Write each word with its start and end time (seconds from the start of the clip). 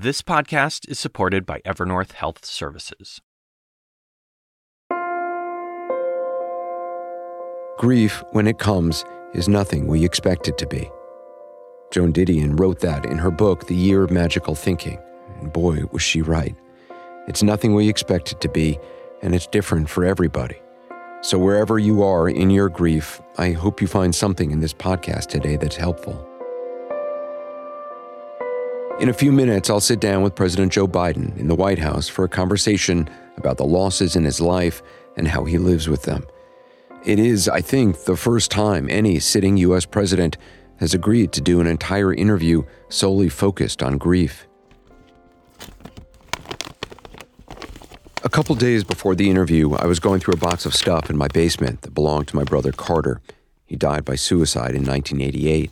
This 0.00 0.22
podcast 0.22 0.88
is 0.88 0.96
supported 0.96 1.44
by 1.44 1.60
Evernorth 1.66 2.12
Health 2.12 2.44
Services. 2.44 3.20
Grief, 7.78 8.22
when 8.30 8.46
it 8.46 8.60
comes, 8.60 9.04
is 9.34 9.48
nothing 9.48 9.88
we 9.88 10.04
expect 10.04 10.46
it 10.46 10.56
to 10.58 10.68
be. 10.68 10.88
Joan 11.90 12.12
Didion 12.12 12.60
wrote 12.60 12.78
that 12.78 13.06
in 13.06 13.18
her 13.18 13.32
book, 13.32 13.66
The 13.66 13.74
Year 13.74 14.04
of 14.04 14.12
Magical 14.12 14.54
Thinking, 14.54 15.00
and 15.40 15.52
boy, 15.52 15.80
was 15.90 16.00
she 16.00 16.22
right. 16.22 16.54
It's 17.26 17.42
nothing 17.42 17.74
we 17.74 17.88
expect 17.88 18.30
it 18.30 18.40
to 18.42 18.48
be, 18.48 18.78
and 19.20 19.34
it's 19.34 19.48
different 19.48 19.90
for 19.90 20.04
everybody. 20.04 20.62
So, 21.22 21.40
wherever 21.40 21.76
you 21.76 22.04
are 22.04 22.28
in 22.28 22.50
your 22.50 22.68
grief, 22.68 23.20
I 23.36 23.50
hope 23.50 23.80
you 23.80 23.88
find 23.88 24.14
something 24.14 24.52
in 24.52 24.60
this 24.60 24.74
podcast 24.74 25.26
today 25.26 25.56
that's 25.56 25.74
helpful. 25.74 26.27
In 28.98 29.08
a 29.08 29.12
few 29.12 29.30
minutes, 29.30 29.70
I'll 29.70 29.78
sit 29.78 30.00
down 30.00 30.22
with 30.22 30.34
President 30.34 30.72
Joe 30.72 30.88
Biden 30.88 31.36
in 31.38 31.46
the 31.46 31.54
White 31.54 31.78
House 31.78 32.08
for 32.08 32.24
a 32.24 32.28
conversation 32.28 33.08
about 33.36 33.56
the 33.56 33.64
losses 33.64 34.16
in 34.16 34.24
his 34.24 34.40
life 34.40 34.82
and 35.16 35.28
how 35.28 35.44
he 35.44 35.56
lives 35.56 35.88
with 35.88 36.02
them. 36.02 36.26
It 37.04 37.20
is, 37.20 37.48
I 37.48 37.60
think, 37.60 38.04
the 38.04 38.16
first 38.16 38.50
time 38.50 38.88
any 38.90 39.20
sitting 39.20 39.56
U.S. 39.58 39.86
president 39.86 40.36
has 40.80 40.94
agreed 40.94 41.30
to 41.34 41.40
do 41.40 41.60
an 41.60 41.68
entire 41.68 42.12
interview 42.12 42.64
solely 42.88 43.28
focused 43.28 43.84
on 43.84 43.98
grief. 43.98 44.48
A 48.24 48.28
couple 48.28 48.56
days 48.56 48.82
before 48.82 49.14
the 49.14 49.30
interview, 49.30 49.74
I 49.74 49.86
was 49.86 50.00
going 50.00 50.18
through 50.18 50.34
a 50.34 50.38
box 50.38 50.66
of 50.66 50.74
stuff 50.74 51.08
in 51.08 51.16
my 51.16 51.28
basement 51.28 51.82
that 51.82 51.94
belonged 51.94 52.26
to 52.28 52.36
my 52.36 52.42
brother 52.42 52.72
Carter. 52.72 53.20
He 53.64 53.76
died 53.76 54.04
by 54.04 54.16
suicide 54.16 54.74
in 54.74 54.84
1988. 54.84 55.70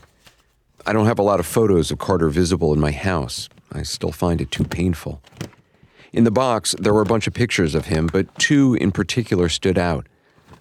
I 0.88 0.92
don't 0.92 1.06
have 1.06 1.18
a 1.18 1.22
lot 1.22 1.40
of 1.40 1.46
photos 1.46 1.90
of 1.90 1.98
Carter 1.98 2.28
visible 2.28 2.72
in 2.72 2.78
my 2.78 2.92
house. 2.92 3.48
I 3.72 3.82
still 3.82 4.12
find 4.12 4.40
it 4.40 4.52
too 4.52 4.62
painful. 4.62 5.20
In 6.12 6.22
the 6.22 6.30
box, 6.30 6.76
there 6.78 6.94
were 6.94 7.02
a 7.02 7.06
bunch 7.06 7.26
of 7.26 7.34
pictures 7.34 7.74
of 7.74 7.86
him, 7.86 8.06
but 8.06 8.32
two 8.38 8.74
in 8.74 8.92
particular 8.92 9.48
stood 9.48 9.78
out 9.78 10.06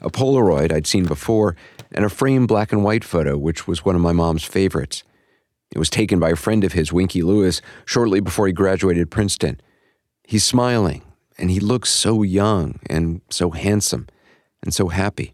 a 0.02 0.10
Polaroid 0.10 0.72
I'd 0.72 0.88
seen 0.88 1.06
before, 1.06 1.56
and 1.92 2.04
a 2.04 2.10
framed 2.10 2.48
black 2.48 2.72
and 2.72 2.84
white 2.84 3.04
photo, 3.04 3.38
which 3.38 3.68
was 3.68 3.86
one 3.86 3.96
of 3.96 4.02
my 4.02 4.12
mom's 4.12 4.44
favorites. 4.44 5.04
It 5.72 5.80
was 5.80 5.90
taken 5.90 6.20
by 6.20 6.32
a 6.32 6.36
friend 6.36 6.64
of 6.64 6.74
his, 6.74 6.92
Winky 6.92 7.22
Lewis, 7.22 7.62
shortly 7.86 8.20
before 8.20 8.48
he 8.48 8.54
graduated 8.54 9.10
Princeton. 9.10 9.60
He's 10.24 10.44
smiling, 10.44 11.04
and 11.38 11.50
he 11.50 11.60
looks 11.60 11.90
so 11.90 12.24
young 12.24 12.80
and 12.88 13.22
so 13.30 13.52
handsome 13.52 14.08
and 14.62 14.74
so 14.74 14.90
happy. 14.90 15.34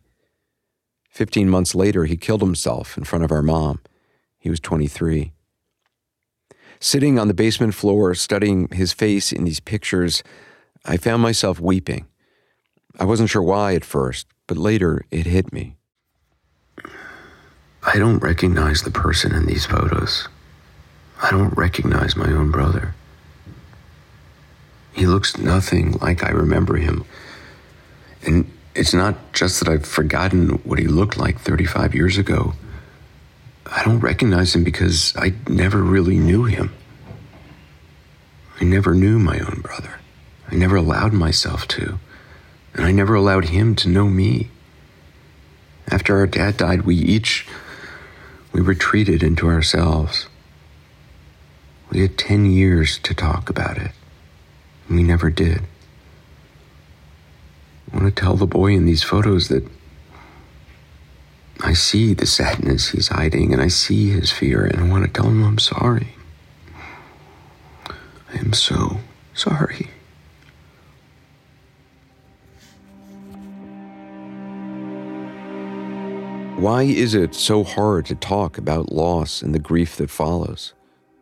Fifteen 1.09 1.49
months 1.49 1.75
later, 1.75 2.05
he 2.05 2.15
killed 2.15 2.41
himself 2.41 2.97
in 2.97 3.03
front 3.03 3.25
of 3.25 3.31
our 3.31 3.41
mom. 3.41 3.79
He 4.41 4.49
was 4.49 4.59
23. 4.59 5.31
Sitting 6.79 7.19
on 7.19 7.27
the 7.27 7.33
basement 7.35 7.75
floor, 7.75 8.15
studying 8.15 8.67
his 8.69 8.91
face 8.91 9.31
in 9.31 9.43
these 9.43 9.59
pictures, 9.59 10.23
I 10.83 10.97
found 10.97 11.21
myself 11.21 11.59
weeping. 11.59 12.07
I 12.99 13.05
wasn't 13.05 13.29
sure 13.29 13.43
why 13.43 13.75
at 13.75 13.85
first, 13.85 14.25
but 14.47 14.57
later 14.57 15.05
it 15.11 15.27
hit 15.27 15.53
me. 15.53 15.77
I 17.83 17.99
don't 17.99 18.17
recognize 18.17 18.81
the 18.81 18.89
person 18.89 19.33
in 19.33 19.45
these 19.45 19.67
photos. 19.67 20.27
I 21.21 21.29
don't 21.29 21.55
recognize 21.55 22.15
my 22.15 22.31
own 22.31 22.49
brother. 22.49 22.95
He 24.91 25.05
looks 25.05 25.37
nothing 25.37 25.93
like 26.01 26.23
I 26.23 26.31
remember 26.31 26.77
him. 26.77 27.05
And 28.25 28.51
it's 28.73 28.93
not 28.93 29.33
just 29.33 29.59
that 29.59 29.69
I've 29.69 29.85
forgotten 29.85 30.49
what 30.63 30.79
he 30.79 30.87
looked 30.87 31.17
like 31.17 31.39
35 31.39 31.93
years 31.93 32.17
ago. 32.17 32.53
I 33.65 33.83
don't 33.83 33.99
recognize 33.99 34.55
him 34.55 34.63
because 34.63 35.13
I 35.15 35.33
never 35.47 35.81
really 35.81 36.17
knew 36.17 36.45
him. 36.45 36.73
I 38.59 38.63
never 38.63 38.93
knew 38.93 39.17
my 39.17 39.39
own 39.39 39.61
brother. 39.61 39.99
I 40.49 40.55
never 40.55 40.75
allowed 40.75 41.13
myself 41.13 41.67
to. 41.69 41.99
And 42.73 42.85
I 42.85 42.91
never 42.91 43.15
allowed 43.15 43.45
him 43.45 43.75
to 43.77 43.89
know 43.89 44.07
me. 44.07 44.49
After 45.89 46.17
our 46.17 46.27
dad 46.27 46.57
died, 46.57 46.83
we 46.83 46.95
each 46.95 47.47
we 48.51 48.61
retreated 48.61 49.23
into 49.23 49.47
ourselves. 49.47 50.27
We 51.89 52.01
had 52.01 52.17
10 52.17 52.45
years 52.45 52.99
to 52.99 53.13
talk 53.13 53.49
about 53.49 53.77
it. 53.77 53.91
And 54.87 54.97
we 54.97 55.03
never 55.03 55.29
did. 55.29 55.61
I 57.91 57.97
want 57.97 58.15
to 58.15 58.21
tell 58.21 58.35
the 58.35 58.45
boy 58.45 58.73
in 58.73 58.85
these 58.85 59.03
photos 59.03 59.47
that 59.47 59.67
I 61.63 61.73
see 61.73 62.15
the 62.15 62.25
sadness 62.25 62.89
he's 62.89 63.09
hiding 63.09 63.53
and 63.53 63.61
I 63.61 63.67
see 63.67 64.09
his 64.09 64.31
fear 64.31 64.65
and 64.65 64.79
I 64.79 64.89
want 64.89 65.05
to 65.05 65.11
tell 65.11 65.29
him 65.29 65.43
I'm 65.43 65.59
sorry. 65.59 66.15
I 67.85 68.39
am 68.39 68.51
so 68.53 68.97
sorry. 69.35 69.87
Why 76.57 76.83
is 76.83 77.13
it 77.13 77.35
so 77.35 77.63
hard 77.63 78.05
to 78.07 78.15
talk 78.15 78.57
about 78.57 78.91
loss 78.91 79.43
and 79.43 79.53
the 79.53 79.59
grief 79.59 79.97
that 79.97 80.09
follows? 80.09 80.73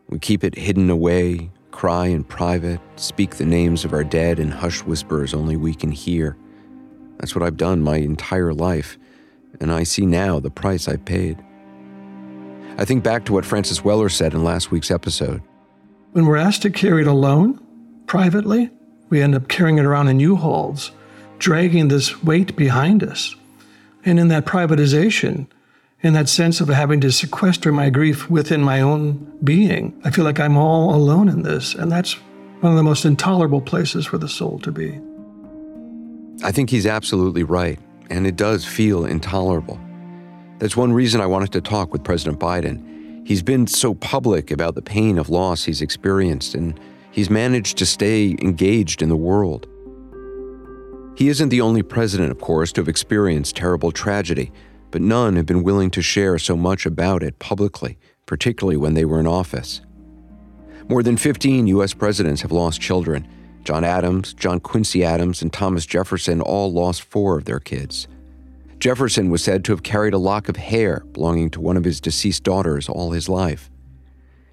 We 0.08 0.20
keep 0.20 0.44
it 0.46 0.56
hidden 0.56 0.90
away, 0.90 1.52
cry 1.72 2.08
in 2.08 2.24
private, 2.24 2.80
speak 2.96 3.36
the 3.36 3.46
names 3.46 3.84
of 3.84 3.92
our 3.94 4.04
dead 4.06 4.40
in 4.40 4.52
hushed 4.52 4.88
whispers 4.88 5.34
only 5.34 5.58
we 5.58 5.74
can 5.74 5.92
hear. 5.92 6.38
That's 7.18 7.36
what 7.36 7.44
I've 7.44 7.58
done 7.58 7.82
my 7.82 7.98
entire 7.98 8.54
life 8.54 8.98
and 9.60 9.72
I 9.72 9.84
see 9.84 10.06
now 10.06 10.40
the 10.40 10.50
price 10.50 10.88
I 10.88 10.98
paid. 10.98 11.44
I 12.78 12.86
think 12.86 13.04
back 13.04 13.26
to 13.26 13.34
what 13.34 13.46
Francis 13.46 13.84
Weller 13.84 14.10
said 14.10 14.34
in 14.34 14.44
last 14.44 14.72
week's 14.72 14.92
episode. 14.92 15.42
When 16.14 16.26
we're 16.26 16.38
asked 16.38 16.62
to 16.62 16.70
carry 16.70 17.02
it 17.02 17.08
alone, 17.08 17.60
privately, 18.08 18.72
we 19.10 19.22
end 19.22 19.36
up 19.36 19.48
carrying 19.48 19.78
it 19.78 19.86
around 19.86 20.08
in 20.08 20.20
U-Hauls, 20.20 20.92
dragging 21.40 21.88
this 21.88 22.24
weight 22.24 22.56
behind 22.56 23.04
us. 23.04 23.36
And 24.06 24.20
in 24.20 24.30
that 24.30 24.46
privatization, 24.46 25.48
in 26.02 26.14
that 26.14 26.30
sense 26.30 26.62
of 26.62 26.70
having 26.70 27.02
to 27.02 27.12
sequester 27.12 27.72
my 27.72 27.90
grief 27.90 28.30
within 28.30 28.62
my 28.62 28.80
own 28.80 29.38
being, 29.44 30.00
I 30.06 30.12
feel 30.12 30.24
like 30.24 30.40
I'm 30.40 30.58
all 30.58 30.96
alone 30.96 31.28
in 31.28 31.44
this. 31.44 31.76
And 31.76 31.92
that's 31.92 32.14
one 32.62 32.72
of 32.72 32.78
the 32.78 32.84
most 32.84 33.04
intolerable 33.04 33.62
places 33.62 34.06
for 34.06 34.18
the 34.18 34.30
soul 34.30 34.60
to 34.60 34.72
be. 34.72 35.00
I 36.44 36.54
think 36.54 36.70
he's 36.70 36.86
absolutely 36.86 37.44
right 37.44 37.80
and 38.10 38.26
it 38.26 38.36
does 38.36 38.66
feel 38.66 39.06
intolerable. 39.06 39.80
That's 40.60 40.76
one 40.76 40.92
reason 40.92 41.22
I 41.22 41.26
wanted 41.26 41.52
to 41.54 41.62
talk 41.62 41.94
with 41.94 42.04
President 42.04 42.40
Biden. 42.40 43.28
He's 43.28 43.44
been 43.44 43.68
so 43.68 43.94
public 43.94 44.52
about 44.52 44.76
the 44.76 44.82
pain 44.82 45.18
of 45.18 45.30
loss 45.30 45.64
he's 45.64 45.82
experienced, 45.82 46.56
and 46.56 46.80
he's 47.12 47.30
managed 47.30 47.78
to 47.78 47.86
stay 47.86 48.36
engaged 48.42 49.02
in 49.02 49.10
the 49.10 49.16
world. 49.16 49.68
He 51.16 51.30
isn't 51.30 51.50
the 51.50 51.62
only 51.62 51.84
president, 51.84 52.32
of 52.32 52.40
course, 52.40 52.72
to 52.74 52.82
have 52.82 52.88
experienced 52.88 53.56
terrible 53.56 53.92
tragedy, 53.92 54.52
but 54.92 55.02
none 55.02 55.36
have 55.36 55.46
been 55.46 55.64
willing 55.64 55.92
to 55.92 56.02
share 56.02 56.40
so 56.40 56.56
much 56.58 56.86
about 56.86 57.24
it 57.24 57.40
publicly, 57.40 57.98
particularly 58.26 58.78
when 58.78 58.94
they 58.94 59.06
were 59.06 59.20
in 59.20 59.28
office. 59.28 59.82
More 60.88 61.04
than 61.04 61.18
15 61.18 61.68
U.S. 61.68 61.94
presidents 61.94 62.42
have 62.42 62.52
lost 62.52 62.82
children, 62.82 63.28
John 63.70 63.84
Adams, 63.84 64.34
John 64.34 64.60
Quincy 64.60 65.04
Adams, 65.04 65.44
and 65.44 65.54
Thomas 65.54 65.86
Jefferson 65.86 66.42
all 66.42 66.74
lost 66.74 67.04
four 67.04 67.38
of 67.38 67.46
their 67.46 67.60
kids. 67.60 68.08
Jefferson 68.80 69.30
was 69.30 69.44
said 69.44 69.64
to 69.64 69.72
have 69.74 69.84
carried 69.84 70.16
a 70.16 70.18
lock 70.18 70.50
of 70.50 70.56
hair 70.56 71.04
belonging 71.14 71.52
to 71.52 71.62
one 71.62 71.78
of 71.78 71.84
his 71.84 72.02
deceased 72.02 72.44
daughters 72.44 72.90
all 72.90 73.12
his 73.12 73.30
life. 73.30 73.70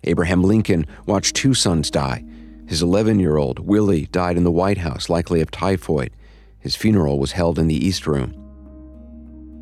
Abraham 0.05 0.43
Lincoln 0.43 0.85
watched 1.07 1.35
two 1.35 1.55
sons 1.55 1.91
die. 1.91 2.27
His 2.67 2.83
11 2.83 3.19
year 3.19 3.39
old, 3.39 3.59
Willie, 3.59 4.05
died 4.13 4.37
in 4.37 4.45
the 4.45 4.51
White 4.51 4.77
House, 4.77 5.09
likely 5.09 5.41
of 5.41 5.51
typhoid. 5.51 6.13
His 6.59 6.77
funeral 6.77 7.19
was 7.19 7.33
held 7.33 7.59
in 7.59 7.69
the 7.69 7.87
East 7.87 8.07
Room. 8.07 8.35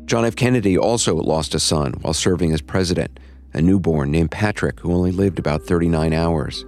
John 0.05 0.25
F. 0.25 0.35
Kennedy 0.35 0.77
also 0.77 1.15
lost 1.15 1.55
a 1.55 1.61
son 1.61 1.93
while 2.01 2.13
serving 2.13 2.51
as 2.51 2.61
president, 2.61 3.21
a 3.53 3.61
newborn 3.61 4.11
named 4.11 4.31
Patrick 4.31 4.81
who 4.81 4.91
only 4.91 5.13
lived 5.13 5.39
about 5.39 5.63
39 5.63 6.11
hours. 6.11 6.65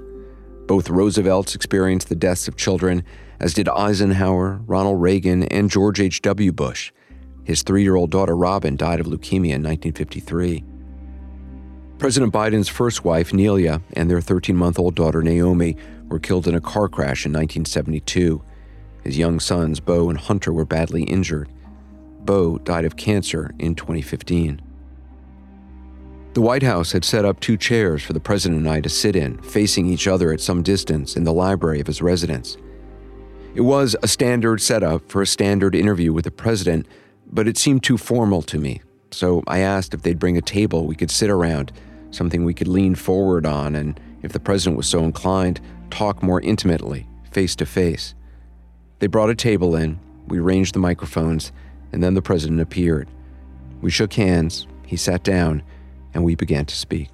Both 0.68 0.90
Roosevelts 0.90 1.56
experienced 1.56 2.10
the 2.10 2.16
deaths 2.16 2.50
of 2.50 2.58
children, 2.58 3.04
as 3.40 3.54
did 3.54 3.70
Eisenhower, 3.70 4.62
Ronald 4.68 5.02
Reagan, 5.02 5.44
and 5.44 5.70
George 5.70 6.02
H.W. 6.02 6.52
Bush. 6.52 6.92
His 7.46 7.64
three 7.64 7.84
year 7.84 7.96
old 7.96 8.12
daughter 8.12 8.36
Robin 8.36 8.76
died 8.76 9.00
of 9.00 9.06
leukemia 9.06 9.56
in 9.56 9.64
1953. 9.64 10.66
President 11.98 12.34
Biden's 12.34 12.68
first 12.68 13.06
wife, 13.06 13.32
Neilia, 13.32 13.82
and 13.94 14.12
their 14.12 14.20
13 14.20 14.58
month 14.58 14.78
old 14.78 14.94
daughter, 14.94 15.24
Naomi, 15.24 15.78
were 16.10 16.20
killed 16.20 16.48
in 16.48 16.56
a 16.56 16.62
car 16.62 16.90
crash 16.90 17.26
in 17.26 17.32
1972. 17.32 18.44
His 19.04 19.18
young 19.18 19.40
sons, 19.40 19.80
Beau 19.80 20.10
and 20.10 20.20
Hunter, 20.20 20.52
were 20.52 20.66
badly 20.66 21.04
injured. 21.04 21.50
Beau 22.26 22.58
died 22.58 22.84
of 22.84 22.98
cancer 22.98 23.52
in 23.58 23.74
2015. 23.74 24.62
The 26.38 26.42
White 26.42 26.62
House 26.62 26.92
had 26.92 27.04
set 27.04 27.26
up 27.26 27.40
two 27.40 27.58
chairs 27.58 28.04
for 28.04 28.14
the 28.14 28.20
president 28.20 28.60
and 28.60 28.70
I 28.70 28.80
to 28.82 28.90
sit 28.90 29.16
in, 29.16 29.40
facing 29.40 29.88
each 29.88 30.08
other 30.08 30.32
at 30.32 30.40
some 30.40 30.62
distance 30.62 31.18
in 31.18 31.24
the 31.24 31.34
library 31.34 31.80
of 31.80 31.88
his 31.88 32.00
residence. 32.00 32.58
It 33.56 33.62
was 33.62 33.96
a 34.04 34.08
standard 34.08 34.62
setup 34.62 35.10
for 35.10 35.24
a 35.24 35.26
standard 35.26 35.74
interview 35.74 36.14
with 36.14 36.26
the 36.26 36.30
president, 36.32 36.86
but 37.26 37.48
it 37.48 37.58
seemed 37.58 37.82
too 37.82 37.98
formal 37.98 38.44
to 38.44 38.60
me, 38.60 38.84
so 39.10 39.42
I 39.48 39.62
asked 39.62 39.96
if 39.96 40.04
they'd 40.04 40.20
bring 40.20 40.38
a 40.38 40.42
table 40.42 40.86
we 40.86 40.94
could 40.94 41.10
sit 41.10 41.32
around, 41.32 41.72
something 42.12 42.46
we 42.46 42.54
could 42.54 42.68
lean 42.68 42.94
forward 42.94 43.48
on, 43.48 43.76
and 43.76 44.00
if 44.22 44.32
the 44.32 44.40
president 44.40 44.78
was 44.78 44.88
so 44.88 45.00
inclined, 45.00 45.60
talk 45.90 46.22
more 46.22 46.42
intimately, 46.42 47.10
face 47.32 47.56
to 47.56 47.66
face. 47.66 48.14
They 49.00 49.08
brought 49.08 49.32
a 49.32 49.36
table 49.36 49.76
in, 49.76 50.00
we 50.28 50.38
arranged 50.38 50.76
the 50.76 50.80
microphones, 50.80 51.52
and 51.92 52.04
then 52.04 52.14
the 52.14 52.22
president 52.22 52.62
appeared. 52.62 53.10
We 53.82 53.90
shook 53.90 54.14
hands, 54.14 54.68
he 54.86 54.98
sat 54.98 55.24
down, 55.24 55.64
and 56.18 56.26
we 56.26 56.34
began 56.34 56.66
to 56.66 56.76
speak. 56.76 57.10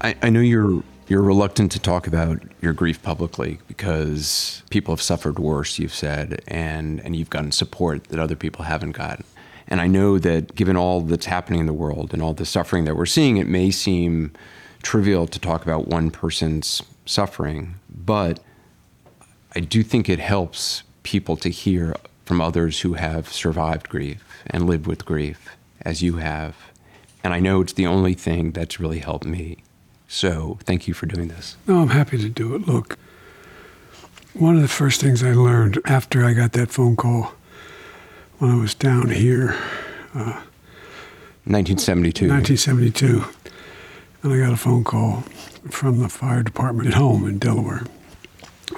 I, 0.00 0.16
I 0.22 0.28
know 0.28 0.40
you're 0.40 0.82
you're 1.06 1.22
reluctant 1.22 1.70
to 1.70 1.78
talk 1.78 2.08
about 2.08 2.42
your 2.60 2.72
grief 2.72 3.00
publicly 3.00 3.60
because 3.68 4.64
people 4.68 4.92
have 4.92 5.00
suffered 5.00 5.38
worse, 5.38 5.78
you've 5.78 5.94
said, 5.94 6.42
and, 6.48 7.00
and 7.02 7.14
you've 7.14 7.30
gotten 7.30 7.52
support 7.52 8.08
that 8.08 8.18
other 8.18 8.34
people 8.34 8.64
haven't 8.64 8.90
gotten. 8.90 9.24
And 9.68 9.80
I 9.80 9.86
know 9.86 10.18
that 10.18 10.56
given 10.56 10.76
all 10.76 11.00
that's 11.00 11.26
happening 11.26 11.60
in 11.60 11.66
the 11.66 11.72
world 11.72 12.12
and 12.12 12.20
all 12.20 12.34
the 12.34 12.44
suffering 12.44 12.86
that 12.86 12.96
we're 12.96 13.06
seeing, 13.06 13.36
it 13.36 13.46
may 13.46 13.70
seem 13.70 14.32
trivial 14.82 15.28
to 15.28 15.38
talk 15.38 15.62
about 15.62 15.86
one 15.86 16.10
person's 16.10 16.82
suffering, 17.04 17.76
but 17.88 18.40
I 19.54 19.60
do 19.60 19.84
think 19.84 20.08
it 20.08 20.18
helps 20.18 20.82
people 21.04 21.36
to 21.36 21.50
hear 21.50 21.94
from 22.24 22.40
others 22.40 22.80
who 22.80 22.94
have 22.94 23.32
survived 23.32 23.88
grief 23.88 24.24
and 24.48 24.66
lived 24.66 24.88
with 24.88 25.04
grief 25.04 25.55
as 25.86 26.02
you 26.02 26.16
have. 26.16 26.56
And 27.22 27.32
I 27.32 27.38
know 27.38 27.60
it's 27.60 27.72
the 27.72 27.86
only 27.86 28.14
thing 28.14 28.50
that's 28.50 28.80
really 28.80 28.98
helped 28.98 29.24
me. 29.24 29.58
So 30.08 30.58
thank 30.64 30.88
you 30.88 30.94
for 30.94 31.06
doing 31.06 31.28
this. 31.28 31.56
No, 31.66 31.80
I'm 31.80 31.88
happy 31.88 32.18
to 32.18 32.28
do 32.28 32.54
it. 32.56 32.66
Look, 32.66 32.98
one 34.34 34.56
of 34.56 34.62
the 34.62 34.68
first 34.68 35.00
things 35.00 35.22
I 35.22 35.32
learned 35.32 35.78
after 35.84 36.24
I 36.24 36.34
got 36.34 36.52
that 36.52 36.70
phone 36.70 36.96
call 36.96 37.32
when 38.38 38.50
I 38.50 38.56
was 38.56 38.74
down 38.74 39.10
here, 39.10 39.52
uh, 40.14 40.42
1972. 41.46 42.28
1972, 42.28 43.24
and 44.22 44.32
I 44.32 44.38
got 44.38 44.52
a 44.52 44.56
phone 44.56 44.82
call 44.82 45.22
from 45.70 46.00
the 46.00 46.08
fire 46.08 46.42
department 46.42 46.88
at 46.88 46.94
home 46.94 47.26
in 47.26 47.38
Delaware. 47.38 47.84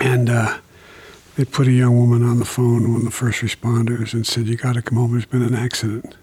And 0.01 0.29
uh, 0.29 0.59
they 1.37 1.47
put 1.47 1.67
a 1.67 1.73
young 1.73 1.97
woman 1.97 2.23
on 2.23 2.39
the 2.39 2.45
phone, 2.45 2.93
one 2.93 3.01
of 3.01 3.05
the 3.05 3.11
first 3.11 3.41
responders, 3.41 4.13
and 4.13 4.27
said, 4.27 4.47
You 4.47 4.57
got 4.57 4.75
to 4.75 4.83
come 4.83 4.99
home, 4.99 5.13
there's 5.13 5.25
been 5.25 5.43
an 5.43 5.55
accident. 5.55 6.15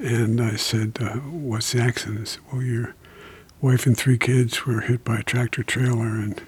And 0.00 0.40
I 0.40 0.56
said, 0.56 0.96
uh, 1.00 1.16
What's 1.18 1.72
the 1.72 1.80
accident? 1.80 2.26
Said, 2.26 2.42
well, 2.50 2.62
your 2.62 2.94
wife 3.60 3.84
and 3.86 3.96
three 3.96 4.16
kids 4.16 4.64
were 4.64 4.80
hit 4.80 5.04
by 5.04 5.18
a 5.18 5.22
tractor 5.22 5.62
trailer, 5.62 6.06
and, 6.06 6.40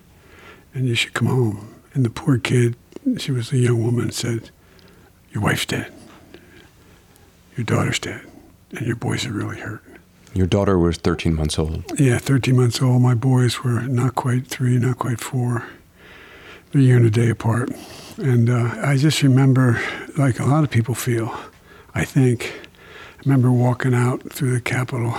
and 0.75 0.89
you 0.89 0.95
should 0.95 1.13
come 1.13 1.29
home. 1.29 1.75
And 1.93 2.05
the 2.05 2.11
poor 2.11 2.39
kid, 2.39 2.77
she 3.19 3.31
was 3.31 3.53
a 3.53 3.59
young 3.59 3.85
woman, 3.85 4.11
said, 4.11 4.51
Your 5.33 5.43
wife's 5.43 5.67
dead, 5.67 5.93
your 7.57 7.65
daughter's 7.65 7.99
dead, 7.99 8.23
and 8.71 8.87
your 8.87 8.97
boys 8.97 9.27
are 9.27 9.33
really 9.33 9.61
hurt. 9.61 9.83
Your 10.33 10.47
daughter 10.47 10.79
was 10.79 10.97
13 10.97 11.35
months 11.35 11.59
old. 11.59 11.85
Yeah, 12.01 12.19
13 12.19 12.57
months 12.57 12.81
old. 12.81 13.03
My 13.03 13.15
boys 13.15 13.63
were 13.63 13.83
not 13.83 14.15
quite 14.15 14.47
three, 14.47 14.79
not 14.79 14.99
quite 14.99 15.21
four. 15.21 15.67
They're 16.71 16.81
a 16.81 16.85
year 16.85 16.97
and 16.97 17.05
a 17.05 17.11
day 17.11 17.29
apart. 17.29 17.71
And 18.17 18.49
uh, 18.49 18.75
I 18.83 18.97
just 18.97 19.23
remember, 19.23 19.79
like 20.17 20.41
a 20.41 20.47
lot 20.47 20.65
of 20.65 20.71
people 20.71 20.95
feel, 20.95 21.39
I 21.95 22.07
think, 22.07 22.55
remember 23.25 23.51
walking 23.53 23.95
out 23.95 24.33
through 24.33 24.55
the 24.55 24.61
Capitol 24.61 25.15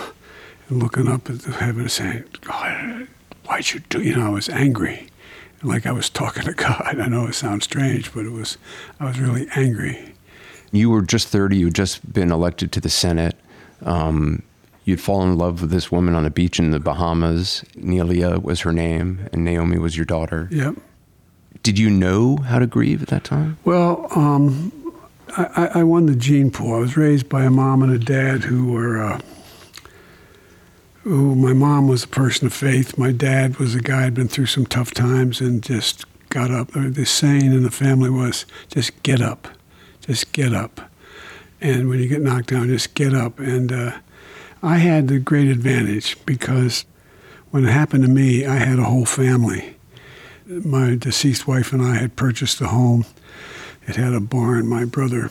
and 0.70 0.82
looking 0.82 1.08
up 1.08 1.30
at 1.30 1.40
the 1.40 1.52
heaven 1.52 1.82
and 1.82 1.92
saying, 1.92 2.24
God, 2.42 3.08
why'd 3.46 3.72
you 3.72 3.82
do, 3.90 4.02
you 4.02 4.16
know, 4.16 4.28
I 4.28 4.30
was 4.30 4.50
angry. 4.50 5.08
And 5.62 5.70
like 5.70 5.86
I 5.86 5.92
was 5.92 6.10
talking 6.10 6.44
to 6.44 6.54
God. 6.54 6.96
I 7.00 7.08
know 7.08 7.26
it 7.28 7.34
sounds 7.34 7.66
strange, 7.66 8.14
but 8.14 8.26
it 8.26 8.32
was, 8.32 8.58
I 9.00 9.06
was 9.06 9.20
really 9.20 9.48
angry. 9.56 10.14
You 10.72 10.90
were 10.90 11.02
just 11.02 11.28
30. 11.28 11.58
You'd 11.58 11.76
just 11.76 12.12
been 12.12 12.32
elected 12.32 12.72
to 12.74 12.82
the 12.82 12.90
Senate. 12.90 13.36
Um, 13.84 14.42
you'd 14.86 15.00
fallen 15.02 15.30
in 15.34 15.38
love 15.38 15.62
with 15.62 15.70
this 15.70 15.92
woman 15.92 16.16
on 16.16 16.26
a 16.26 16.32
beach 16.32 16.58
in 16.58 16.72
the 16.72 16.80
Bahamas. 16.80 17.64
Neilia 17.76 18.42
was 18.42 18.62
her 18.62 18.74
name, 18.74 19.28
and 19.32 19.44
Naomi 19.46 19.78
was 19.78 19.96
your 19.96 20.06
daughter. 20.06 20.48
Yep. 20.52 20.76
Did 21.62 21.78
you 21.78 21.90
know 21.90 22.38
how 22.38 22.58
to 22.60 22.66
grieve 22.66 23.02
at 23.04 23.08
that 23.10 23.24
time? 23.24 23.58
Well, 23.64 24.08
um, 24.16 24.83
I, 25.36 25.72
I, 25.76 25.84
won 25.84 26.06
the 26.06 26.16
gene 26.16 26.52
pool. 26.52 26.76
I 26.76 26.80
was 26.80 26.96
raised 26.96 27.28
by 27.28 27.44
a 27.44 27.50
mom 27.50 27.82
and 27.82 27.92
a 27.92 27.98
dad 27.98 28.44
who 28.44 28.72
were, 28.72 29.02
uh, 29.02 29.20
who 31.04 31.36
my 31.36 31.54
mom 31.54 31.88
was 31.88 32.04
a 32.04 32.08
person 32.08 32.46
of 32.46 32.54
faith. 32.54 32.98
My 32.98 33.12
dad 33.12 33.58
was 33.58 33.74
a 33.74 33.82
guy 33.82 34.04
who'd 34.04 34.14
been 34.14 34.28
through 34.28 34.46
some 34.46 34.66
tough 34.66 34.92
times 34.92 35.42
and 35.42 35.64
just 35.64 36.06
got 36.30 36.52
up. 36.52 36.72
The 36.74 37.06
saying 37.06 37.52
in 37.52 37.64
the 37.64 37.72
family 37.72 38.10
was, 38.10 38.46
just 38.70 39.02
get 39.02 39.22
up, 39.22 39.48
just 40.02 40.34
get 40.34 40.54
up. 40.54 40.82
And 41.60 41.90
when 41.90 42.00
you 42.00 42.08
get 42.08 42.22
knocked 42.22 42.48
down, 42.48 42.68
just 42.68 42.94
get 42.94 43.14
up. 43.14 43.40
And 43.40 43.72
uh, 43.72 43.98
I 44.62 44.78
had 44.78 45.08
the 45.08 45.20
great 45.20 45.48
advantage 45.48 46.24
because 46.26 46.86
when 47.50 47.66
it 47.66 47.72
happened 47.72 48.04
to 48.04 48.10
me, 48.10 48.46
I 48.46 48.58
had 48.58 48.80
a 48.80 48.84
whole 48.84 49.06
family. 49.06 49.78
My 50.46 50.96
deceased 50.96 51.48
wife 51.48 51.74
and 51.74 51.82
I 51.82 51.96
had 51.96 52.16
purchased 52.16 52.62
a 52.62 52.68
home. 52.68 53.06
It 53.88 53.96
had 53.96 54.14
a 54.14 54.20
barn. 54.20 54.68
My 54.68 54.86
brother 54.86 55.30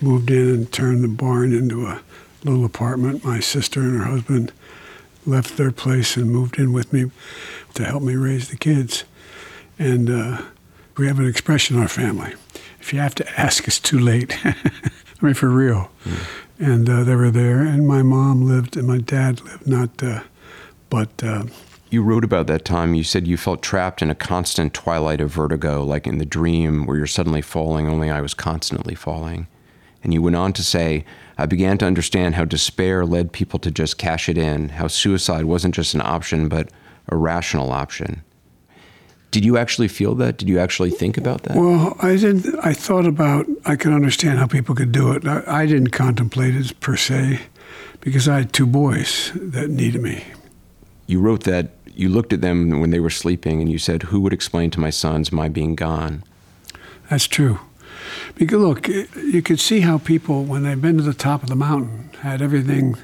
moved 0.00 0.30
in 0.30 0.48
and 0.48 0.72
turned 0.72 1.04
the 1.04 1.08
barn 1.08 1.52
into 1.52 1.86
a 1.86 2.02
little 2.44 2.64
apartment. 2.64 3.24
My 3.24 3.40
sister 3.40 3.80
and 3.80 3.98
her 3.98 4.04
husband 4.04 4.52
left 5.26 5.56
their 5.56 5.72
place 5.72 6.16
and 6.16 6.30
moved 6.30 6.58
in 6.58 6.72
with 6.72 6.92
me 6.92 7.10
to 7.74 7.84
help 7.84 8.02
me 8.02 8.14
raise 8.14 8.48
the 8.48 8.56
kids. 8.56 9.04
And 9.78 10.10
uh, 10.10 10.42
we 10.96 11.06
have 11.06 11.18
an 11.18 11.26
expression 11.26 11.76
in 11.76 11.82
our 11.82 11.88
family 11.88 12.34
if 12.80 12.92
you 12.92 12.98
have 13.00 13.14
to 13.16 13.40
ask, 13.40 13.66
it's 13.68 13.78
too 13.78 13.98
late. 13.98 14.36
I 14.44 14.54
mean, 15.20 15.34
for 15.34 15.48
real. 15.48 15.90
Mm. 16.04 16.26
And 16.58 16.90
uh, 16.90 17.04
they 17.04 17.14
were 17.14 17.30
there, 17.30 17.60
and 17.60 17.86
my 17.86 18.02
mom 18.02 18.46
lived, 18.46 18.76
and 18.76 18.86
my 18.86 18.98
dad 18.98 19.40
lived, 19.42 19.66
not, 19.66 20.02
uh, 20.02 20.22
but. 20.88 21.22
You 21.90 22.02
wrote 22.02 22.22
about 22.22 22.46
that 22.46 22.64
time. 22.64 22.94
You 22.94 23.02
said 23.02 23.26
you 23.26 23.36
felt 23.36 23.62
trapped 23.62 24.00
in 24.00 24.10
a 24.10 24.14
constant 24.14 24.72
twilight 24.72 25.20
of 25.20 25.30
vertigo, 25.30 25.82
like 25.82 26.06
in 26.06 26.18
the 26.18 26.24
dream 26.24 26.86
where 26.86 26.96
you're 26.96 27.06
suddenly 27.08 27.42
falling, 27.42 27.88
only 27.88 28.08
I 28.08 28.20
was 28.20 28.32
constantly 28.32 28.94
falling. 28.94 29.48
And 30.04 30.14
you 30.14 30.22
went 30.22 30.36
on 30.36 30.52
to 30.54 30.62
say, 30.62 31.04
I 31.36 31.46
began 31.46 31.78
to 31.78 31.86
understand 31.86 32.36
how 32.36 32.44
despair 32.44 33.04
led 33.04 33.32
people 33.32 33.58
to 33.58 33.72
just 33.72 33.98
cash 33.98 34.28
it 34.28 34.38
in, 34.38 34.70
how 34.70 34.86
suicide 34.86 35.46
wasn't 35.46 35.74
just 35.74 35.94
an 35.94 36.00
option, 36.00 36.48
but 36.48 36.70
a 37.08 37.16
rational 37.16 37.72
option. 37.72 38.22
Did 39.32 39.44
you 39.44 39.58
actually 39.58 39.88
feel 39.88 40.14
that? 40.16 40.38
Did 40.38 40.48
you 40.48 40.60
actually 40.60 40.90
think 40.90 41.18
about 41.18 41.42
that? 41.42 41.56
Well, 41.56 41.96
I 42.00 42.16
did. 42.16 42.46
I 42.60 42.72
thought 42.72 43.06
about. 43.06 43.46
I 43.64 43.76
could 43.76 43.92
understand 43.92 44.38
how 44.38 44.46
people 44.46 44.74
could 44.74 44.92
do 44.92 45.12
it. 45.12 45.26
I, 45.26 45.42
I 45.46 45.66
didn't 45.66 45.90
contemplate 45.90 46.54
it 46.54 46.78
per 46.80 46.96
se, 46.96 47.40
because 48.00 48.28
I 48.28 48.38
had 48.38 48.52
two 48.52 48.66
boys 48.66 49.32
that 49.34 49.70
needed 49.70 50.02
me. 50.02 50.24
You 51.06 51.20
wrote 51.20 51.44
that 51.44 51.70
you 52.00 52.08
looked 52.08 52.32
at 52.32 52.40
them 52.40 52.80
when 52.80 52.90
they 52.90 53.00
were 53.00 53.10
sleeping, 53.10 53.60
and 53.60 53.70
you 53.70 53.78
said, 53.78 54.04
"Who 54.04 54.20
would 54.20 54.32
explain 54.32 54.70
to 54.70 54.80
my 54.80 54.90
sons 54.90 55.30
my 55.30 55.48
being 55.48 55.74
gone?" 55.74 56.22
That's 57.08 57.26
true. 57.26 57.58
Because 58.34 58.60
look, 58.60 58.88
you 58.88 59.42
could 59.42 59.60
see 59.60 59.80
how 59.80 59.98
people, 59.98 60.44
when 60.44 60.62
they've 60.62 60.80
been 60.80 60.96
to 60.96 61.02
the 61.02 61.14
top 61.14 61.42
of 61.42 61.48
the 61.48 61.56
mountain, 61.56 62.10
had 62.22 62.42
everything 62.42 62.96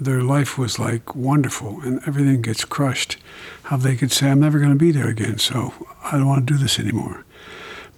their 0.00 0.22
life 0.22 0.56
was 0.56 0.78
like 0.78 1.14
wonderful 1.14 1.80
and 1.82 2.00
everything 2.06 2.42
gets 2.42 2.64
crushed, 2.64 3.16
how 3.64 3.76
they 3.76 3.96
could 3.96 4.12
say, 4.12 4.30
I'm 4.30 4.40
never 4.40 4.58
going 4.58 4.72
to 4.72 4.78
be 4.78 4.92
there 4.92 5.08
again, 5.08 5.38
so 5.38 5.74
I 6.04 6.12
don't 6.12 6.26
want 6.26 6.46
to 6.46 6.54
do 6.54 6.58
this 6.58 6.78
anymore. 6.78 7.24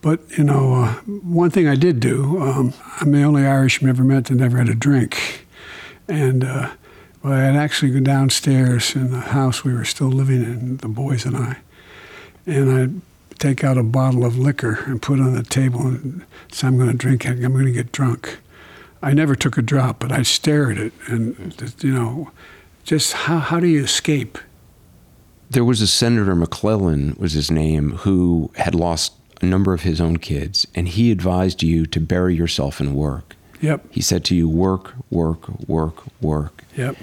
But, 0.02 0.20
you 0.38 0.44
know, 0.44 0.74
uh, 0.74 0.94
one 1.04 1.50
thing 1.50 1.68
I 1.68 1.76
did 1.76 2.00
do, 2.00 2.40
um, 2.40 2.72
I'm 3.00 3.12
the 3.12 3.22
only 3.22 3.46
Irishman 3.46 3.90
ever 3.90 4.02
met 4.02 4.26
that 4.26 4.34
never 4.34 4.56
had 4.56 4.70
a 4.70 4.74
drink. 4.74 5.46
And 6.08 6.42
uh, 6.42 6.70
well, 7.22 7.32
I'd 7.32 7.56
actually 7.56 7.92
go 7.92 8.00
downstairs 8.00 8.94
in 8.94 9.10
the 9.10 9.20
house 9.20 9.64
we 9.64 9.74
were 9.74 9.84
still 9.84 10.08
living 10.08 10.42
in, 10.42 10.76
the 10.78 10.88
boys 10.88 11.24
and 11.24 11.36
I, 11.36 11.58
and 12.46 12.70
I'd 12.70 13.38
take 13.38 13.64
out 13.64 13.78
a 13.78 13.82
bottle 13.82 14.24
of 14.24 14.38
liquor 14.38 14.84
and 14.86 15.00
put 15.00 15.18
it 15.18 15.22
on 15.22 15.34
the 15.34 15.42
table 15.42 15.80
and 15.80 16.24
say, 16.52 16.66
I'm 16.66 16.76
going 16.76 16.90
to 16.90 16.96
drink 16.96 17.24
it, 17.24 17.42
I'm 17.44 17.52
going 17.52 17.66
to 17.66 17.72
get 17.72 17.92
drunk. 17.92 18.38
I 19.02 19.12
never 19.12 19.34
took 19.34 19.56
a 19.56 19.62
drop, 19.62 19.98
but 19.98 20.12
I 20.12 20.22
stare 20.22 20.70
at 20.70 20.78
it, 20.78 20.92
and 21.06 21.74
you 21.80 21.92
know, 21.92 22.30
just 22.84 23.12
how 23.12 23.38
how 23.38 23.58
do 23.60 23.66
you 23.66 23.82
escape? 23.82 24.38
There 25.48 25.64
was 25.64 25.80
a 25.80 25.86
Senator 25.86 26.34
McClellan 26.34 27.16
was 27.18 27.32
his 27.32 27.50
name 27.50 27.92
who 27.92 28.50
had 28.56 28.74
lost 28.74 29.14
a 29.40 29.46
number 29.46 29.72
of 29.72 29.82
his 29.82 30.00
own 30.00 30.18
kids, 30.18 30.66
and 30.74 30.86
he 30.86 31.10
advised 31.10 31.62
you 31.62 31.86
to 31.86 32.00
bury 32.00 32.34
yourself 32.34 32.80
in 32.80 32.94
work. 32.94 33.36
Yep. 33.62 33.86
He 33.90 34.02
said 34.02 34.22
to 34.26 34.34
you, 34.34 34.48
"Work, 34.48 34.92
work, 35.08 35.48
work, 35.66 36.02
work." 36.20 36.64
Yep. 36.76 36.96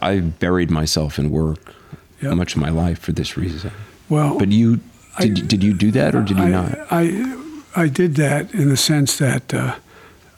I 0.00 0.20
buried 0.20 0.70
myself 0.70 1.18
in 1.18 1.30
work 1.30 1.74
yep. 2.20 2.34
much 2.34 2.54
of 2.54 2.60
my 2.60 2.70
life 2.70 2.98
for 2.98 3.12
this 3.12 3.36
reason. 3.36 3.72
Well, 4.08 4.38
but 4.38 4.48
you 4.48 4.76
did, 5.18 5.38
I, 5.38 5.42
did 5.42 5.64
you 5.64 5.74
do 5.74 5.90
that 5.92 6.14
or 6.14 6.22
did 6.22 6.38
you 6.38 6.44
I, 6.44 6.50
not? 6.50 6.78
I 6.90 7.36
I 7.76 7.88
did 7.88 8.16
that 8.16 8.52
in 8.54 8.68
the 8.68 8.76
sense 8.76 9.18
that. 9.18 9.52
Uh, 9.52 9.76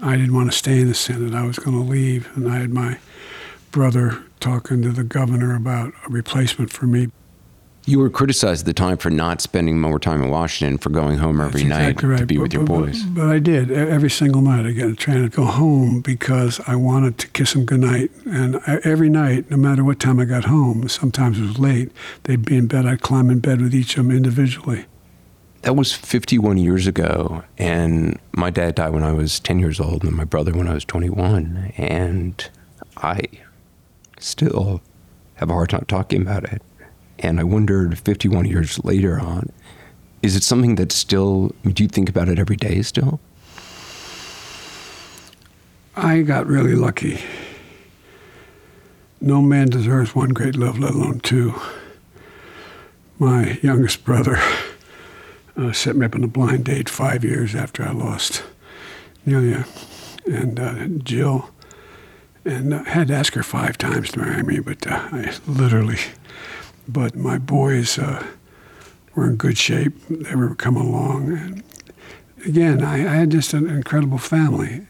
I 0.03 0.17
didn't 0.17 0.35
want 0.35 0.51
to 0.51 0.57
stay 0.57 0.81
in 0.81 0.89
the 0.89 0.95
Senate. 0.95 1.35
I 1.35 1.45
was 1.45 1.59
going 1.59 1.77
to 1.77 1.85
leave, 1.85 2.31
and 2.35 2.51
I 2.51 2.59
had 2.59 2.73
my 2.73 2.99
brother 3.71 4.23
talking 4.41 4.81
to 4.83 4.91
the 4.91 5.05
governor 5.05 5.55
about 5.55 5.93
a 6.07 6.09
replacement 6.09 6.73
for 6.73 6.87
me. 6.87 7.11
You 7.91 7.99
were 7.99 8.09
criticized 8.09 8.63
at 8.63 8.67
the 8.67 8.73
time 8.73 8.99
for 8.99 9.11
not 9.11 9.41
spending 9.41 9.81
more 9.81 9.99
time 9.99 10.23
in 10.23 10.31
Washington, 10.31 10.79
for 10.79 10.91
going 10.91 11.19
home 11.19 11.41
every 11.41 11.65
That's 11.65 11.99
night 11.99 12.03
right. 12.05 12.19
to 12.21 12.25
be 12.27 12.37
but, 12.37 12.43
with 12.43 12.53
your 12.53 12.63
but- 12.63 12.83
boys. 12.83 13.03
But, 13.03 13.27
I 13.27 13.41
did 13.41 13.73
every 13.73 14.11
single 14.11 14.43
night. 14.43 14.65
I 14.65 14.71
got 14.71 14.97
trying 14.97 15.29
to 15.29 15.37
go 15.37 15.45
home 15.45 16.01
because 16.01 16.61
I 16.69 16.77
wanted 16.77 17.19
to 17.19 17.27
kiss 17.29 17.53
them 17.53 17.65
goodnight. 17.65 18.13
And 18.27 18.59
I, 18.65 18.79
every 18.85 19.11
night, 19.11 19.51
no 19.51 19.57
matter 19.57 19.83
what 19.83 19.99
time 19.99 20.21
I 20.21 20.25
got 20.25 20.45
home, 20.45 20.89
sometimes 20.89 21.41
it 21.41 21.43
was 21.43 21.59
late. 21.59 21.91
They'd 22.23 22.45
be 22.45 22.57
in 22.57 22.69
bed. 22.69 22.87
I'd 22.87 23.01
climb 23.01 23.29
in 23.29 23.41
bed 23.41 23.61
with 23.61 23.75
each 23.75 23.97
of 23.99 24.05
them 24.07 24.17
individually. 24.17 24.85
That 25.63 25.75
was 25.75 25.93
51 25.93 26.59
years 26.59 26.87
ago, 26.87 27.43
and 27.59 28.21
my 28.37 28.51
dad 28.51 28.77
died 28.77 28.93
when 28.93 29.03
I 29.03 29.11
was 29.13 29.41
10 29.41 29.59
years 29.59 29.81
old, 29.81 30.05
and 30.05 30.13
my 30.15 30.25
brother 30.25 30.53
when 30.53 30.69
I 30.69 30.75
was 30.75 30.85
21. 30.85 31.73
And 31.77 32.49
I 32.99 33.23
still 34.21 34.81
have 35.35 35.51
a 35.51 35.55
hard 35.55 35.71
time 35.71 35.87
talking 35.89 36.23
about 36.23 36.45
it. 36.45 36.63
And 37.21 37.39
I 37.39 37.45
wondered 37.45 37.99
51 37.99 38.47
years 38.47 38.83
later 38.85 39.21
on, 39.21 39.51
is 40.23 40.37
it 40.37 40.43
something 40.43 40.75
that 40.77 40.93
still, 40.93 41.53
do 41.65 41.83
you 41.83 41.89
think 41.89 42.09
about 42.09 42.29
it 42.29 42.39
every 42.39 42.57
day 42.57 42.83
still? 42.83 43.21
I 45.97 46.23
got 46.23 46.47
really 46.47 46.75
lucky. 46.75 47.21
No 49.21 49.43
man 49.43 49.69
deserves 49.69 50.15
one 50.15 50.31
great 50.31 50.57
love, 50.57 50.79
let 50.79 50.95
alone 50.95 51.21
two. 51.21 51.55
My 53.19 53.59
youngest 53.63 54.03
brother 54.03 54.39
uh, 55.57 55.73
set 55.73 55.97
me 55.97 56.07
up 56.07 56.15
on 56.15 56.25
a 56.25 56.29
blind 56.29 56.65
date 56.65 56.89
five 56.89 57.23
years 57.23 57.55
after 57.55 57.83
I 57.83 57.93
lost 57.93 58.43
Neilia 59.27 59.67
and 60.25 60.59
uh, 60.59 60.87
Jill. 61.03 61.51
And 62.47 62.75
I 62.75 62.89
had 62.89 63.09
to 63.09 63.15
ask 63.15 63.35
her 63.35 63.43
five 63.43 63.77
times 63.77 64.13
to 64.13 64.21
marry 64.21 64.43
me, 64.43 64.61
but 64.61 64.87
uh, 64.87 65.09
I 65.13 65.35
literally. 65.47 65.99
But 66.93 67.15
my 67.15 67.39
boys 67.39 67.99
uh, 67.99 68.27
were 69.15 69.29
in 69.29 69.37
good 69.37 69.59
shape. 69.59 69.95
They 70.09 70.35
were 70.35 70.55
coming 70.55 70.83
along. 70.83 71.33
And 71.33 71.63
again, 72.45 72.83
I, 72.83 72.95
I 72.95 73.15
had 73.15 73.31
just 73.31 73.53
an 73.53 73.69
incredible 73.69 74.19
family. 74.19 74.87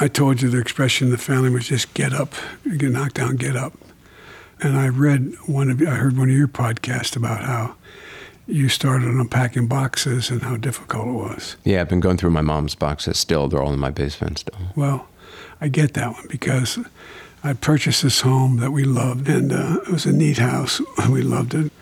I 0.00 0.08
told 0.08 0.42
you 0.42 0.48
the 0.48 0.58
expression 0.58 1.08
of 1.08 1.10
the 1.12 1.18
family 1.18 1.50
was 1.50 1.68
just 1.68 1.94
get 1.94 2.12
up, 2.12 2.34
get 2.76 2.90
knocked 2.90 3.14
down, 3.16 3.36
get 3.36 3.56
up. 3.56 3.72
And 4.60 4.76
I 4.76 4.88
read 4.88 5.34
one 5.46 5.70
of 5.70 5.80
I 5.80 5.94
heard 5.94 6.16
one 6.16 6.28
of 6.28 6.36
your 6.36 6.48
podcasts 6.48 7.16
about 7.16 7.44
how 7.44 7.76
you 8.48 8.68
started 8.68 9.08
unpacking 9.08 9.68
boxes 9.68 10.30
and 10.30 10.42
how 10.42 10.56
difficult 10.56 11.06
it 11.06 11.12
was. 11.12 11.56
Yeah, 11.64 11.80
I've 11.80 11.88
been 11.88 12.00
going 12.00 12.16
through 12.16 12.30
my 12.30 12.40
mom's 12.40 12.74
boxes 12.74 13.18
still. 13.18 13.46
They're 13.46 13.62
all 13.62 13.72
in 13.72 13.78
my 13.78 13.90
basement 13.90 14.38
still. 14.38 14.58
Well, 14.74 15.06
I 15.60 15.68
get 15.68 15.94
that 15.94 16.12
one 16.12 16.26
because 16.28 16.78
I 17.42 17.52
purchased 17.52 18.02
this 18.02 18.22
home 18.22 18.58
that 18.58 18.72
we 18.72 18.84
loved, 18.84 19.28
and 19.28 19.52
uh, 19.52 19.80
it 19.82 19.88
was 19.88 20.06
a 20.06 20.12
neat 20.12 20.38
house. 20.38 20.80
And 20.98 21.12
we 21.12 21.22
loved 21.22 21.54
it. 21.54 21.72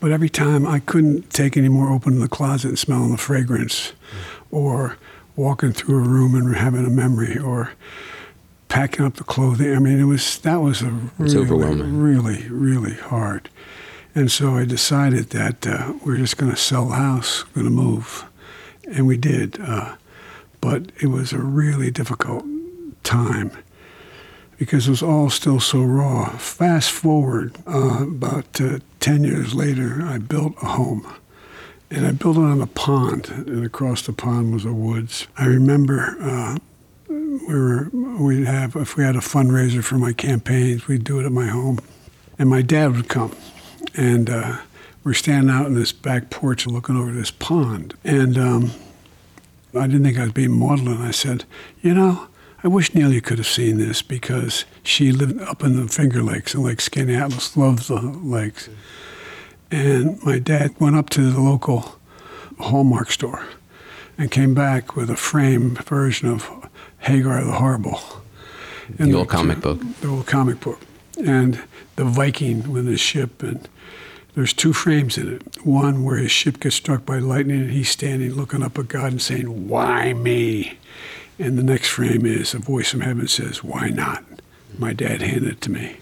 But 0.00 0.12
every 0.12 0.28
time 0.28 0.66
I 0.66 0.80
couldn't 0.80 1.30
take 1.30 1.56
any 1.56 1.68
more 1.68 1.90
opening 1.90 2.20
the 2.20 2.28
closet 2.28 2.68
and 2.68 2.78
smelling 2.78 3.12
the 3.12 3.18
fragrance, 3.18 3.92
or 4.50 4.96
walking 5.36 5.72
through 5.72 6.04
a 6.04 6.08
room 6.08 6.34
and 6.34 6.54
having 6.54 6.84
a 6.84 6.90
memory, 6.90 7.38
or 7.38 7.72
packing 8.68 9.04
up 9.04 9.14
the 9.14 9.24
clothing. 9.24 9.74
I 9.74 9.78
mean, 9.78 10.00
it 10.00 10.04
was 10.04 10.38
that 10.38 10.56
was 10.56 10.82
a 10.82 10.90
really, 11.16 11.82
really, 11.82 12.48
really 12.48 12.94
hard. 12.94 13.48
And 14.16 14.30
so 14.30 14.56
I 14.56 14.64
decided 14.64 15.30
that 15.30 15.66
uh, 15.66 15.92
we're 16.04 16.16
just 16.16 16.36
going 16.36 16.50
to 16.50 16.56
sell 16.56 16.86
the 16.86 16.94
house, 16.94 17.44
going 17.54 17.66
to 17.66 17.70
move, 17.70 18.24
and 18.90 19.06
we 19.06 19.16
did. 19.16 19.60
Uh, 19.60 19.94
but 20.60 20.90
it 21.00 21.06
was 21.06 21.32
a 21.32 21.38
really 21.38 21.90
difficult 21.90 22.44
time 23.04 23.52
because 24.58 24.86
it 24.86 24.90
was 24.90 25.02
all 25.02 25.30
still 25.30 25.60
so 25.60 25.82
raw. 25.82 26.30
Fast 26.36 26.90
forward 26.90 27.56
uh, 27.66 28.04
about 28.04 28.60
uh, 28.60 28.78
10 29.00 29.24
years 29.24 29.54
later, 29.54 30.02
I 30.02 30.18
built 30.18 30.54
a 30.62 30.66
home. 30.66 31.06
And 31.90 32.06
I 32.06 32.12
built 32.12 32.36
it 32.36 32.40
on 32.40 32.60
a 32.60 32.66
pond, 32.66 33.28
and 33.28 33.64
across 33.64 34.02
the 34.02 34.12
pond 34.12 34.52
was 34.52 34.64
the 34.64 34.72
woods. 34.72 35.28
I 35.36 35.46
remember 35.46 36.16
uh, 36.20 36.56
we 37.08 37.54
were 37.54 37.88
we'd 37.92 38.46
have 38.46 38.74
if 38.74 38.96
we 38.96 39.04
had 39.04 39.16
a 39.16 39.20
fundraiser 39.20 39.84
for 39.84 39.96
my 39.96 40.12
campaigns, 40.12 40.88
we'd 40.88 41.04
do 41.04 41.20
it 41.20 41.26
at 41.26 41.30
my 41.30 41.46
home, 41.46 41.78
and 42.38 42.48
my 42.48 42.62
dad 42.62 42.96
would 42.96 43.08
come, 43.08 43.36
and 43.94 44.28
uh, 44.30 44.56
we're 45.04 45.14
standing 45.14 45.54
out 45.54 45.66
in 45.66 45.74
this 45.74 45.92
back 45.92 46.30
porch 46.30 46.66
looking 46.66 46.96
over 46.96 47.12
this 47.12 47.30
pond, 47.30 47.94
and 48.02 48.38
um, 48.38 48.72
I 49.74 49.86
didn't 49.86 50.04
think 50.04 50.18
I 50.18 50.24
was 50.24 50.32
being 50.32 50.52
maudlin. 50.52 50.98
I 50.98 51.10
said, 51.10 51.44
you 51.82 51.94
know, 51.94 52.28
I 52.64 52.68
wish 52.68 52.92
Neilia 52.92 53.22
could 53.22 53.36
have 53.36 53.46
seen 53.46 53.76
this 53.76 54.00
because 54.00 54.64
she 54.82 55.12
lived 55.12 55.38
up 55.42 55.62
in 55.62 55.76
the 55.76 55.86
Finger 55.86 56.22
Lakes 56.22 56.54
and 56.54 56.64
Lake 56.64 56.80
Atlas, 56.96 57.58
loves 57.58 57.88
the 57.88 58.00
lakes. 58.00 58.70
And 59.70 60.22
my 60.24 60.38
dad 60.38 60.74
went 60.80 60.96
up 60.96 61.10
to 61.10 61.30
the 61.30 61.42
local 61.42 62.00
Hallmark 62.58 63.12
store 63.12 63.44
and 64.16 64.30
came 64.30 64.54
back 64.54 64.96
with 64.96 65.10
a 65.10 65.16
framed 65.16 65.84
version 65.84 66.30
of 66.30 66.70
Hagar 67.00 67.44
the 67.44 67.52
Horrible. 67.52 68.00
The 68.98 69.12
old 69.12 69.28
comic 69.28 69.60
book. 69.60 69.80
The 70.00 70.08
old 70.08 70.26
comic 70.26 70.60
book. 70.60 70.80
And 71.22 71.62
the 71.96 72.04
Viking 72.04 72.72
with 72.72 72.86
his 72.86 73.00
ship. 73.00 73.42
And 73.42 73.68
there's 74.34 74.54
two 74.54 74.72
frames 74.72 75.18
in 75.18 75.34
it. 75.34 75.66
One 75.66 76.02
where 76.02 76.16
his 76.16 76.30
ship 76.30 76.60
gets 76.60 76.76
struck 76.76 77.04
by 77.04 77.18
lightning 77.18 77.60
and 77.60 77.70
he's 77.72 77.90
standing 77.90 78.32
looking 78.32 78.62
up 78.62 78.78
at 78.78 78.88
God 78.88 79.12
and 79.12 79.20
saying, 79.20 79.68
Why 79.68 80.14
me? 80.14 80.78
And 81.38 81.58
the 81.58 81.62
next 81.62 81.88
frame 81.88 82.24
is 82.26 82.54
a 82.54 82.58
voice 82.58 82.90
from 82.90 83.00
heaven 83.00 83.26
says, 83.28 83.64
Why 83.64 83.88
not? 83.88 84.24
My 84.78 84.92
dad 84.92 85.20
handed 85.22 85.44
it 85.52 85.60
to 85.62 85.70
me 85.70 85.96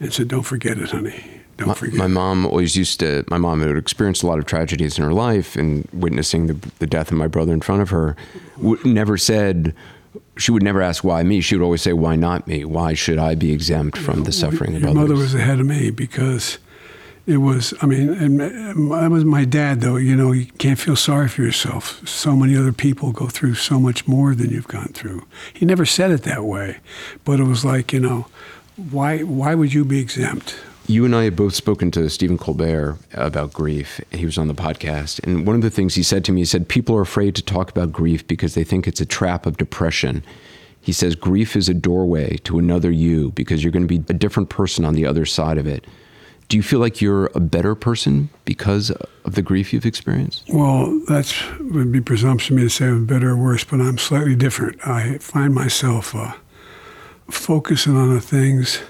and 0.00 0.12
said, 0.12 0.28
Don't 0.28 0.42
forget 0.42 0.78
it, 0.78 0.90
honey. 0.90 1.24
Don't 1.58 1.68
My, 1.68 1.74
forget 1.74 1.94
my 1.94 2.06
mom 2.06 2.46
always 2.46 2.76
used 2.76 3.00
to. 3.00 3.24
My 3.28 3.38
mom 3.38 3.60
had 3.60 3.76
experienced 3.76 4.22
a 4.22 4.26
lot 4.26 4.38
of 4.38 4.46
tragedies 4.46 4.98
in 4.98 5.04
her 5.04 5.12
life, 5.12 5.54
and 5.54 5.86
witnessing 5.92 6.46
the, 6.46 6.54
the 6.78 6.86
death 6.86 7.10
of 7.10 7.18
my 7.18 7.26
brother 7.26 7.52
in 7.52 7.60
front 7.60 7.82
of 7.82 7.90
her, 7.90 8.16
w- 8.56 8.80
never 8.84 9.16
said. 9.18 9.74
She 10.38 10.50
would 10.50 10.62
never 10.62 10.80
ask 10.80 11.04
why 11.04 11.22
me. 11.22 11.42
She 11.42 11.54
would 11.56 11.62
always 11.62 11.82
say, 11.82 11.92
"Why 11.92 12.16
not 12.16 12.46
me? 12.48 12.64
Why 12.64 12.94
should 12.94 13.18
I 13.18 13.34
be 13.34 13.52
exempt 13.52 13.98
from 13.98 14.24
the 14.24 14.32
suffering 14.32 14.74
of 14.74 14.80
Your 14.80 14.90
others?" 14.90 15.02
mother 15.02 15.14
was 15.14 15.34
ahead 15.34 15.60
of 15.60 15.66
me 15.66 15.90
because 15.90 16.56
it 17.26 17.36
was, 17.36 17.72
I 17.80 17.86
mean, 17.86 18.36
that 18.38 19.08
was 19.10 19.24
my 19.24 19.44
dad, 19.44 19.80
though. 19.80 19.96
You 19.96 20.16
know, 20.16 20.32
you 20.32 20.46
can't 20.46 20.78
feel 20.78 20.96
sorry 20.96 21.28
for 21.28 21.42
yourself. 21.42 22.06
So 22.06 22.34
many 22.34 22.56
other 22.56 22.72
people 22.72 23.12
go 23.12 23.28
through 23.28 23.54
so 23.54 23.78
much 23.78 24.08
more 24.08 24.34
than 24.34 24.50
you've 24.50 24.68
gone 24.68 24.92
through. 24.92 25.26
He 25.54 25.64
never 25.64 25.86
said 25.86 26.10
it 26.10 26.24
that 26.24 26.44
way, 26.44 26.78
but 27.24 27.38
it 27.38 27.44
was 27.44 27.64
like, 27.64 27.92
you 27.92 28.00
know, 28.00 28.26
why, 28.90 29.20
why 29.20 29.54
would 29.54 29.72
you 29.72 29.84
be 29.84 30.00
exempt? 30.00 30.56
You 30.88 31.04
and 31.04 31.14
I 31.14 31.24
have 31.24 31.36
both 31.36 31.54
spoken 31.54 31.92
to 31.92 32.10
Stephen 32.10 32.38
Colbert 32.38 32.98
about 33.14 33.52
grief. 33.52 34.00
He 34.10 34.26
was 34.26 34.36
on 34.36 34.48
the 34.48 34.54
podcast. 34.54 35.22
And 35.22 35.46
one 35.46 35.54
of 35.54 35.62
the 35.62 35.70
things 35.70 35.94
he 35.94 36.02
said 36.02 36.24
to 36.24 36.32
me, 36.32 36.40
he 36.40 36.44
said, 36.44 36.68
People 36.68 36.96
are 36.96 37.02
afraid 37.02 37.36
to 37.36 37.42
talk 37.42 37.70
about 37.70 37.92
grief 37.92 38.26
because 38.26 38.54
they 38.54 38.64
think 38.64 38.88
it's 38.88 39.00
a 39.00 39.06
trap 39.06 39.46
of 39.46 39.58
depression. 39.58 40.24
He 40.80 40.92
says, 40.92 41.14
Grief 41.14 41.54
is 41.54 41.68
a 41.68 41.74
doorway 41.74 42.36
to 42.38 42.58
another 42.58 42.90
you 42.90 43.30
because 43.30 43.62
you're 43.62 43.70
going 43.70 43.86
to 43.86 43.98
be 43.98 44.04
a 44.12 44.18
different 44.18 44.48
person 44.48 44.84
on 44.84 44.94
the 44.94 45.06
other 45.06 45.24
side 45.24 45.56
of 45.56 45.68
it. 45.68 45.86
Do 46.48 46.56
you 46.56 46.62
feel 46.62 46.80
like 46.80 47.00
you're 47.00 47.26
a 47.34 47.40
better 47.40 47.74
person 47.74 48.28
because 48.44 48.90
of 49.24 49.34
the 49.34 49.42
grief 49.42 49.72
you've 49.72 49.86
experienced? 49.86 50.44
Well, 50.48 51.00
that 51.08 51.34
would 51.60 51.90
be 51.90 52.00
presumption 52.00 52.56
of 52.56 52.62
me 52.62 52.68
to 52.68 52.70
say 52.70 52.86
I'm 52.86 53.06
better 53.06 53.30
or 53.30 53.36
worse, 53.36 53.64
but 53.64 53.80
I'm 53.80 53.96
slightly 53.98 54.34
different. 54.34 54.86
I 54.86 55.18
find 55.18 55.54
myself 55.54 56.14
uh, 56.14 56.34
focusing 57.30 57.96
on 57.96 58.14
the 58.14 58.20
things. 58.20 58.80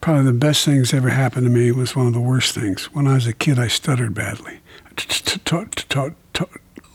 Probably 0.00 0.24
the 0.24 0.32
best 0.32 0.64
things 0.64 0.94
ever 0.94 1.10
happened 1.10 1.46
to 1.46 1.50
me 1.50 1.72
was 1.72 1.94
one 1.96 2.06
of 2.06 2.14
the 2.14 2.20
worst 2.20 2.54
things. 2.54 2.86
When 2.94 3.06
I 3.06 3.14
was 3.14 3.26
a 3.26 3.32
kid, 3.32 3.58
I 3.58 3.66
stuttered 3.68 4.14
badly, 4.14 4.60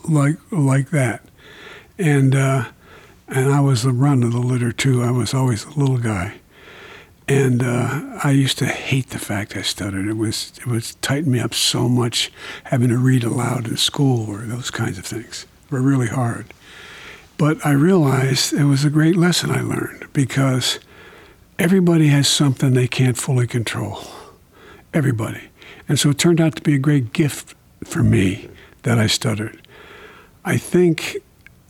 like 0.08 0.36
like 0.50 0.90
that, 0.90 1.22
and 1.98 2.34
uh, 2.34 2.64
and 3.28 3.52
I 3.52 3.60
was 3.60 3.82
the 3.82 3.92
run 3.92 4.22
of 4.22 4.32
the 4.32 4.38
litter 4.38 4.72
too. 4.72 5.02
I 5.02 5.10
was 5.10 5.34
always 5.34 5.64
the 5.64 5.78
little 5.78 5.98
guy. 5.98 6.34
And 7.32 7.62
uh, 7.62 8.18
I 8.22 8.32
used 8.32 8.58
to 8.58 8.66
hate 8.66 9.08
the 9.08 9.18
fact 9.18 9.56
I 9.56 9.62
stuttered. 9.62 10.06
It 10.06 10.18
was 10.18 10.52
it 10.58 10.66
was 10.66 10.96
tightened 10.96 11.32
me 11.32 11.40
up 11.40 11.54
so 11.54 11.88
much 11.88 12.30
having 12.64 12.90
to 12.90 12.98
read 12.98 13.24
aloud 13.24 13.68
in 13.68 13.78
school 13.78 14.28
or 14.28 14.42
those 14.42 14.70
kinds 14.70 14.98
of 14.98 15.06
things 15.06 15.46
were 15.70 15.80
really 15.80 16.08
hard. 16.08 16.52
But 17.38 17.64
I 17.64 17.72
realized 17.72 18.52
it 18.52 18.64
was 18.64 18.84
a 18.84 18.90
great 18.90 19.16
lesson 19.16 19.50
I 19.50 19.62
learned 19.62 20.12
because 20.12 20.78
everybody 21.58 22.08
has 22.08 22.28
something 22.28 22.74
they 22.74 22.86
can't 22.86 23.16
fully 23.16 23.46
control. 23.46 24.02
Everybody. 24.92 25.48
And 25.88 25.98
so 25.98 26.10
it 26.10 26.18
turned 26.18 26.40
out 26.40 26.54
to 26.56 26.62
be 26.62 26.74
a 26.74 26.78
great 26.78 27.14
gift 27.14 27.54
for 27.82 28.02
me 28.02 28.50
that 28.82 28.98
I 28.98 29.06
stuttered. 29.06 29.58
I 30.44 30.58
think 30.58 31.16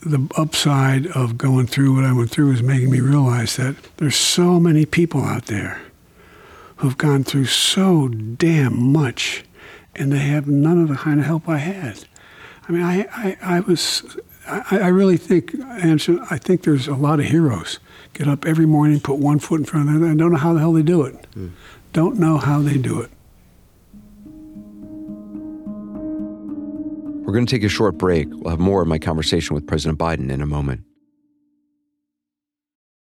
the 0.05 0.27
upside 0.37 1.07
of 1.07 1.37
going 1.37 1.67
through 1.67 1.95
what 1.95 2.03
I 2.03 2.11
went 2.11 2.29
through 2.29 2.51
is 2.51 2.61
making 2.61 2.91
me 2.91 2.99
realize 2.99 3.55
that 3.55 3.75
there's 3.97 4.15
so 4.15 4.59
many 4.59 4.85
people 4.85 5.23
out 5.23 5.45
there 5.45 5.81
who've 6.77 6.97
gone 6.97 7.23
through 7.23 7.45
so 7.45 8.09
damn 8.09 8.91
much 8.91 9.45
and 9.95 10.11
they 10.11 10.19
have 10.19 10.47
none 10.47 10.81
of 10.81 10.89
the 10.89 10.95
kind 10.95 11.19
of 11.19 11.25
help 11.25 11.47
I 11.47 11.57
had. 11.57 12.03
I 12.67 12.71
mean, 12.71 12.81
I, 12.81 13.07
I, 13.11 13.37
I 13.41 13.59
was, 13.61 14.17
I, 14.47 14.79
I 14.79 14.87
really 14.87 15.17
think, 15.17 15.53
Anderson, 15.55 16.25
I 16.29 16.37
think 16.37 16.63
there's 16.63 16.87
a 16.87 16.95
lot 16.95 17.19
of 17.19 17.25
heroes. 17.25 17.79
Get 18.13 18.27
up 18.27 18.45
every 18.45 18.65
morning, 18.65 18.99
put 18.99 19.19
one 19.19 19.39
foot 19.39 19.61
in 19.61 19.65
front 19.65 19.87
of 19.87 19.93
the 19.93 19.99
other, 19.99 20.07
and 20.07 20.19
don't 20.19 20.31
know 20.31 20.37
how 20.37 20.53
the 20.53 20.59
hell 20.59 20.73
they 20.73 20.81
do 20.81 21.03
it. 21.03 21.15
Hmm. 21.33 21.49
Don't 21.93 22.19
know 22.19 22.37
how 22.37 22.61
they 22.61 22.77
do 22.77 23.01
it. 23.01 23.11
We're 27.25 27.31
going 27.31 27.45
to 27.45 27.55
take 27.55 27.63
a 27.63 27.69
short 27.69 27.97
break. 27.97 28.27
We'll 28.29 28.49
have 28.49 28.59
more 28.59 28.81
of 28.81 28.89
my 28.89 28.99
conversation 28.99 29.55
with 29.55 29.65
President 29.65 29.97
Biden 29.97 30.29
in 30.29 30.41
a 30.41 30.45
moment. 30.45 30.81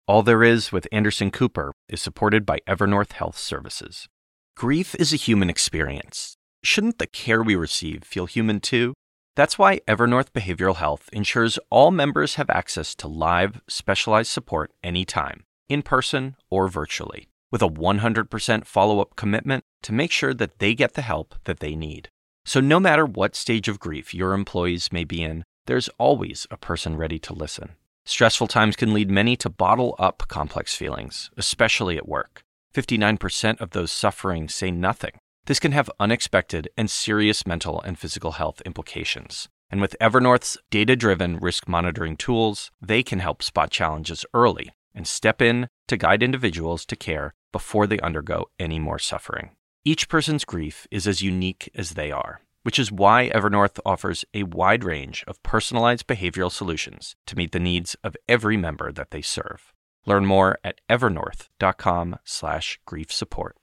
All 0.08 0.24
There 0.24 0.44
Is 0.44 0.74
with 0.74 0.90
Anderson 0.92 1.32
Cooper 1.32 1.72
is 1.88 2.02
supported 2.02 2.46
by 2.46 2.60
Evernorth 2.68 3.14
Health 3.14 3.38
Services. 3.38 4.10
Grief 4.58 4.94
is 4.96 5.14
a 5.14 5.16
human 5.16 5.50
experience. 5.50 6.36
Shouldn't 6.64 7.00
the 7.00 7.08
care 7.08 7.42
we 7.42 7.56
receive 7.56 8.04
feel 8.04 8.26
human 8.26 8.60
too? 8.60 8.94
That's 9.38 9.58
why 9.58 9.80
Evernorth 9.88 10.32
Behavioral 10.32 10.76
Health 10.76 11.10
ensures 11.14 11.58
all 11.70 11.90
members 11.90 12.36
have 12.36 12.50
access 12.50 12.94
to 12.96 13.08
live, 13.08 13.62
specialized 13.70 14.32
support 14.32 14.72
anytime, 14.84 15.44
in 15.70 15.82
person 15.82 16.36
or 16.50 16.68
virtually, 16.68 17.30
with 17.52 17.62
a 17.62 17.70
100% 17.70 18.66
follow 18.66 19.00
up 19.00 19.16
commitment 19.16 19.64
to 19.84 19.94
make 19.94 20.12
sure 20.12 20.34
that 20.34 20.60
they 20.60 20.76
get 20.76 20.96
the 20.96 21.04
help 21.04 21.36
that 21.46 21.62
they 21.62 21.74
need. 21.74 22.10
So, 22.50 22.60
no 22.60 22.80
matter 22.80 23.06
what 23.06 23.36
stage 23.36 23.68
of 23.68 23.80
grief 23.80 24.12
your 24.12 24.34
employees 24.34 24.92
may 24.92 25.04
be 25.04 25.22
in, 25.22 25.44
there's 25.68 25.88
always 26.00 26.48
a 26.50 26.58
person 26.58 26.98
ready 26.98 27.20
to 27.20 27.32
listen. 27.32 27.76
Stressful 28.06 28.48
times 28.48 28.76
can 28.76 28.92
lead 28.92 29.12
many 29.12 29.36
to 29.36 29.52
bottle 29.52 29.96
up 30.00 30.24
complex 30.28 30.74
feelings, 30.74 31.30
especially 31.38 31.96
at 31.96 32.08
work. 32.08 32.42
59% 32.74 33.62
of 33.62 33.70
those 33.70 33.92
suffering 33.92 34.50
say 34.50 34.72
nothing 34.72 35.12
this 35.46 35.60
can 35.60 35.74
have 35.74 35.92
unexpected 36.00 36.70
and 36.76 36.90
serious 36.90 37.46
mental 37.46 37.82
and 37.82 38.00
physical 38.00 38.32
health 38.32 38.62
implications. 38.66 39.48
And 39.70 39.80
with 39.80 39.96
Evernorth's 40.02 40.58
data 40.72 40.96
driven 40.96 41.38
risk 41.38 41.68
monitoring 41.68 42.18
tools, 42.18 42.72
they 42.82 43.04
can 43.04 43.20
help 43.20 43.44
spot 43.44 43.70
challenges 43.70 44.26
early 44.34 44.72
and 44.96 45.08
step 45.08 45.40
in 45.40 45.68
to 45.88 45.98
guide 45.98 46.24
individuals 46.24 46.84
to 46.88 46.96
care 46.96 47.36
before 47.52 47.86
they 47.86 48.00
undergo 48.00 48.48
any 48.60 48.80
more 48.80 48.98
suffering. 48.98 49.52
Each 49.86 50.10
person's 50.10 50.44
grief 50.44 50.86
is 50.92 51.08
as 51.08 51.22
unique 51.22 51.72
as 51.74 51.92
they 51.92 52.12
are, 52.12 52.42
which 52.64 52.78
is 52.78 52.92
why 52.92 53.32
Evernorth 53.34 53.80
offers 53.86 54.26
a 54.34 54.44
wide 54.44 54.84
range 54.84 55.24
of 55.26 55.42
personalized 55.42 56.06
behavioral 56.06 56.52
solutions 56.52 57.16
to 57.28 57.38
meet 57.38 57.54
the 57.54 57.62
needs 57.62 57.96
of 58.04 58.18
every 58.28 58.58
member 58.58 58.92
that 58.92 59.12
they 59.12 59.22
serve. 59.22 59.72
Learn 60.06 60.26
more 60.26 60.60
at 60.64 60.82
evernorth.com/grief 60.90 63.12
support. 63.12 63.56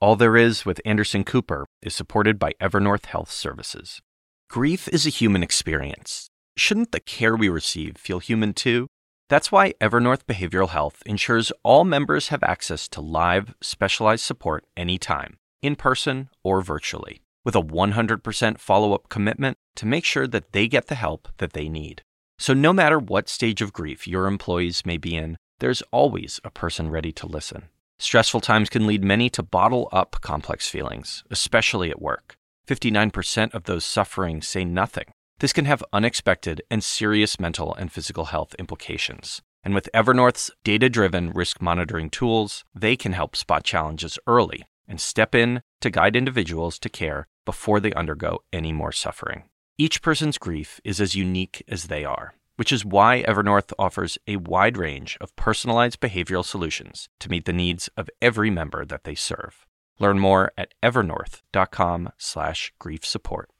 All 0.00 0.16
There 0.16 0.36
Is 0.36 0.66
with 0.66 0.80
Anderson 0.84 1.22
Cooper 1.22 1.66
is 1.80 1.94
supported 1.94 2.36
by 2.38 2.54
Evernorth 2.60 3.06
Health 3.06 3.30
Services. 3.30 4.02
Grief 4.50 4.88
is 4.88 5.06
a 5.06 5.10
human 5.10 5.44
experience. 5.44 6.28
Shouldn't 6.56 6.92
the 6.92 7.00
care 7.00 7.36
we 7.36 7.48
receive 7.48 7.96
feel 7.96 8.18
human 8.18 8.54
too? 8.54 8.88
That's 9.28 9.52
why 9.52 9.74
Evernorth 9.80 10.24
Behavioral 10.24 10.70
Health 10.70 11.02
ensures 11.06 11.52
all 11.62 11.84
members 11.84 12.28
have 12.28 12.42
access 12.42 12.88
to 12.88 13.00
live, 13.00 13.54
specialized 13.62 14.24
support 14.24 14.64
anytime, 14.76 15.38
in 15.64 15.76
person 15.76 16.28
or 16.42 16.60
virtually, 16.60 17.22
with 17.44 17.56
a 17.56 17.62
100% 17.62 18.58
follow 18.58 18.92
up 18.92 19.08
commitment 19.08 19.56
to 19.76 19.86
make 19.86 20.04
sure 20.04 20.26
that 20.26 20.52
they 20.52 20.68
get 20.68 20.88
the 20.88 20.94
help 20.94 21.28
that 21.38 21.54
they 21.54 21.68
need. 21.68 22.02
So, 22.38 22.52
no 22.52 22.72
matter 22.72 22.98
what 22.98 23.28
stage 23.28 23.62
of 23.62 23.72
grief 23.72 24.06
your 24.06 24.26
employees 24.26 24.84
may 24.84 24.98
be 24.98 25.16
in, 25.16 25.36
there's 25.60 25.82
always 25.90 26.40
a 26.44 26.50
person 26.50 26.90
ready 26.90 27.12
to 27.12 27.26
listen. 27.26 27.68
Stressful 27.98 28.40
times 28.40 28.68
can 28.68 28.86
lead 28.86 29.04
many 29.04 29.30
to 29.30 29.42
bottle 29.42 29.88
up 29.92 30.20
complex 30.20 30.68
feelings, 30.68 31.22
especially 31.30 31.90
at 31.90 32.02
work. 32.02 32.34
59% 32.66 33.54
of 33.54 33.64
those 33.64 33.84
suffering 33.84 34.42
say 34.42 34.64
nothing. 34.64 35.06
This 35.38 35.52
can 35.52 35.64
have 35.64 35.84
unexpected 35.92 36.62
and 36.70 36.82
serious 36.82 37.38
mental 37.38 37.74
and 37.74 37.92
physical 37.92 38.26
health 38.26 38.54
implications. 38.58 39.40
And 39.62 39.74
with 39.74 39.88
Evernorth's 39.94 40.50
data 40.64 40.88
driven 40.90 41.30
risk 41.30 41.62
monitoring 41.62 42.10
tools, 42.10 42.64
they 42.74 42.96
can 42.96 43.12
help 43.12 43.36
spot 43.36 43.64
challenges 43.64 44.18
early 44.26 44.64
and 44.88 45.00
step 45.00 45.34
in 45.34 45.62
to 45.80 45.90
guide 45.90 46.16
individuals 46.16 46.78
to 46.80 46.88
care 46.88 47.26
before 47.44 47.80
they 47.80 47.92
undergo 47.92 48.40
any 48.52 48.72
more 48.72 48.92
suffering. 48.92 49.44
Each 49.76 50.02
person's 50.02 50.38
grief 50.38 50.80
is 50.84 51.00
as 51.00 51.14
unique 51.14 51.62
as 51.68 51.84
they 51.84 52.04
are 52.04 52.34
which 52.56 52.72
is 52.72 52.84
why 52.84 53.24
Evernorth 53.26 53.72
offers 53.78 54.18
a 54.26 54.36
wide 54.36 54.76
range 54.76 55.16
of 55.20 55.34
personalized 55.36 56.00
behavioral 56.00 56.44
solutions 56.44 57.08
to 57.20 57.30
meet 57.30 57.44
the 57.44 57.52
needs 57.52 57.88
of 57.96 58.10
every 58.20 58.50
member 58.50 58.84
that 58.84 59.04
they 59.04 59.14
serve. 59.14 59.64
Learn 59.98 60.18
more 60.18 60.50
at 60.56 60.74
evernorth.com/grief 60.82 63.04
support. 63.04 63.50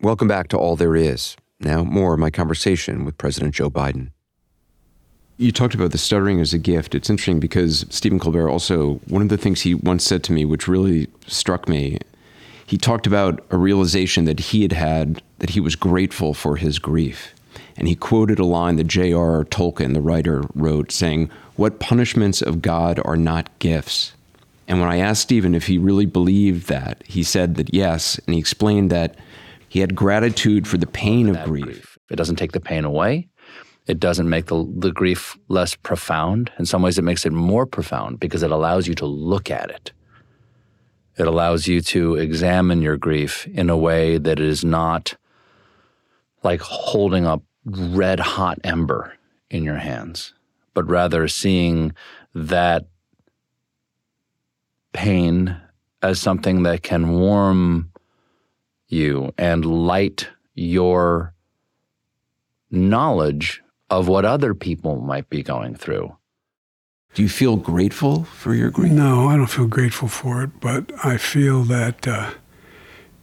Welcome 0.00 0.28
back 0.28 0.48
to 0.48 0.58
All 0.58 0.76
There 0.76 0.94
Is. 0.96 1.36
Now, 1.60 1.84
more 1.84 2.14
of 2.14 2.20
my 2.20 2.30
conversation 2.30 3.04
with 3.04 3.18
President 3.18 3.54
Joe 3.54 3.70
Biden. 3.70 4.10
You 5.36 5.50
talked 5.50 5.74
about 5.74 5.90
the 5.90 5.98
stuttering 5.98 6.40
as 6.40 6.54
a 6.54 6.58
gift. 6.58 6.94
It's 6.94 7.10
interesting 7.10 7.40
because 7.40 7.84
Stephen 7.90 8.20
Colbert 8.20 8.48
also, 8.48 8.94
one 9.08 9.22
of 9.22 9.28
the 9.28 9.36
things 9.36 9.62
he 9.62 9.74
once 9.74 10.04
said 10.04 10.22
to 10.24 10.32
me, 10.32 10.44
which 10.44 10.68
really 10.68 11.08
struck 11.26 11.68
me, 11.68 11.98
he 12.66 12.78
talked 12.78 13.06
about 13.06 13.44
a 13.50 13.56
realization 13.56 14.24
that 14.26 14.38
he 14.38 14.62
had 14.62 14.72
had 14.72 15.22
that 15.38 15.50
he 15.50 15.60
was 15.60 15.76
grateful 15.76 16.34
for 16.34 16.56
his 16.56 16.78
grief. 16.78 17.34
And 17.76 17.88
he 17.88 17.96
quoted 17.96 18.38
a 18.38 18.44
line 18.44 18.76
that 18.76 18.86
J.R.R. 18.86 19.44
Tolkien, 19.44 19.94
the 19.94 20.00
writer, 20.00 20.44
wrote, 20.54 20.92
saying, 20.92 21.30
What 21.56 21.80
punishments 21.80 22.40
of 22.40 22.62
God 22.62 23.00
are 23.04 23.16
not 23.16 23.58
gifts? 23.58 24.12
And 24.68 24.80
when 24.80 24.88
I 24.88 24.98
asked 24.98 25.22
Stephen 25.22 25.54
if 25.54 25.66
he 25.66 25.76
really 25.76 26.06
believed 26.06 26.68
that, 26.68 27.02
he 27.06 27.22
said 27.22 27.56
that 27.56 27.74
yes. 27.74 28.18
And 28.26 28.34
he 28.34 28.40
explained 28.40 28.90
that 28.90 29.16
he 29.68 29.80
had 29.80 29.96
gratitude 29.96 30.66
for 30.66 30.78
the 30.78 30.86
pain 30.86 31.28
of 31.28 31.44
grief. 31.44 31.64
grief. 31.64 31.98
It 32.10 32.16
doesn't 32.16 32.36
take 32.36 32.52
the 32.52 32.60
pain 32.60 32.84
away. 32.84 33.28
It 33.86 34.00
doesn't 34.00 34.28
make 34.28 34.46
the, 34.46 34.70
the 34.76 34.92
grief 34.92 35.36
less 35.48 35.74
profound. 35.74 36.50
In 36.58 36.64
some 36.64 36.82
ways, 36.82 36.98
it 36.98 37.02
makes 37.02 37.26
it 37.26 37.32
more 37.32 37.66
profound 37.66 38.18
because 38.18 38.42
it 38.42 38.50
allows 38.50 38.88
you 38.88 38.94
to 38.94 39.06
look 39.06 39.50
at 39.50 39.70
it 39.70 39.92
it 41.16 41.26
allows 41.26 41.68
you 41.68 41.80
to 41.80 42.16
examine 42.16 42.82
your 42.82 42.96
grief 42.96 43.46
in 43.46 43.70
a 43.70 43.76
way 43.76 44.18
that 44.18 44.40
is 44.40 44.64
not 44.64 45.16
like 46.42 46.60
holding 46.60 47.24
a 47.24 47.40
red 47.64 48.20
hot 48.20 48.58
ember 48.64 49.14
in 49.50 49.62
your 49.62 49.76
hands, 49.76 50.34
but 50.74 50.88
rather 50.88 51.28
seeing 51.28 51.94
that 52.34 52.86
pain 54.92 55.56
as 56.02 56.20
something 56.20 56.64
that 56.64 56.82
can 56.82 57.18
warm 57.20 57.90
you 58.88 59.32
and 59.38 59.64
light 59.64 60.28
your 60.54 61.32
knowledge 62.70 63.62
of 63.90 64.08
what 64.08 64.24
other 64.24 64.54
people 64.54 65.00
might 65.00 65.28
be 65.28 65.42
going 65.42 65.74
through. 65.74 66.16
Do 67.14 67.22
you 67.22 67.28
feel 67.28 67.56
grateful 67.56 68.24
for 68.24 68.54
your 68.54 68.70
grief? 68.70 68.92
No, 68.92 69.28
I 69.28 69.36
don't 69.36 69.46
feel 69.46 69.68
grateful 69.68 70.08
for 70.08 70.42
it, 70.42 70.60
but 70.60 70.90
I 71.04 71.16
feel 71.16 71.62
that 71.64 72.08
uh, 72.08 72.30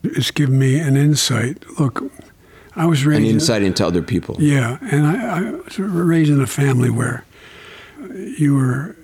it's 0.04 0.32
given 0.32 0.58
me 0.58 0.80
an 0.80 0.95
insight. 0.95 1.65
Look, 1.78 2.02
I 2.76 2.86
was 2.86 3.06
raised. 3.06 3.21
An 3.21 3.28
insight 3.28 3.63
into 3.63 3.86
other 3.86 4.02
people. 4.02 4.38
Yeah, 4.39 4.78
and 4.82 5.06
I, 5.06 5.39
I 5.39 5.52
was 5.52 5.78
raised 5.78 6.32
in 6.32 6.39
a 6.39 6.47
family 6.47 6.89
where 6.89 7.26
you 8.38 8.56
were 8.56 8.95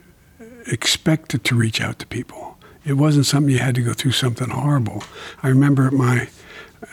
expected 0.67 1.43
to 1.45 1.55
reach 1.55 1.81
out 1.81 1.99
to 1.99 2.07
people. 2.07 2.57
It 2.85 2.93
wasn't 2.93 3.25
something 3.25 3.51
you 3.51 3.59
had 3.59 3.75
to 3.75 3.81
go 3.81 3.93
through 3.93 4.13
something 4.13 4.49
horrible. 4.49 5.03
I 5.43 5.49
remember 5.49 5.91
my, 5.91 6.29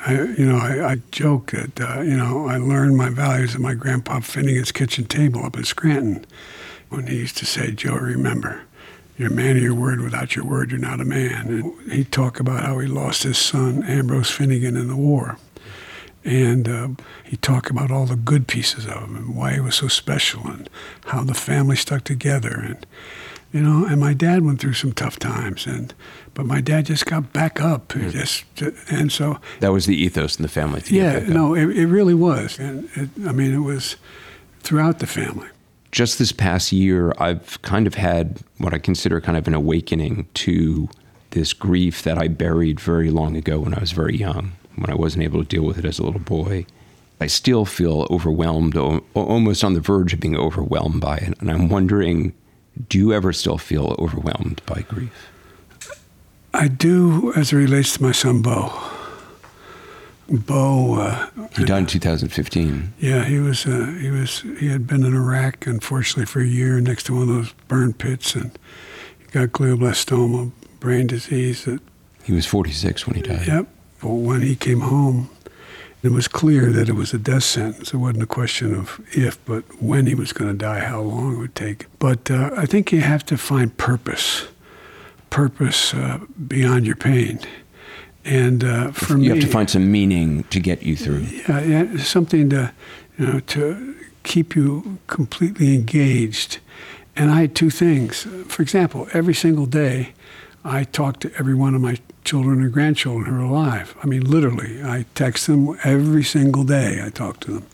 I, 0.07 0.13
you 0.15 0.47
know, 0.47 0.59
I, 0.59 0.93
I 0.93 0.97
joke 1.11 1.51
that, 1.53 1.81
uh, 1.81 2.01
you 2.01 2.17
know, 2.17 2.49
I 2.49 2.57
learned 2.57 2.97
my 2.97 3.11
values 3.11 3.55
at 3.55 3.61
my 3.61 3.75
grandpa 3.75 4.21
Finnegan's 4.21 4.73
kitchen 4.73 5.05
table 5.05 5.45
up 5.45 5.57
in 5.57 5.65
Scranton 5.65 6.25
when 6.89 7.07
he 7.07 7.17
used 7.17 7.37
to 7.39 7.47
say, 7.47 7.71
Joe, 7.73 7.97
remember, 7.97 8.63
you're 9.17 9.31
a 9.31 9.35
man 9.35 9.57
of 9.57 9.63
your 9.63 9.75
word. 9.75 10.01
Without 10.01 10.35
your 10.35 10.45
word, 10.45 10.71
you're 10.71 10.81
not 10.81 11.01
a 11.01 11.05
man. 11.05 11.47
And 11.49 11.93
he'd 11.93 12.13
talk 12.13 12.41
about 12.41 12.65
how 12.65 12.79
he 12.79 12.89
lost 12.89 13.23
his 13.23 13.39
son, 13.39 13.85
Ambrose 13.85 14.31
Finnegan, 14.31 14.77
in 14.77 14.89
the 14.89 14.97
war. 14.97 15.39
And 16.25 16.69
uh, 16.69 16.89
he'd 17.25 17.43
talk 17.43 17.69
about 17.69 17.91
all 17.91 18.07
the 18.07 18.17
good 18.17 18.49
pieces 18.49 18.87
of 18.87 19.03
him 19.03 19.17
and 19.17 19.37
why 19.37 19.53
he 19.53 19.61
was 19.61 19.75
so 19.75 19.89
special 19.89 20.47
and 20.47 20.69
how 21.07 21.23
the 21.23 21.35
family 21.35 21.77
stuck 21.77 22.05
together. 22.05 22.51
And, 22.51 22.87
you 23.55 23.61
know, 23.61 23.87
and 23.87 24.01
my 24.01 24.13
dad 24.13 24.45
went 24.45 24.61
through 24.61 24.75
some 24.75 24.93
tough 24.93 25.19
times. 25.19 25.65
And, 25.65 25.95
but 26.35 26.45
my 26.45 26.61
dad 26.61 26.87
just 26.87 27.07
got 27.07 27.33
back 27.33 27.61
up. 27.61 27.89
Mm. 27.89 28.11
Just, 28.11 28.45
and 28.91 29.13
so. 29.13 29.39
That 29.61 29.73
was 29.73 29.87
the 29.87 29.97
ethos 29.97 30.37
in 30.37 30.43
the 30.43 30.49
family. 30.49 30.83
yeah, 30.89 31.21
no, 31.21 31.55
it, 31.55 31.71
it 31.71 31.87
really 31.87 32.15
was. 32.15 32.59
And 32.59 32.91
it, 32.97 33.09
I 33.27 33.33
mean, 33.33 33.55
it 33.55 33.61
was 33.61 33.97
throughout 34.61 34.99
the 34.99 35.07
family 35.07 35.49
just 35.93 36.19
this 36.19 36.33
past 36.33 36.73
year, 36.73 37.15
I've 37.19 37.63
kind 37.63 37.87
of 37.87 37.95
had 37.95 38.41
what 38.59 38.75
I 38.75 38.79
consider 38.79 39.21
kind 39.21 39.39
of 39.39 39.47
an 39.47 39.55
awakening 39.55 40.27
to 40.35 40.89
this 41.31 41.53
grief 41.53 42.03
that 42.03 42.19
I 42.19 42.27
buried 42.27 42.81
very 42.81 43.13
long 43.13 43.37
ago 43.37 43.61
when 43.61 43.75
I 43.75 43.79
was 43.79 43.93
very 43.93 44.17
young, 44.17 44.55
when 44.75 44.91
I 44.91 44.95
wasn't 44.95 45.23
able 45.23 45.41
to 45.41 45.49
deal 45.49 45.63
with 45.63 45.79
it 45.79 45.85
as 45.85 46.01
a 46.01 46.03
little 46.03 46.21
boy. 46.21 46.67
I 47.21 47.29
still 47.29 47.65
feel 47.65 48.09
overwhelmed, 48.11 48.77
almost 48.77 49.63
on 49.63 49.75
the 49.75 49.81
verge 49.81 50.13
of 50.13 50.19
being 50.19 50.37
overwhelmed 50.37 51.01
by 51.01 51.19
it. 51.19 51.41
And 51.41 51.49
I'm 51.49 51.69
wondering 51.69 52.35
do 52.89 52.99
you 52.99 53.13
ever 53.13 53.33
still 53.33 53.59
feel 53.59 53.95
overwhelmed 53.99 54.63
by 54.67 54.83
grief? 54.83 55.29
I 56.53 56.69
do 56.69 57.33
as 57.35 57.53
it 57.53 57.57
relates 57.57 57.97
to 57.97 58.03
my 58.03 58.13
son, 58.13 58.43
Beau. 58.43 58.73
Beau. 60.29 60.95
Uh, 60.95 61.27
he 61.57 61.65
died 61.65 61.81
in 61.81 61.87
2015. 61.87 62.95
Yeah, 62.99 63.25
he 63.25 63.39
was. 63.39 63.67
Uh, 63.67 63.97
he 64.01 64.11
was. 64.11 64.41
He 64.59 64.69
had 64.69 64.87
been 64.87 65.05
in 65.05 65.15
Iraq, 65.15 65.67
unfortunately, 65.67 66.27
for 66.27 66.41
a 66.41 66.47
year 66.47 66.81
next 66.81 67.05
to 67.05 67.15
one 67.15 67.23
of 67.23 67.29
those 67.29 67.53
burn 67.69 67.93
pits, 67.93 68.35
and 68.35 68.57
he 69.19 69.27
got 69.33 69.49
glioblastoma, 69.51 70.53
brain 70.81 71.07
disease. 71.09 71.65
That 71.65 71.81
he 72.23 72.33
was 72.33 72.47
46 72.47 73.07
when 73.07 73.17
he 73.17 73.23
died. 73.23 73.47
Yep, 73.47 73.67
But 74.01 74.09
when 74.09 74.41
he 74.41 74.57
came 74.57 74.81
home, 74.81 75.29
it 76.05 76.13
was 76.13 76.29
clear 76.29 76.71
that 76.71 76.91
it 76.91 76.93
was 76.93 77.15
a 77.15 77.19
death 77.19 77.45
sentence. 77.45 77.95
It 77.95 77.97
wasn't 77.97 78.25
a 78.25 78.27
question 78.27 78.75
of 78.75 79.01
if, 79.13 79.43
but 79.47 79.65
when 79.83 80.07
he 80.07 80.15
was 80.15 80.35
going 80.35 80.51
to 80.51 80.57
die, 80.57 80.81
how 80.81 81.01
long 81.01 81.35
it 81.35 81.39
would 81.39 81.55
take. 81.55 81.87
But 81.99 82.31
uh, 82.31 82.51
I 82.55 82.67
think 82.67 82.93
you 82.93 83.01
have 83.01 83.25
to 83.27 83.39
find 83.39 83.75
purpose, 83.79 84.47
purpose 85.31 85.95
uh, 85.95 86.21
beyond 86.47 86.85
your 86.85 86.97
pain. 86.97 87.41
And 88.23 88.63
uh, 88.63 88.93
for 88.93 89.15
you 89.15 89.19
me, 89.19 89.29
have 89.29 89.41
to 89.41 89.47
find 89.47 89.71
some 89.71 89.91
meaning 89.91 90.45
to 90.45 90.61
get 90.61 90.83
you 90.83 90.95
through. 90.95 91.21
yeah, 91.49 91.61
yeah, 91.61 91.97
something 91.97 92.51
to, 92.51 92.73
you 93.19 93.27
know, 93.27 93.41
to 93.41 93.97
keep 94.25 94.55
you 94.55 94.99
completely 95.07 95.75
engaged. 95.75 96.59
And 97.17 97.31
I 97.31 97.41
had 97.41 97.55
two 97.55 97.71
things. 97.71 98.27
For 98.47 98.61
example, 98.61 99.09
every 99.15 99.35
single 99.35 99.67
day, 99.67 100.13
I 100.65 100.85
talk 100.85 101.21
to 101.21 101.31
every 101.39 101.55
one 101.55 101.75
of 101.75 101.83
my 101.83 101.99
children 102.25 102.63
and 102.63 102.73
grandchildren 102.73 103.27
who 103.27 103.41
are 103.41 103.45
alive. 103.45 103.95
I 104.03 104.07
mean, 104.07 104.23
literally, 104.23 104.83
I 104.83 105.05
text 105.15 105.47
them 105.47 105.79
every 105.85 106.25
single 106.25 106.65
day. 106.65 107.03
I 107.05 107.11
talk 107.11 107.41
to 107.41 107.53
them. 107.53 107.67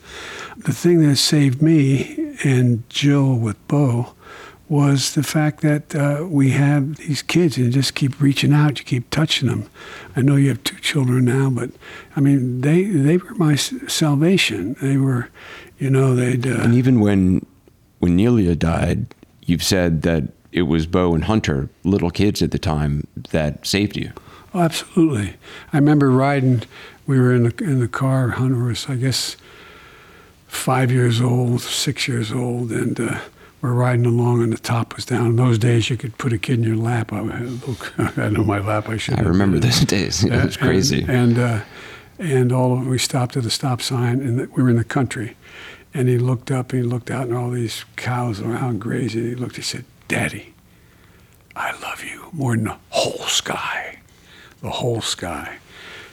The 0.57 0.73
thing 0.73 1.01
that 1.07 1.17
saved 1.17 1.63
me 1.63 2.35
and 2.43 2.83
Jill 2.89 3.35
with 3.37 3.57
Beau 3.69 4.15
was 4.69 5.15
the 5.15 5.23
fact 5.23 5.63
that 5.63 5.95
uh, 5.95 6.27
we 6.29 6.51
have 6.51 6.97
these 6.97 7.23
kids 7.23 7.57
and 7.57 7.73
just 7.73 7.95
keep 7.95 8.21
reaching 8.21 8.53
out, 8.53 8.79
you 8.79 8.85
keep 8.85 9.09
touching 9.11 9.49
them. 9.49 9.69
I 10.17 10.23
know 10.23 10.37
you 10.37 10.49
have 10.49 10.63
two 10.63 10.79
children 10.79 11.25
now, 11.25 11.51
but 11.51 11.71
I 12.17 12.21
mean, 12.21 12.61
they 12.61 12.85
they 12.85 13.17
were 13.19 13.35
my 13.35 13.57
salvation. 13.57 14.77
They 14.81 14.97
were, 14.97 15.29
you 15.79 15.91
know, 15.91 16.15
they'd. 16.15 16.47
Uh, 16.47 16.63
And 16.63 16.75
even 16.75 17.01
when 17.01 17.47
when 17.99 18.17
Neilia 18.17 18.57
died, 18.57 19.07
you've 19.45 19.65
said 19.65 20.03
that 20.03 20.25
it 20.53 20.63
was 20.63 20.87
Beau 20.87 21.15
and 21.15 21.25
Hunter, 21.25 21.69
little 21.85 22.11
kids 22.11 22.43
at 22.43 22.51
the 22.51 22.59
time, 22.59 23.07
that 23.31 23.67
saved 23.67 23.97
you. 23.97 24.13
Oh, 24.53 24.61
absolutely. 24.61 25.37
I 25.73 25.77
remember 25.77 26.11
riding. 26.11 26.63
We 27.07 27.21
were 27.21 27.35
in 27.35 27.45
the 27.45 27.65
in 27.65 27.81
the 27.81 27.89
car. 27.89 28.31
Hunter 28.31 28.65
was, 28.65 28.89
I 28.89 28.97
guess, 28.97 29.37
five 30.49 30.91
years 30.91 31.21
old, 31.21 31.61
six 31.61 32.09
years 32.09 32.33
old, 32.33 32.73
and 32.73 32.99
uh, 32.99 33.21
we're 33.63 33.73
riding 33.73 34.07
along, 34.07 34.43
and 34.43 34.53
the 34.53 34.59
top 34.59 34.97
was 34.97 35.05
down. 35.05 35.27
In 35.27 35.37
those 35.37 35.59
days, 35.59 35.91
you 35.91 35.97
could 35.97 36.19
put 36.19 36.33
a 36.33 36.39
kid 36.39 36.59
in 36.59 36.65
your 36.65 36.77
lap. 36.77 37.13
I 37.13 37.19
I 38.17 38.29
know 38.31 38.43
my 38.43 38.59
lap. 38.59 38.89
I 38.89 38.97
should. 38.97 39.19
I 39.19 39.23
remember 39.23 39.59
those 39.59 39.81
days. 39.81 40.25
It 40.31 40.45
was 40.45 40.57
crazy. 40.57 41.03
And 41.03 41.11
and, 41.11 41.39
uh, 41.39 41.61
and 42.19 42.53
all 42.53 42.79
of, 42.79 42.87
we 42.87 42.99
stopped 42.99 43.37
at 43.37 43.45
a 43.45 43.51
stop 43.51 43.81
sign, 43.81 44.21
and 44.21 44.39
we 44.53 44.63
were 44.63 44.71
in 44.71 44.77
the 44.77 44.85
country. 44.85 45.37
And 45.93 46.09
he 46.09 46.19
looked 46.19 46.53
up, 46.53 46.73
and 46.73 46.83
he 46.83 46.89
looked 46.89 47.11
out, 47.11 47.27
and 47.27 47.37
all 47.37 47.51
these 47.51 47.85
cows 47.97 48.41
around 48.41 48.81
grazing. 48.81 49.25
He 49.25 49.35
looked. 49.35 49.57
He 49.57 49.63
said, 49.63 49.85
"Daddy, 50.11 50.55
I 51.57 51.73
love 51.81 52.05
you 52.05 52.29
more 52.33 52.55
than 52.55 52.65
the 52.65 52.77
whole 52.91 53.27
sky." 53.27 54.01
the 54.61 54.71
whole 54.71 55.01
sky. 55.01 55.59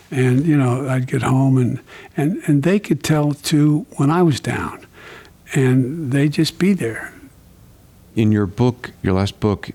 And, 0.10 0.46
you 0.46 0.58
know, 0.58 0.88
I'd 0.88 1.08
get 1.08 1.22
home 1.22 1.58
and, 1.58 1.80
and, 2.16 2.42
and 2.48 2.64
they 2.64 2.80
could 2.80 3.04
tell 3.04 3.34
too 3.34 3.86
when 3.98 4.10
I 4.10 4.24
was 4.24 4.40
down. 4.40 4.86
And 5.54 6.12
they'd 6.12 6.32
just 6.34 6.60
be 6.60 6.74
there. 6.74 7.14
In 8.16 8.32
your 8.32 8.46
book, 8.46 8.92
your 9.02 9.14
last 9.14 9.40
book, 9.40 9.70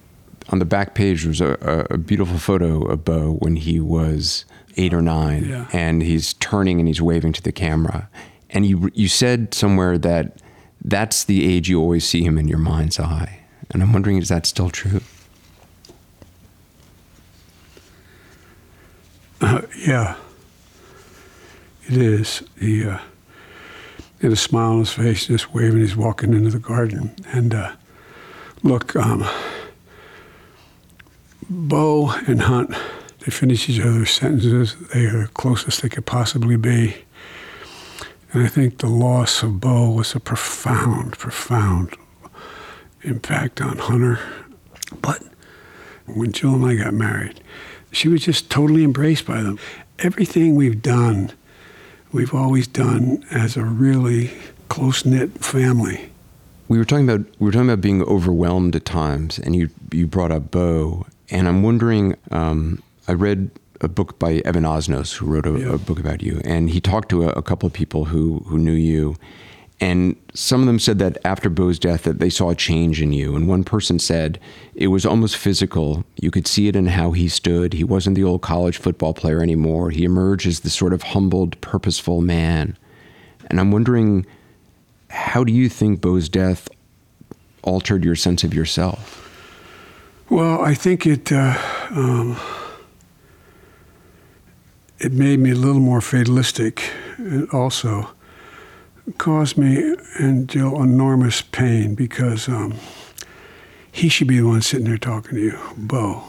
on 0.49 0.59
the 0.59 0.65
back 0.65 0.95
page 0.95 1.25
was 1.25 1.41
a, 1.41 1.87
a, 1.91 1.97
beautiful 1.97 2.39
photo 2.39 2.83
of 2.85 3.05
Beau 3.05 3.37
when 3.39 3.57
he 3.57 3.79
was 3.79 4.45
eight 4.77 4.93
or 4.93 5.01
nine, 5.01 5.45
Yeah. 5.45 5.69
and 5.73 6.03
he's 6.03 6.33
turning 6.35 6.79
and 6.79 6.89
he's 6.89 7.01
waving 7.01 7.33
to 7.35 7.43
the 7.43 7.53
camera. 7.53 8.09
And 8.51 8.67
you 8.67 8.91
you 8.93 9.09
said 9.09 9.55
somewhere 9.55 9.97
that 9.99 10.39
that's 10.85 11.25
the 11.25 11.47
age 11.47 11.71
you 11.71 11.81
always 11.81 12.07
see 12.07 12.23
him 12.23 12.37
in 12.37 12.49
your 12.49 12.59
mind's 12.59 12.99
eye. 12.99 13.41
And 13.73 13.83
I'm 13.83 13.93
wondering, 13.93 14.19
is 14.19 14.29
that 14.29 14.47
still 14.47 14.71
true? 14.71 15.01
Uh, 19.41 19.63
yeah, 19.77 20.17
it 21.89 21.97
is. 21.97 22.43
He 22.61 22.85
uh, 22.85 22.99
had 24.21 24.33
a 24.33 24.37
smile 24.37 24.73
on 24.73 24.79
his 24.81 24.93
face, 24.93 25.27
just 25.27 25.53
waving. 25.55 25.81
He's 25.81 25.97
walking 25.97 26.35
into 26.35 26.51
the 26.51 26.59
garden. 26.59 27.15
And 27.29 27.55
uh, 27.55 27.73
look, 28.63 28.95
um, 28.95 29.27
Beau 31.51 32.11
and 32.27 32.43
Hunt, 32.43 32.71
they 33.21 33.31
finish 33.31 33.69
each 33.69 33.81
other's 33.81 34.11
sentences. 34.11 34.77
They 34.93 35.07
are 35.07 35.23
the 35.23 35.31
closest 35.35 35.83
they 35.83 35.89
could 35.89 36.07
possibly 36.07 36.57
be. 36.57 36.97
And 38.33 38.45
I 38.45 38.49
think 38.49 38.79
the 38.79 38.87
loss 38.87 39.43
of 39.43 39.61
Beau 39.61 39.91
was 39.91 40.15
a 40.15 40.21
profound, 40.21 41.13
profound 41.19 41.97
impact 43.05 43.61
on 43.61 43.79
Hunter. 43.79 44.19
But 45.01 45.23
when 46.07 46.33
Jill 46.33 46.55
and 46.55 46.65
I 46.67 46.83
got 46.85 46.95
married, 46.95 47.41
she 47.91 48.09
was 48.09 48.23
just 48.23 48.51
totally 48.51 48.85
embraced 48.85 49.27
by 49.27 49.43
them. 49.43 49.59
Everything 49.99 50.55
we've 50.55 50.83
done, 50.83 51.33
we've 52.12 52.35
always 52.35 52.67
done 52.67 53.25
as 53.31 53.57
a 53.57 53.65
really 53.65 54.31
close 54.69 55.05
knit 55.05 55.45
family. 55.45 56.09
We 56.69 56.79
were 56.79 56.85
talking 56.85 57.09
about 57.09 57.27
we 57.38 57.47
were 57.47 57.53
talking 57.53 57.69
about 57.69 57.81
being 57.83 58.03
overwhelmed 58.03 58.75
at 58.77 58.85
times, 58.87 59.38
and 59.38 59.55
you 59.55 59.69
you 59.93 60.07
brought 60.07 60.31
up 60.33 60.51
Beau, 60.51 61.07
and 61.31 61.47
I'm 61.47 61.62
wondering. 61.62 62.17
Um, 62.31 62.83
I 63.09 63.12
read 63.12 63.51
a 63.81 63.88
book 63.88 64.19
by 64.21 64.35
Evan 64.45 64.62
Osnos, 64.62 65.15
who 65.17 65.27
wrote 65.27 65.45
a, 65.45 65.59
Yeah. 65.59 65.75
a 65.75 65.79
book 65.79 65.99
about 65.99 66.23
you, 66.23 66.41
and 66.45 66.71
he 66.71 66.81
talked 66.81 67.09
to 67.11 67.25
a, 67.25 67.29
a 67.31 67.43
couple 67.43 67.67
of 67.67 67.73
people 67.75 68.07
who 68.07 68.38
who 68.47 68.57
knew 68.59 68.73
you, 68.73 69.17
and 69.83 70.14
some 70.33 70.61
of 70.61 70.66
them 70.66 70.79
said 70.79 71.01
that 71.01 71.18
after 71.25 71.51
Beau's 71.51 71.77
death 71.77 72.05
that 72.05 72.21
they 72.21 72.31
saw 72.31 72.51
a 72.51 72.55
change 72.55 73.03
in 73.03 73.12
you, 73.12 73.35
and 73.35 73.49
one 73.49 73.64
person 73.64 73.99
said 73.99 74.38
it 74.77 74.87
was 74.87 75.05
almost 75.05 75.37
physical. 75.37 76.05
You 76.21 76.31
could 76.31 76.47
see 76.47 76.68
it 76.68 76.77
in 76.77 76.87
how 76.87 77.11
he 77.11 77.29
stood. 77.29 77.73
He 77.73 77.83
wasn't 77.83 78.14
the 78.14 78.23
old 78.23 78.42
college 78.42 78.77
football 78.77 79.12
player 79.12 79.42
anymore. 79.42 79.90
He 79.90 80.05
emerged 80.05 80.47
as 80.47 80.61
the 80.61 80.71
sort 80.71 80.92
of 80.92 81.03
humbled, 81.03 81.61
purposeful 81.61 82.21
man, 82.21 82.79
and 83.51 83.59
I'm 83.59 83.73
wondering 83.73 84.25
how 85.11 85.42
do 85.42 85.53
you 85.53 85.68
think 85.68 86.01
Beau's 86.01 86.29
death 86.29 86.68
altered 87.64 88.05
your 88.05 88.14
sense 88.14 88.45
of 88.45 88.55
yourself? 88.55 89.18
Well, 90.31 90.62
I 90.62 90.75
think 90.75 91.07
it 91.07 91.33
uh, 91.33 91.59
um, 91.90 92.40
it 95.01 95.12
made 95.12 95.40
me 95.40 95.51
a 95.51 95.57
little 95.57 95.81
more 95.81 96.01
fatalistic. 96.01 96.88
Also 97.53 98.11
caused 99.19 99.57
me 99.59 99.97
and 100.19 100.55
enormous 100.55 101.43
pain 101.43 101.95
because 101.95 102.49
um, 102.49 102.75
he 103.91 104.09
should 104.09 104.29
be 104.29 104.38
the 104.38 104.47
one 104.47 104.62
sitting 104.62 104.87
there 104.87 104.99
talking 104.99 105.35
to 105.35 105.41
you, 105.41 105.59
Beau. 105.77 106.23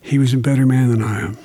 He 0.00 0.18
was 0.18 0.32
a 0.32 0.38
better 0.38 0.64
man 0.66 0.88
than 0.90 1.02
I 1.02 1.20
am, 1.20 1.38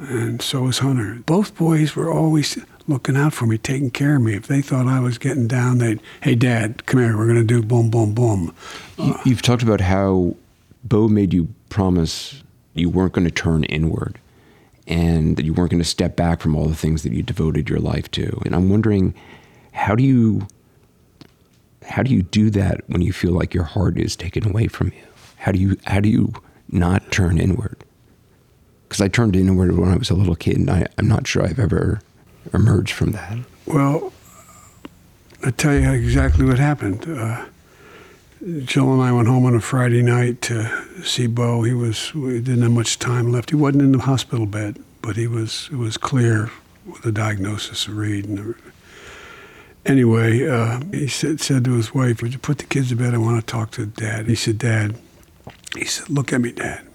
and 0.00 0.42
so 0.42 0.62
was 0.62 0.78
Hunter. 0.78 1.20
Both 1.26 1.54
boys 1.56 1.94
were 1.94 2.10
always 2.10 2.58
looking 2.88 3.16
out 3.16 3.34
for 3.34 3.46
me, 3.46 3.58
taking 3.58 3.90
care 3.90 4.16
of 4.16 4.22
me. 4.22 4.34
If 4.34 4.46
they 4.46 4.62
thought 4.62 4.86
I 4.86 4.98
was 5.00 5.18
getting 5.18 5.46
down, 5.46 5.78
they'd, 5.78 6.00
hey, 6.22 6.34
Dad, 6.34 6.86
come 6.86 7.00
here, 7.00 7.16
we're 7.16 7.26
going 7.26 7.36
to 7.36 7.44
do 7.44 7.62
boom, 7.62 7.90
boom, 7.90 8.14
boom. 8.14 8.54
You- 8.96 9.18
You've 9.26 9.42
talked 9.42 9.62
about 9.62 9.82
how 9.82 10.34
Beau 10.82 11.06
made 11.08 11.32
you 11.34 11.48
promise 11.68 12.42
you 12.74 12.88
weren't 12.88 13.12
going 13.12 13.26
to 13.26 13.30
turn 13.30 13.64
inward 13.64 14.18
and 14.86 15.36
that 15.36 15.44
you 15.44 15.52
weren't 15.52 15.70
going 15.70 15.82
to 15.82 15.88
step 15.88 16.16
back 16.16 16.40
from 16.40 16.56
all 16.56 16.66
the 16.66 16.74
things 16.74 17.02
that 17.02 17.12
you 17.12 17.22
devoted 17.22 17.68
your 17.68 17.78
life 17.78 18.10
to. 18.12 18.40
And 18.46 18.54
I'm 18.54 18.70
wondering, 18.70 19.14
how 19.78 19.94
do 19.94 20.02
you 20.02 20.46
how 21.86 22.02
do 22.02 22.12
you 22.12 22.22
do 22.22 22.50
that 22.50 22.82
when 22.88 23.00
you 23.00 23.12
feel 23.12 23.32
like 23.32 23.54
your 23.54 23.64
heart 23.64 23.96
is 23.98 24.16
taken 24.16 24.46
away 24.46 24.66
from 24.66 24.88
you? 24.88 25.04
How 25.36 25.52
do 25.52 25.58
you 25.58 25.78
how 25.86 26.00
do 26.00 26.08
you 26.08 26.32
not 26.70 27.10
turn 27.10 27.38
inward? 27.38 27.84
Because 28.86 29.00
I 29.00 29.08
turned 29.08 29.36
inward 29.36 29.76
when 29.78 29.88
I 29.88 29.96
was 29.96 30.10
a 30.10 30.14
little 30.14 30.34
kid, 30.34 30.56
and 30.56 30.70
I, 30.70 30.86
I'm 30.96 31.08
not 31.08 31.26
sure 31.26 31.44
I've 31.44 31.58
ever 31.58 32.00
emerged 32.52 32.92
from 32.92 33.12
that. 33.12 33.38
Well, 33.66 34.12
I 35.44 35.50
tell 35.50 35.74
you 35.74 35.92
exactly 35.92 36.44
what 36.44 36.58
happened. 36.58 37.06
Uh, 37.06 37.44
Jill 38.64 38.92
and 38.92 39.02
I 39.02 39.12
went 39.12 39.28
home 39.28 39.44
on 39.44 39.54
a 39.54 39.60
Friday 39.60 40.02
night 40.02 40.40
to 40.42 40.70
see 41.02 41.26
Beau. 41.26 41.62
He 41.62 41.72
was 41.72 42.14
we 42.14 42.40
didn't 42.40 42.62
have 42.62 42.72
much 42.72 42.98
time 42.98 43.30
left. 43.30 43.50
He 43.50 43.56
wasn't 43.56 43.82
in 43.82 43.92
the 43.92 44.00
hospital 44.00 44.46
bed, 44.46 44.82
but 45.02 45.16
he 45.16 45.26
was 45.26 45.68
it 45.70 45.76
was 45.76 45.96
clear 45.96 46.50
with 46.84 47.02
the 47.02 47.12
diagnosis 47.12 47.86
of 47.86 47.96
Reed. 47.96 48.24
And 48.24 48.54
anyway, 49.86 50.46
uh, 50.46 50.80
he 50.92 51.08
said 51.08 51.40
said 51.40 51.64
to 51.64 51.74
his 51.74 51.94
wife, 51.94 52.22
"Would 52.22 52.32
you 52.32 52.38
put 52.38 52.58
the 52.58 52.64
kids 52.64 52.90
to 52.90 52.96
bed? 52.96 53.14
I 53.14 53.18
want 53.18 53.40
to 53.40 53.46
talk 53.46 53.70
to 53.72 53.86
Dad." 53.86 54.26
He 54.26 54.34
said, 54.34 54.58
"Dad," 54.58 54.96
he 55.76 55.84
said, 55.84 56.08
"Look 56.08 56.32
at 56.32 56.40
me, 56.40 56.52
Dad." 56.52 56.86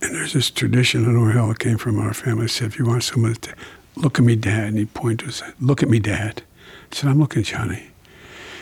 And 0.00 0.16
there's 0.16 0.32
this 0.32 0.50
tradition, 0.50 1.02
I 1.02 1.12
don't 1.12 1.14
know 1.14 1.32
hell 1.32 1.52
it 1.52 1.60
came 1.60 1.78
from 1.78 2.00
our 2.00 2.12
family. 2.12 2.44
I 2.44 2.46
said, 2.48 2.66
if 2.66 2.76
you 2.76 2.84
want 2.84 3.04
someone 3.04 3.34
to 3.34 3.54
look 3.94 4.18
at 4.18 4.24
me, 4.24 4.34
Dad, 4.34 4.64
and 4.64 4.78
he 4.78 4.86
pointed 4.86 5.20
to 5.20 5.26
us, 5.26 5.42
look 5.60 5.80
at 5.80 5.88
me, 5.88 6.00
Dad. 6.00 6.42
I 6.90 6.94
said, 6.96 7.08
I'm 7.08 7.20
looking, 7.20 7.42
at 7.42 7.46
Johnny. 7.46 7.86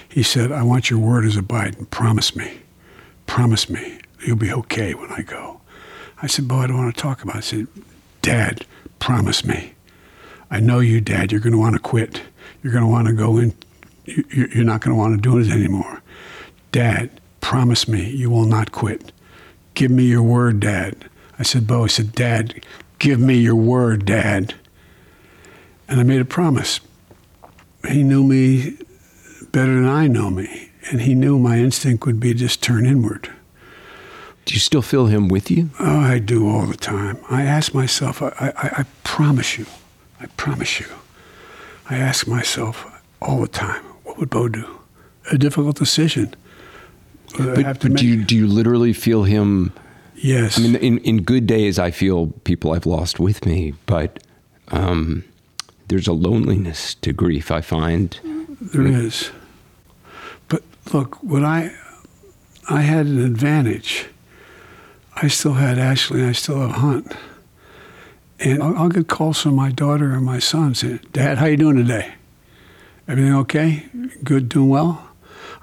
He 0.07 0.23
said, 0.23 0.53
I 0.53 0.63
want 0.63 0.91
your 0.91 0.99
word 0.99 1.25
as 1.25 1.39
a 1.39 1.41
Biden. 1.41 1.89
Promise 1.89 2.37
me. 2.37 2.59
Promise 3.25 3.71
me 3.71 4.01
you'll 4.25 4.37
be 4.37 4.53
okay 4.53 4.95
when 4.95 5.11
I 5.13 5.23
go. 5.23 5.61
I 6.23 6.27
said, 6.27 6.49
Beau, 6.49 6.59
I 6.59 6.67
don't 6.67 6.77
want 6.77 6.95
to 6.95 7.01
talk 7.01 7.23
about 7.23 7.37
it. 7.37 7.39
I 7.39 7.41
said, 7.41 7.67
Dad, 8.23 8.67
promise 8.99 9.45
me. 9.45 9.75
I 10.51 10.61
know 10.61 10.81
you, 10.81 11.01
Dad. 11.01 11.31
You're 11.33 11.41
going 11.41 11.53
to 11.53 11.59
want 11.59 11.75
to 11.75 11.81
quit. 11.81 12.23
You're 12.63 12.73
going 12.73 12.85
to 12.85 12.91
want 12.91 13.07
to 13.09 13.15
go 13.15 13.39
in. 13.39 13.55
You- 14.05 14.25
you- 14.31 14.49
You're 14.55 14.65
not 14.65 14.81
going 14.81 14.95
to 14.95 14.99
want 14.99 15.15
to 15.15 15.21
do 15.21 15.39
it 15.39 15.51
anymore. 15.51 16.03
Dad, 16.73 17.11
promise 17.41 17.87
me 17.89 18.09
you 18.11 18.31
will 18.31 18.47
not 18.47 18.73
quit. 18.73 19.13
Give 19.75 19.91
me 19.91 20.05
your 20.05 20.23
word, 20.23 20.61
Dad. 20.61 20.97
I 21.39 21.43
said, 21.43 21.67
Beau, 21.67 21.85
I 21.85 21.87
said, 21.89 22.13
Dad, 22.13 22.65
give 22.99 23.19
me 23.21 23.35
your 23.39 23.55
word, 23.55 24.05
Dad. 24.05 24.55
And 25.89 26.01
I 26.01 26.03
made 26.03 26.21
a 26.21 26.25
promise. 26.25 26.81
He 27.89 28.03
knew 28.03 28.23
me 28.23 28.77
better 29.53 29.75
than 29.75 29.89
I 29.89 30.07
know 30.07 30.31
me, 30.31 30.71
and 30.91 31.01
he 31.01 31.15
knew 31.15 31.39
my 31.39 31.59
instinct 31.59 32.05
would 32.07 32.21
be 32.21 32.35
just 32.35 32.63
turn 32.63 32.87
inward. 32.87 33.31
Do 34.45 34.55
you 34.55 34.61
still 34.61 34.83
feel 34.83 35.07
him 35.07 35.29
with 35.29 35.51
you? 35.51 35.71
Oh, 35.81 36.01
I 36.01 36.19
do 36.19 36.49
all 36.49 36.67
the 36.67 36.77
time. 36.77 37.19
I 37.31 37.43
ask 37.43 37.75
myself, 37.75 38.21
I, 38.23 38.29
I, 38.39 38.81
I 38.81 38.85
promise 39.03 39.59
you, 39.59 39.67
I 40.21 40.27
promise 40.37 40.81
you, 40.81 40.87
I 41.89 41.97
ask 41.97 42.27
myself 42.27 42.87
all 43.23 43.41
the 43.41 43.49
time, 43.49 43.83
what 44.05 44.19
would 44.19 44.31
Beau 44.31 44.49
do? 44.49 44.81
A 45.31 45.39
difficult 45.39 45.77
decision. 45.77 46.35
But, 47.39 47.81
but 47.81 47.95
do 47.95 48.07
you 48.07 48.25
do 48.25 48.37
you 48.37 48.47
literally 48.47 48.93
feel 48.93 49.23
him? 49.23 49.73
Yes. 50.17 50.59
I 50.59 50.63
mean, 50.63 50.77
in 50.77 50.99
in 50.99 51.23
good 51.23 51.47
days, 51.47 51.79
I 51.79 51.91
feel 51.91 52.29
people 52.45 52.73
I've 52.73 52.87
lost 52.87 53.21
with 53.21 53.47
me, 53.47 53.75
but 53.87 54.23
um, 54.69 55.25
there's 55.89 56.09
a 56.09 56.13
loneliness 56.13 56.95
to 56.97 57.13
grief. 57.13 57.51
I 57.51 57.61
find 57.61 58.19
there 58.61 58.87
is. 58.87 59.31
But 60.49 60.63
look, 60.93 61.23
what 61.23 61.45
I 61.45 61.73
I 62.69 62.83
had 62.83 63.07
an 63.07 63.25
advantage. 63.25 64.07
I 65.23 65.29
still 65.29 65.55
had 65.55 65.79
Ashley, 65.79 66.21
and 66.21 66.31
I 66.31 66.33
still 66.33 66.61
have 66.61 66.73
Hunt. 66.73 67.13
And 68.41 68.63
I'll, 68.63 68.77
I'll 68.77 68.89
get 68.89 69.07
calls 69.09 69.41
from 69.43 69.55
my 69.55 69.71
daughter 69.71 70.13
or 70.15 70.21
my 70.21 70.39
son 70.39 70.75
saying, 70.75 71.01
"Dad, 71.13 71.39
how 71.39 71.47
you 71.47 71.57
doing 71.57 71.77
today? 71.77 72.15
Everything 73.07 73.35
okay? 73.35 73.87
Good, 74.25 74.49
doing 74.49 74.69
well." 74.69 75.09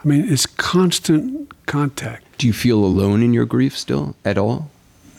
I 0.04 0.08
mean, 0.08 0.32
it's 0.32 0.46
constant 0.46 1.52
contact. 1.66 2.38
Do 2.38 2.46
you 2.48 2.54
feel 2.54 2.84
alone 2.86 3.24
in 3.24 3.34
your 3.34 3.46
grief 3.46 3.76
still 3.78 4.16
at 4.24 4.38
all? 4.38 4.70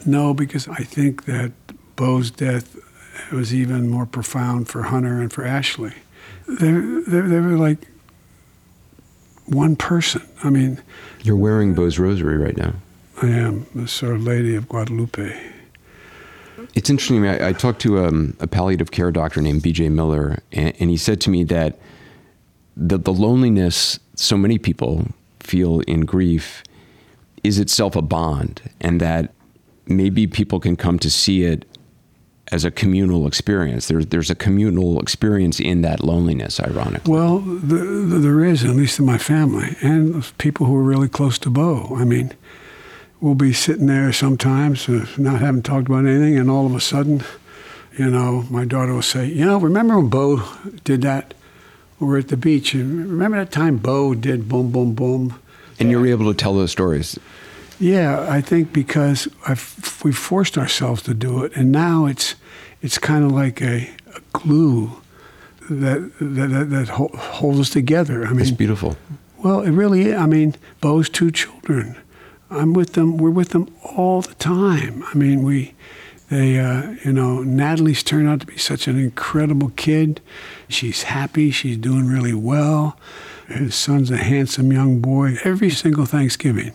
No, 0.06 0.32
because 0.32 0.68
I 0.68 0.84
think 0.84 1.24
that 1.24 1.52
Beau's 1.96 2.30
death 2.30 2.76
was 3.32 3.52
even 3.52 3.88
more 3.88 4.06
profound 4.06 4.68
for 4.68 4.84
Hunter 4.84 5.20
and 5.20 5.32
for 5.32 5.44
Ashley. 5.44 5.94
They 6.46 6.70
they 6.70 7.20
they 7.20 7.40
were 7.40 7.58
like 7.58 7.88
one 9.46 9.74
person. 9.76 10.22
I 10.44 10.50
mean, 10.50 10.80
you're 11.22 11.36
wearing 11.36 11.74
Beau's 11.74 11.98
rosary 11.98 12.36
right 12.36 12.56
now. 12.56 12.74
I 13.20 13.26
am 13.26 13.66
the 13.74 13.88
Sort 13.88 14.14
of 14.14 14.22
Lady 14.22 14.54
of 14.54 14.68
Guadalupe. 14.68 15.36
It's 16.74 16.90
interesting. 16.90 17.26
I, 17.26 17.48
I 17.48 17.52
talked 17.52 17.80
to 17.82 18.04
um, 18.04 18.36
a 18.40 18.46
palliative 18.46 18.90
care 18.90 19.10
doctor 19.10 19.40
named 19.40 19.62
B.J. 19.62 19.88
Miller, 19.88 20.38
and, 20.52 20.74
and 20.78 20.90
he 20.90 20.96
said 20.96 21.20
to 21.22 21.30
me 21.30 21.44
that 21.44 21.78
the, 22.76 22.98
the 22.98 23.12
loneliness 23.12 23.98
so 24.14 24.36
many 24.36 24.58
people 24.58 25.08
feel 25.40 25.80
in 25.80 26.04
grief 26.04 26.62
is 27.42 27.58
itself 27.58 27.96
a 27.96 28.02
bond, 28.02 28.62
and 28.80 29.00
that 29.00 29.32
maybe 29.86 30.26
people 30.26 30.60
can 30.60 30.76
come 30.76 30.98
to 30.98 31.10
see 31.10 31.44
it 31.44 31.64
as 32.50 32.64
a 32.64 32.70
communal 32.70 33.26
experience. 33.26 33.88
There's 33.88 34.06
there's 34.06 34.30
a 34.30 34.34
communal 34.34 35.00
experience 35.00 35.60
in 35.60 35.82
that 35.82 36.02
loneliness, 36.02 36.60
ironically. 36.60 37.12
Well, 37.12 37.40
the, 37.40 37.76
the, 37.76 38.18
there 38.18 38.44
is, 38.44 38.64
at 38.64 38.70
least 38.70 38.98
in 38.98 39.04
my 39.04 39.18
family, 39.18 39.76
and 39.80 40.24
people 40.38 40.66
who 40.66 40.76
are 40.76 40.82
really 40.82 41.08
close 41.08 41.38
to 41.40 41.50
Beau. 41.50 41.94
I 41.96 42.04
mean, 42.04 42.32
we'll 43.20 43.34
be 43.34 43.52
sitting 43.52 43.86
there 43.86 44.12
sometimes, 44.12 44.88
uh, 44.88 45.06
not 45.16 45.40
having 45.40 45.62
talked 45.62 45.88
about 45.88 46.06
anything, 46.06 46.38
and 46.38 46.50
all 46.50 46.66
of 46.66 46.74
a 46.74 46.80
sudden, 46.80 47.22
you 47.96 48.10
know, 48.10 48.44
my 48.50 48.64
daughter 48.64 48.94
will 48.94 49.02
say, 49.02 49.26
"You 49.26 49.44
know, 49.44 49.58
remember 49.58 49.96
when 49.96 50.08
Beau 50.08 50.42
did 50.84 51.02
that?" 51.02 51.34
we 51.98 52.06
were 52.06 52.18
at 52.18 52.28
the 52.28 52.36
beach, 52.36 52.74
and 52.74 53.10
remember 53.10 53.38
that 53.38 53.50
time 53.50 53.78
Beau 53.78 54.14
did 54.14 54.48
boom, 54.48 54.70
boom, 54.70 54.94
boom. 54.94 55.38
And 55.78 55.90
you 55.90 56.00
were 56.00 56.06
able 56.06 56.32
to 56.32 56.36
tell 56.36 56.54
those 56.54 56.70
stories. 56.70 57.18
Yeah, 57.80 58.26
I 58.28 58.40
think 58.40 58.72
because 58.72 59.28
I've, 59.46 60.00
we 60.04 60.12
forced 60.12 60.58
ourselves 60.58 61.02
to 61.02 61.14
do 61.14 61.44
it, 61.44 61.52
and 61.56 61.70
now 61.70 62.06
it's 62.06 62.34
it's 62.82 62.98
kind 62.98 63.24
of 63.24 63.32
like 63.32 63.60
a, 63.60 63.90
a 64.14 64.20
glue 64.32 65.00
that 65.70 66.12
that, 66.20 66.48
that, 66.48 66.70
that 66.70 66.88
holds 66.88 67.60
us 67.60 67.70
together. 67.70 68.26
I 68.26 68.30
mean, 68.30 68.40
it's 68.40 68.50
beautiful. 68.50 68.96
Well, 69.38 69.60
it 69.60 69.70
really 69.70 70.06
is. 70.06 70.16
I 70.16 70.26
mean, 70.26 70.56
Beau's 70.80 71.08
two 71.08 71.30
children. 71.30 71.96
I'm 72.50 72.72
with 72.72 72.94
them. 72.94 73.18
We're 73.18 73.30
with 73.30 73.50
them 73.50 73.68
all 73.82 74.22
the 74.22 74.34
time. 74.34 75.04
I 75.12 75.14
mean, 75.14 75.42
we 75.42 75.74
they, 76.30 76.58
uh, 76.58 76.94
you 77.04 77.12
know, 77.12 77.42
Natalie's 77.42 78.02
turned 78.02 78.28
out 78.28 78.40
to 78.40 78.46
be 78.46 78.58
such 78.58 78.86
an 78.86 78.98
incredible 78.98 79.72
kid. 79.76 80.20
She's 80.68 81.04
happy. 81.04 81.50
She's 81.50 81.78
doing 81.78 82.06
really 82.06 82.34
well. 82.34 82.98
His 83.48 83.74
son's 83.74 84.10
a 84.10 84.18
handsome 84.18 84.70
young 84.70 85.00
boy. 85.00 85.36
Every 85.42 85.70
single 85.70 86.04
Thanksgiving 86.04 86.74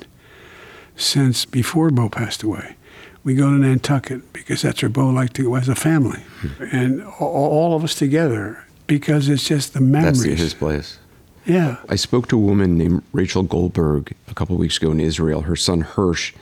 since 0.95 1.45
before 1.45 1.91
Beau 1.91 2.09
passed 2.09 2.41
away, 2.41 2.75
we 3.23 3.35
go 3.35 3.51
to 3.51 3.57
Nantucket 3.57 4.33
because 4.33 4.63
that's 4.63 4.81
where 4.81 4.89
Beau 4.89 5.09
liked 5.09 5.35
to 5.35 5.43
go 5.43 5.55
as 5.55 5.69
a 5.69 5.75
family, 5.75 6.19
hmm. 6.41 6.63
and 6.71 7.03
all, 7.03 7.51
all, 7.51 7.75
of 7.75 7.83
us 7.83 7.93
together 7.93 8.65
because 8.87 9.29
it's 9.29 9.47
just 9.47 9.73
the 9.73 9.81
memories. 9.81 10.23
That's 10.23 10.41
his 10.41 10.53
place. 10.55 10.97
Yeah. 11.45 11.77
I 11.89 11.95
spoke 11.95 12.27
to 12.29 12.37
a 12.37 12.41
woman 12.41 12.77
named 12.77 13.03
Rachel 13.11 13.43
Goldberg 13.43 14.15
a 14.27 14.33
couple 14.33 14.55
of 14.55 14.59
weeks 14.59 14.77
ago 14.77 14.91
in 14.91 14.99
Israel. 14.99 15.41
Her 15.41 15.55
son 15.55 15.83
Hersh 15.83 16.33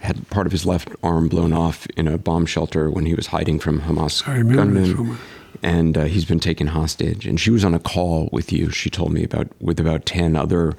had 0.00 0.28
part 0.30 0.46
of 0.46 0.52
his 0.52 0.64
left 0.66 0.90
arm 1.02 1.28
blown 1.28 1.52
off 1.52 1.86
in 1.96 2.08
a 2.08 2.18
bomb 2.18 2.46
shelter 2.46 2.90
when 2.90 3.06
he 3.06 3.14
was 3.14 3.28
hiding 3.28 3.58
from 3.58 3.82
Hamas 3.82 4.22
gunmen. 4.24 5.18
And 5.62 5.98
uh, 5.98 6.04
he's 6.04 6.24
been 6.24 6.40
taken 6.40 6.68
hostage. 6.68 7.26
And 7.26 7.38
she 7.38 7.50
was 7.50 7.64
on 7.64 7.74
a 7.74 7.78
call 7.78 8.30
with 8.32 8.50
you. 8.50 8.70
She 8.70 8.88
told 8.88 9.12
me 9.12 9.24
about 9.24 9.48
with 9.60 9.78
about 9.78 10.06
ten 10.06 10.34
other 10.34 10.74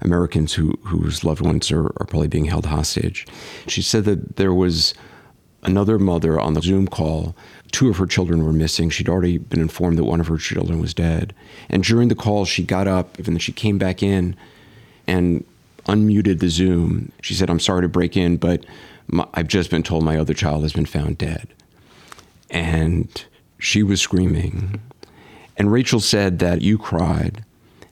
Americans 0.00 0.54
who 0.54 0.72
whose 0.84 1.22
loved 1.22 1.42
ones 1.42 1.70
are, 1.70 1.86
are 1.86 2.06
probably 2.06 2.28
being 2.28 2.46
held 2.46 2.66
hostage. 2.66 3.26
She 3.66 3.82
said 3.82 4.04
that 4.04 4.36
there 4.36 4.54
was 4.54 4.94
another 5.62 5.98
mother 5.98 6.40
on 6.40 6.54
the 6.54 6.62
Zoom 6.62 6.88
call. 6.88 7.36
Two 7.72 7.88
of 7.88 7.96
her 7.96 8.06
children 8.06 8.44
were 8.44 8.52
missing. 8.52 8.90
She'd 8.90 9.08
already 9.08 9.38
been 9.38 9.60
informed 9.60 9.98
that 9.98 10.04
one 10.04 10.20
of 10.20 10.28
her 10.28 10.36
children 10.36 10.80
was 10.80 10.94
dead. 10.94 11.34
And 11.68 11.82
during 11.82 12.08
the 12.08 12.14
call, 12.14 12.44
she 12.44 12.62
got 12.62 12.86
up, 12.86 13.16
and 13.16 13.26
then 13.26 13.38
she 13.38 13.52
came 13.52 13.78
back 13.78 14.02
in 14.02 14.36
and 15.06 15.44
unmuted 15.86 16.40
the 16.40 16.48
Zoom. 16.48 17.10
She 17.22 17.34
said, 17.34 17.50
I'm 17.50 17.60
sorry 17.60 17.82
to 17.82 17.88
break 17.88 18.16
in, 18.16 18.36
but 18.36 18.64
my, 19.08 19.26
I've 19.34 19.48
just 19.48 19.70
been 19.70 19.82
told 19.82 20.04
my 20.04 20.18
other 20.18 20.34
child 20.34 20.62
has 20.62 20.72
been 20.72 20.86
found 20.86 21.18
dead. 21.18 21.48
And 22.50 23.24
she 23.58 23.82
was 23.82 24.00
screaming. 24.00 24.80
And 25.56 25.72
Rachel 25.72 26.00
said 26.00 26.38
that 26.40 26.62
you 26.62 26.78
cried 26.78 27.44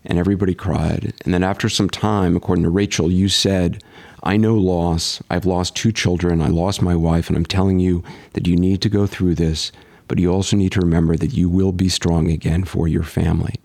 and 0.05 0.19
everybody 0.19 0.55
cried. 0.55 1.12
And 1.25 1.35
then 1.35 1.43
after 1.43 1.69
some 1.69 1.90
time, 1.90 2.37
according 2.37 2.64
to 2.64 2.71
Rachel, 2.71 3.11
you 3.11 3.29
said, 3.29 3.83
I 4.22 4.37
know 4.37 4.54
loss. 4.54 5.22
I've 5.30 5.46
lost 5.46 5.76
two 5.76 5.92
children. 5.92 6.42
I 6.42 6.48
lost 6.48 6.83
my 6.83 6.94
wife. 6.94 7.28
And 7.28 7.37
I'm 7.37 7.46
telling 7.46 7.78
you 7.78 8.04
that 8.35 8.46
you 8.46 8.56
need 8.56 8.83
to 8.83 8.88
go 8.88 9.06
through 9.06 9.35
this, 9.35 9.72
but 10.09 10.18
you 10.18 10.33
also 10.33 10.56
need 10.56 10.72
to 10.72 10.80
remember 10.80 11.16
that 11.16 11.33
you 11.33 11.48
will 11.48 11.72
be 11.72 11.88
strong 11.88 12.30
again 12.30 12.64
for 12.64 12.87
your 12.87 13.02
family. 13.02 13.56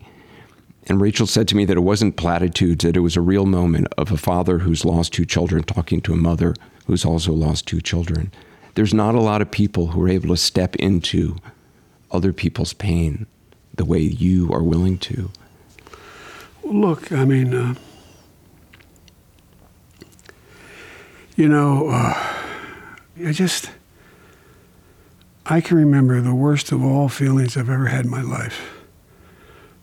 And 0.87 1.01
Rachel 1.01 1.27
said 1.27 1.47
to 1.49 1.55
me 1.55 1.65
that 1.65 1.77
it 1.77 1.81
wasn't 1.81 2.15
platitudes, 2.15 2.83
that 2.85 2.95
it 2.95 3.01
was 3.01 3.17
a 3.17 3.21
real 3.21 3.45
moment 3.45 3.87
of 3.97 4.11
a 4.11 4.17
father 4.17 4.59
who's 4.59 4.85
lost 4.85 5.13
two 5.13 5.25
children 5.25 5.63
talking 5.63 5.99
to 6.01 6.13
a 6.13 6.17
mother 6.17 6.53
who's 6.85 7.03
also 7.03 7.33
lost 7.33 7.65
two 7.65 7.81
children. 7.81 8.31
There's 8.75 8.93
not 8.93 9.15
a 9.15 9.21
lot 9.21 9.41
of 9.41 9.49
people 9.49 9.87
who 9.87 10.03
are 10.03 10.09
able 10.09 10.29
to 10.29 10.37
step 10.37 10.75
into 10.75 11.37
other 12.11 12.31
people's 12.31 12.73
pain 12.73 13.25
the 13.73 13.85
way 13.85 13.99
you 13.99 14.51
are 14.53 14.63
willing 14.63 14.97
to. 14.99 15.31
Look, 16.63 17.11
I 17.11 17.25
mean, 17.25 17.53
uh, 17.53 17.75
you 21.35 21.49
know, 21.49 21.89
uh, 21.89 22.13
I 23.25 23.31
just, 23.31 23.69
I 25.45 25.61
can 25.61 25.77
remember 25.77 26.21
the 26.21 26.35
worst 26.35 26.71
of 26.71 26.83
all 26.83 27.09
feelings 27.09 27.57
I've 27.57 27.69
ever 27.69 27.87
had 27.87 28.05
in 28.05 28.11
my 28.11 28.21
life 28.21 28.61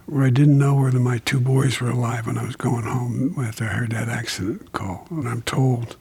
where 0.07 0.25
I 0.25 0.31
didn't 0.31 0.59
know 0.59 0.75
whether 0.75 0.99
my 0.99 1.19
two 1.19 1.41
boys 1.41 1.81
were 1.81 1.91
alive 1.91 2.27
when 2.27 2.39
I 2.39 2.45
was 2.45 2.57
going 2.57 2.85
home 2.85 3.35
after 3.39 3.65
I 3.65 3.69
heard 3.69 3.91
that 3.93 4.09
accident 4.09 4.73
call. 4.73 5.07
And 5.11 5.29
I'm 5.29 5.43
told 5.43 5.97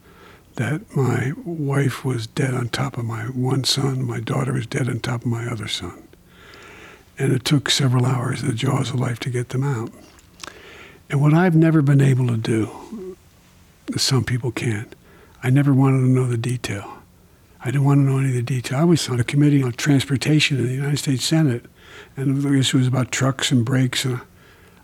that 0.55 0.95
my 0.95 1.33
wife 1.45 2.03
was 2.03 2.27
dead 2.27 2.53
on 2.53 2.69
top 2.69 2.97
of 2.97 3.05
my 3.05 3.23
one 3.23 3.63
son, 3.63 4.03
my 4.03 4.19
daughter 4.19 4.53
was 4.53 4.67
dead 4.67 4.89
on 4.89 4.99
top 4.99 5.21
of 5.21 5.27
my 5.27 5.47
other 5.47 5.67
son. 5.67 6.07
And 7.17 7.31
it 7.31 7.45
took 7.45 7.69
several 7.69 8.05
hours 8.05 8.41
the 8.41 8.53
jaws 8.53 8.89
of 8.89 8.99
life 8.99 9.19
to 9.21 9.29
get 9.29 9.49
them 9.49 9.63
out. 9.63 9.91
And 11.09 11.21
what 11.21 11.33
I've 11.33 11.55
never 11.55 11.81
been 11.81 12.01
able 12.01 12.27
to 12.27 12.37
do, 12.37 13.15
some 13.97 14.23
people 14.23 14.51
can, 14.51 14.87
I 15.43 15.49
never 15.49 15.73
wanted 15.73 16.01
to 16.01 16.07
know 16.07 16.27
the 16.27 16.37
detail. 16.37 16.99
I 17.61 17.65
didn't 17.65 17.83
want 17.83 17.99
to 17.99 18.03
know 18.03 18.17
any 18.19 18.29
of 18.29 18.35
the 18.35 18.41
detail. 18.41 18.79
I 18.79 18.83
was 18.83 19.07
on 19.09 19.19
a 19.19 19.23
committee 19.23 19.61
on 19.61 19.73
transportation 19.73 20.57
in 20.57 20.67
the 20.67 20.73
United 20.73 20.97
States 20.97 21.25
Senate 21.25 21.65
and 22.17 22.41
the 22.41 22.53
issue 22.57 22.77
was 22.77 22.87
about 22.87 23.11
trucks 23.11 23.51
and 23.51 23.65
brakes. 23.65 24.05
And 24.05 24.21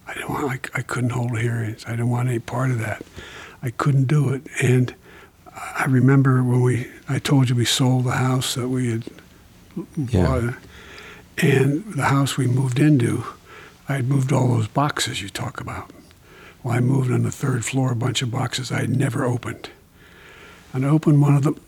I 0.08 0.14
didn't 0.14 0.30
want, 0.30 0.70
I, 0.74 0.80
I 0.80 0.82
couldn't 0.82 1.12
hold 1.12 1.38
hearings. 1.38 1.86
I 1.86 1.92
didn't 1.92 2.10
want 2.10 2.30
any 2.30 2.40
part 2.40 2.72
of 2.72 2.80
that. 2.80 3.04
I 3.62 3.72
couldn't 3.72 4.06
do 4.06 4.30
it. 4.30 4.44
And 4.62 4.94
I 5.56 5.86
remember 5.88 6.44
when 6.44 6.62
we, 6.62 6.88
I 7.10 7.20
told 7.20 7.50
you 7.50 7.56
we 7.56 7.66
sold 7.66 8.06
the 8.06 8.12
house 8.12 8.56
that 8.56 8.70
we 8.70 8.92
had 8.92 9.04
yeah. 9.96 10.26
bought, 10.26 10.54
and 11.40 11.84
the 11.94 12.06
house 12.06 12.38
we 12.38 12.48
moved 12.48 12.80
into, 12.80 13.24
I 13.90 13.94
had 13.94 14.08
moved 14.08 14.32
all 14.32 14.48
those 14.50 14.68
boxes 14.68 15.22
you 15.22 15.30
talk 15.30 15.60
about. 15.60 15.92
Well, 16.64 16.76
I 16.76 16.80
moved 16.80 17.12
on 17.12 17.24
the 17.24 17.32
third 17.32 17.64
floor 17.66 17.92
a 17.92 17.96
bunch 17.96 18.22
of 18.22 18.32
boxes 18.32 18.72
I 18.72 18.82
had 18.82 18.96
never 18.96 19.24
opened. 19.24 19.70
And 20.74 20.86
I 20.86 20.90
opened 20.90 21.22
one 21.22 21.36
of 21.36 21.44
them, 21.44 21.60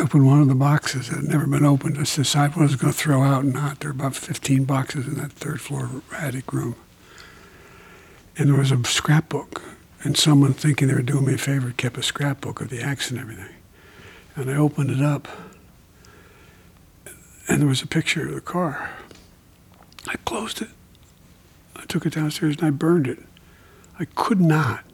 opened 0.00 0.26
one 0.26 0.40
of 0.40 0.48
the 0.48 0.54
boxes 0.54 1.08
that 1.08 1.16
had 1.16 1.24
never 1.24 1.46
been 1.46 1.64
opened. 1.64 1.96
what 1.96 2.56
I 2.56 2.62
was 2.62 2.76
going 2.76 2.92
to 2.92 2.98
throw 2.98 3.22
out 3.22 3.44
and 3.44 3.52
not. 3.52 3.80
There 3.80 3.90
were 3.90 3.96
about 3.96 4.14
15 4.14 4.64
boxes 4.64 5.06
in 5.06 5.14
that 5.14 5.32
third 5.32 5.60
floor 5.60 6.02
attic 6.16 6.52
room. 6.52 6.76
And 8.36 8.48
there 8.48 8.58
was 8.58 8.70
a 8.70 8.82
scrapbook. 8.84 9.62
And 10.04 10.16
someone, 10.16 10.52
thinking 10.52 10.86
they 10.86 10.94
were 10.94 11.02
doing 11.02 11.26
me 11.26 11.34
a 11.34 11.38
favor, 11.38 11.72
kept 11.76 11.98
a 11.98 12.02
scrapbook 12.04 12.60
of 12.60 12.70
the 12.70 12.80
acts 12.80 13.10
and 13.10 13.18
everything. 13.18 13.52
And 14.36 14.48
I 14.48 14.54
opened 14.54 14.90
it 14.90 15.02
up, 15.02 15.26
and 17.48 17.60
there 17.60 17.68
was 17.68 17.82
a 17.82 17.86
picture 17.86 18.28
of 18.28 18.34
the 18.34 18.40
car. 18.40 18.90
I 20.06 20.14
closed 20.24 20.62
it. 20.62 20.68
I 21.74 21.84
took 21.86 22.06
it 22.06 22.12
downstairs 22.12 22.56
and 22.56 22.66
I 22.66 22.70
burned 22.70 23.06
it. 23.08 23.18
I 23.98 24.04
could 24.04 24.40
not, 24.40 24.84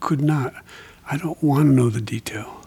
could 0.00 0.20
not. 0.20 0.54
I 1.10 1.16
don't 1.16 1.42
want 1.42 1.68
to 1.68 1.72
know 1.72 1.90
the 1.90 2.00
detail. 2.00 2.66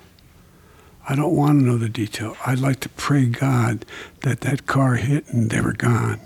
I 1.08 1.15
don't 1.15 1.36
want 1.36 1.60
to 1.60 1.65
know 1.65 1.78
the 1.78 1.89
detail. 1.89 2.38
I'd 2.46 2.60
like 2.60 2.80
to 2.82 2.89
pray 2.89 3.26
God 3.26 3.86
that 4.22 4.41
that 4.41 4.65
car 4.65 4.96
hit 4.96 5.28
and 5.28 5.50
they 5.50 5.60
were 5.60 5.74
gone, 5.74 6.22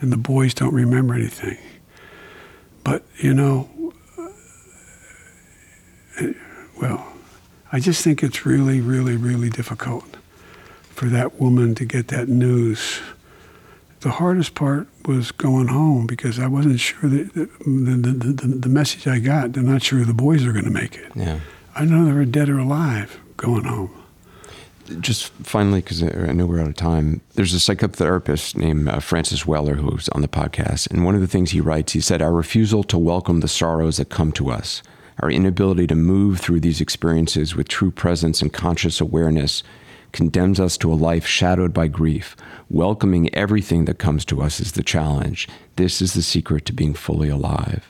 and 0.00 0.12
the 0.12 0.16
boys 0.16 0.54
don't 0.54 0.74
remember 0.74 1.14
anything. 1.14 1.58
But 2.84 3.02
you 3.16 3.34
know, 3.34 3.68
well, 6.80 7.12
I 7.72 7.80
just 7.80 8.02
think 8.04 8.22
it's 8.22 8.46
really, 8.46 8.80
really, 8.80 9.16
really 9.16 9.50
difficult 9.50 10.16
for 10.90 11.06
that 11.06 11.40
woman 11.40 11.74
to 11.76 11.84
get 11.84 12.08
that 12.08 12.28
news. 12.28 13.00
The 14.00 14.10
hardest 14.10 14.54
part 14.54 14.86
was 15.06 15.32
going 15.32 15.68
home 15.68 16.06
because 16.06 16.38
I 16.38 16.46
wasn't 16.46 16.78
sure 16.78 17.08
that 17.10 17.34
the, 17.34 17.48
the, 17.66 18.32
the, 18.32 18.46
the 18.46 18.68
message 18.68 19.08
I 19.08 19.18
got, 19.18 19.52
they're 19.52 19.62
not 19.62 19.82
sure 19.82 20.04
the 20.04 20.14
boys 20.14 20.44
are 20.44 20.52
going 20.52 20.64
to 20.64 20.70
make 20.70 20.96
it. 20.96 21.10
Yeah. 21.16 21.40
I 21.74 21.84
know 21.84 22.04
they 22.04 22.12
were 22.12 22.24
dead 22.24 22.48
or 22.48 22.58
alive 22.58 23.20
going 23.36 23.64
home. 23.64 23.90
Just 25.00 25.32
finally, 25.32 25.80
because 25.80 26.02
I 26.02 26.32
know 26.32 26.46
we're 26.46 26.60
out 26.60 26.68
of 26.68 26.76
time, 26.76 27.20
there's 27.34 27.52
a 27.52 27.58
psychotherapist 27.58 28.56
named 28.56 28.88
uh, 28.88 29.00
Francis 29.00 29.46
Weller 29.46 29.74
who's 29.74 30.08
on 30.10 30.22
the 30.22 30.28
podcast. 30.28 30.90
And 30.90 31.04
one 31.04 31.14
of 31.14 31.20
the 31.20 31.26
things 31.26 31.50
he 31.50 31.60
writes, 31.60 31.92
he 31.92 32.00
said, 32.00 32.22
Our 32.22 32.32
refusal 32.32 32.82
to 32.84 32.98
welcome 32.98 33.40
the 33.40 33.48
sorrows 33.48 33.98
that 33.98 34.08
come 34.08 34.32
to 34.32 34.50
us, 34.50 34.82
our 35.20 35.30
inability 35.30 35.86
to 35.88 35.94
move 35.94 36.40
through 36.40 36.60
these 36.60 36.80
experiences 36.80 37.54
with 37.54 37.68
true 37.68 37.90
presence 37.90 38.40
and 38.40 38.52
conscious 38.52 39.00
awareness 39.00 39.62
condemns 40.18 40.58
us 40.58 40.76
to 40.76 40.92
a 40.92 40.94
life 40.94 41.24
shadowed 41.24 41.72
by 41.72 41.86
grief. 41.86 42.34
Welcoming 42.68 43.32
everything 43.32 43.84
that 43.84 44.00
comes 44.00 44.24
to 44.24 44.42
us 44.42 44.58
is 44.58 44.72
the 44.72 44.82
challenge. 44.82 45.48
This 45.76 46.02
is 46.02 46.14
the 46.14 46.22
secret 46.22 46.64
to 46.64 46.72
being 46.72 46.92
fully 46.92 47.28
alive. 47.28 47.86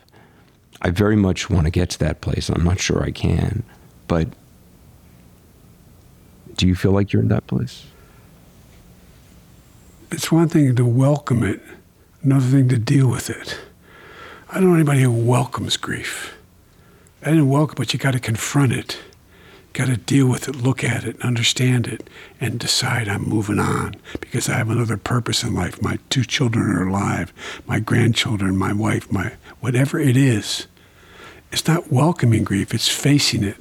I 0.83 0.91
very 0.91 1.17
much 1.17 1.49
want 1.49 1.65
to 1.65 1.71
get 1.71 1.89
to 1.89 1.99
that 2.01 2.21
place, 2.21 2.51
I'm 2.51 2.63
not 2.63 2.81
sure 2.81 3.03
I 3.03 3.13
can. 3.13 3.63
But 4.09 4.29
do 6.57 6.67
you 6.69 6.75
feel 6.75 6.93
like 6.93 7.15
you're 7.15 7.23
in 7.23 7.29
that 7.29 7.47
place? 7.47 7.87
It's 10.13 10.31
one 10.31 10.51
thing 10.51 10.77
to 10.77 10.85
welcome 10.85 11.43
it, 11.43 11.63
another 12.23 12.45
thing 12.45 12.69
to 12.69 12.77
deal 12.77 13.09
with 13.09 13.31
it. 13.31 13.59
I 14.51 14.57
don't 14.57 14.69
know 14.69 14.75
anybody 14.75 15.01
who 15.01 15.13
welcomes 15.13 15.79
grief. 15.79 16.37
I 17.23 17.31
didn't 17.31 17.49
welcome, 17.49 17.77
but 17.79 17.95
you 17.95 17.99
got 17.99 18.13
to 18.13 18.21
confront 18.21 18.73
it 18.73 18.99
got 19.73 19.87
to 19.87 19.97
deal 19.97 20.27
with 20.27 20.49
it, 20.49 20.57
look 20.57 20.83
at 20.83 21.05
it, 21.05 21.21
understand 21.23 21.87
it, 21.87 22.09
and 22.41 22.59
decide 22.59 23.09
I'm 23.09 23.29
moving 23.29 23.59
on 23.59 23.97
because 24.21 24.49
I 24.49 24.55
have 24.55 24.71
another 24.71 24.97
purpose 24.97 25.43
in 25.43 25.55
life. 25.55 25.81
My 25.81 25.99
two 26.11 26.25
children 26.25 26.67
are 26.71 26.89
alive, 26.89 27.33
my 27.67 27.79
grandchildren, 27.79 28.57
my 28.57 28.73
wife, 28.73 29.11
my 29.13 29.33
whatever 29.61 29.99
it 29.99 30.17
is. 30.17 30.67
It's 31.53 31.67
not 31.67 31.93
welcoming 31.93 32.45
grief, 32.45 32.75
it's 32.75 32.89
facing 32.89 33.45
it. 33.45 33.57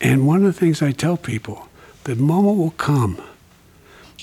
And 0.00 0.26
one 0.26 0.38
of 0.38 0.52
the 0.54 0.60
things 0.60 0.82
I 0.82 0.92
tell 0.92 1.16
people, 1.16 1.68
the 2.04 2.16
moment 2.16 2.58
will 2.58 2.72
come 2.72 3.22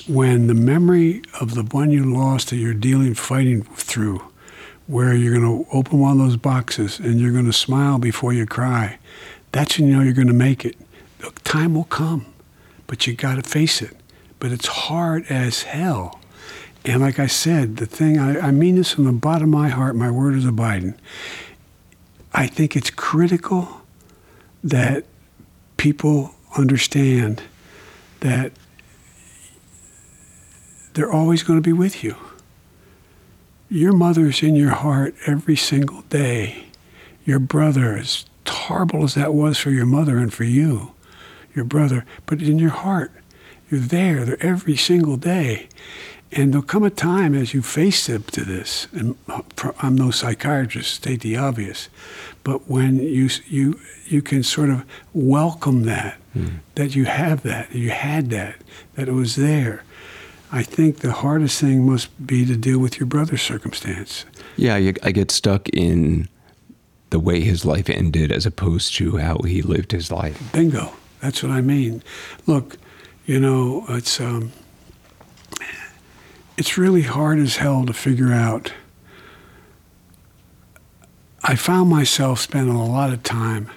when 0.06 0.46
the 0.46 0.54
memory 0.54 1.22
of 1.40 1.54
the 1.54 1.62
one 1.62 1.90
you 1.90 2.04
lost 2.04 2.50
that 2.50 2.56
you're 2.56 2.74
dealing, 2.74 3.14
fighting 3.14 3.62
through, 3.62 4.22
where 4.86 5.14
you're 5.14 5.38
going 5.38 5.64
to 5.64 5.70
open 5.72 5.98
one 5.98 6.12
of 6.12 6.18
those 6.18 6.36
boxes 6.36 6.98
and 6.98 7.18
you're 7.18 7.32
going 7.32 7.46
to 7.46 7.52
smile 7.52 7.98
before 7.98 8.32
you 8.32 8.46
cry, 8.46 8.98
that's 9.52 9.78
when 9.78 9.88
you 9.88 9.96
know 9.96 10.02
you're 10.02 10.12
going 10.12 10.26
to 10.26 10.34
make 10.34 10.64
it. 10.64 10.76
Look, 11.24 11.42
time 11.42 11.74
will 11.74 11.84
come, 11.84 12.26
but 12.86 13.06
you 13.06 13.14
got 13.14 13.36
to 13.36 13.42
face 13.42 13.80
it. 13.80 13.96
But 14.40 14.52
it's 14.52 14.66
hard 14.66 15.24
as 15.30 15.62
hell. 15.62 16.20
And 16.84 17.00
like 17.00 17.18
I 17.18 17.28
said, 17.28 17.78
the 17.78 17.86
thing, 17.86 18.18
I, 18.18 18.48
I 18.48 18.50
mean 18.50 18.74
this 18.74 18.92
from 18.92 19.04
the 19.04 19.12
bottom 19.12 19.44
of 19.54 19.58
my 19.58 19.70
heart, 19.70 19.96
my 19.96 20.10
word 20.10 20.34
is 20.34 20.44
abiding. 20.44 20.96
I 22.34 22.46
think 22.46 22.76
it's 22.76 22.90
critical 22.90 23.80
that 24.62 25.06
people 25.78 26.34
understand 26.58 27.42
that 28.20 28.52
they're 30.92 31.10
always 31.10 31.42
going 31.42 31.58
to 31.58 31.62
be 31.66 31.72
with 31.72 32.04
you. 32.04 32.16
Your 33.70 33.94
mother's 33.94 34.42
in 34.42 34.56
your 34.56 34.72
heart 34.72 35.14
every 35.26 35.56
single 35.56 36.02
day. 36.02 36.66
Your 37.24 37.38
brother, 37.38 37.96
as 37.96 38.26
horrible 38.46 39.04
as 39.04 39.14
that 39.14 39.32
was 39.32 39.56
for 39.56 39.70
your 39.70 39.86
mother 39.86 40.18
and 40.18 40.30
for 40.30 40.44
you, 40.44 40.93
your 41.54 41.64
brother, 41.64 42.04
but 42.26 42.42
in 42.42 42.58
your 42.58 42.70
heart. 42.70 43.12
You're 43.70 43.80
there, 43.80 44.24
there 44.24 44.42
every 44.42 44.76
single 44.76 45.16
day. 45.16 45.68
And 46.32 46.52
there'll 46.52 46.66
come 46.66 46.82
a 46.82 46.90
time 46.90 47.34
as 47.34 47.54
you 47.54 47.62
face 47.62 48.10
up 48.10 48.30
to 48.32 48.44
this, 48.44 48.88
and 48.92 49.16
I'm 49.78 49.94
no 49.94 50.10
psychiatrist, 50.10 50.92
state 50.92 51.20
the 51.20 51.36
obvious, 51.36 51.88
but 52.42 52.68
when 52.68 52.98
you, 52.98 53.30
you, 53.46 53.78
you 54.06 54.20
can 54.20 54.42
sort 54.42 54.70
of 54.70 54.84
welcome 55.12 55.84
that, 55.84 56.18
mm. 56.36 56.58
that 56.74 56.96
you 56.96 57.04
have 57.04 57.42
that, 57.44 57.72
you 57.72 57.90
had 57.90 58.30
that, 58.30 58.56
that 58.94 59.08
it 59.08 59.12
was 59.12 59.36
there. 59.36 59.84
I 60.50 60.62
think 60.64 60.98
the 60.98 61.12
hardest 61.12 61.60
thing 61.60 61.86
must 61.86 62.26
be 62.26 62.44
to 62.46 62.56
deal 62.56 62.80
with 62.80 62.98
your 62.98 63.06
brother's 63.06 63.42
circumstance. 63.42 64.24
Yeah, 64.56 64.74
I 64.74 65.12
get 65.12 65.30
stuck 65.30 65.68
in 65.68 66.28
the 67.10 67.20
way 67.20 67.40
his 67.40 67.64
life 67.64 67.88
ended 67.88 68.32
as 68.32 68.44
opposed 68.44 68.94
to 68.96 69.18
how 69.18 69.38
he 69.38 69.62
lived 69.62 69.92
his 69.92 70.10
life. 70.10 70.52
Bingo. 70.52 70.92
That's 71.24 71.42
what 71.42 71.52
I 71.52 71.62
mean. 71.62 72.02
Look, 72.46 72.76
you 73.24 73.40
know, 73.40 73.86
it's 73.88 74.20
um, 74.20 74.52
it's 76.58 76.76
really 76.76 77.00
hard 77.00 77.38
as 77.38 77.56
hell 77.56 77.86
to 77.86 77.94
figure 77.94 78.30
out. 78.30 78.74
I 81.42 81.56
found 81.56 81.88
myself 81.88 82.40
spending 82.40 82.76
a 82.76 82.84
lot 82.84 83.10
of 83.10 83.22
time. 83.22 83.70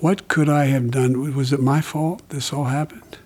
What 0.00 0.26
could 0.26 0.48
I 0.48 0.64
have 0.64 0.90
done? 0.90 1.36
Was 1.36 1.52
it 1.52 1.60
my 1.60 1.80
fault 1.80 2.28
this 2.30 2.52
all 2.52 2.64
happened? 2.64 3.18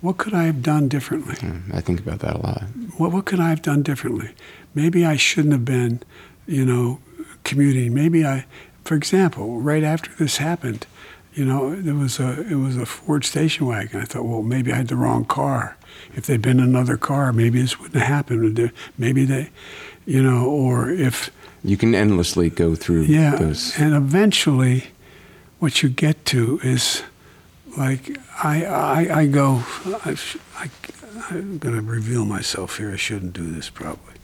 What 0.00 0.18
could 0.18 0.34
I 0.34 0.42
have 0.42 0.64
done 0.64 0.88
differently? 0.88 1.36
Mm, 1.36 1.72
I 1.72 1.80
think 1.80 2.00
about 2.00 2.18
that 2.20 2.34
a 2.34 2.38
lot. 2.38 2.62
What, 2.98 3.12
what 3.12 3.24
could 3.24 3.38
I 3.38 3.50
have 3.50 3.62
done 3.62 3.84
differently? 3.84 4.34
Maybe 4.74 5.06
I 5.06 5.14
shouldn't 5.14 5.52
have 5.52 5.64
been, 5.64 6.02
you 6.48 6.66
know, 6.66 6.98
commuting. 7.44 7.94
Maybe 7.94 8.26
I, 8.26 8.46
for 8.82 8.96
example, 8.96 9.60
right 9.60 9.84
after 9.84 10.10
this 10.16 10.38
happened, 10.38 10.88
you 11.34 11.44
know, 11.44 11.72
it 11.72 11.92
was 11.92 12.20
a 12.20 12.40
it 12.42 12.56
was 12.56 12.76
a 12.76 12.84
Ford 12.84 13.24
station 13.24 13.66
wagon. 13.66 14.00
I 14.00 14.04
thought, 14.04 14.24
well, 14.24 14.42
maybe 14.42 14.72
I 14.72 14.76
had 14.76 14.88
the 14.88 14.96
wrong 14.96 15.24
car. 15.24 15.76
If 16.14 16.26
they'd 16.26 16.42
been 16.42 16.60
another 16.60 16.96
car, 16.96 17.32
maybe 17.32 17.60
this 17.60 17.78
wouldn't 17.78 17.96
have 17.96 18.06
happened. 18.06 18.72
Maybe 18.98 19.24
they, 19.24 19.50
you 20.04 20.22
know, 20.22 20.46
or 20.46 20.90
if 20.90 21.30
you 21.64 21.76
can 21.76 21.94
endlessly 21.94 22.50
go 22.50 22.74
through 22.74 23.02
yeah, 23.02 23.36
those. 23.36 23.78
and 23.78 23.94
eventually, 23.94 24.88
what 25.58 25.82
you 25.82 25.88
get 25.88 26.24
to 26.26 26.60
is 26.62 27.02
like 27.78 28.18
I 28.42 28.64
I, 28.64 29.20
I 29.20 29.26
go 29.26 29.62
I, 30.04 30.16
I 30.56 30.70
I'm 31.30 31.58
going 31.58 31.74
to 31.74 31.82
reveal 31.82 32.24
myself 32.24 32.78
here. 32.78 32.90
I 32.92 32.96
shouldn't 32.96 33.32
do 33.32 33.50
this 33.50 33.70
probably. 33.70 34.14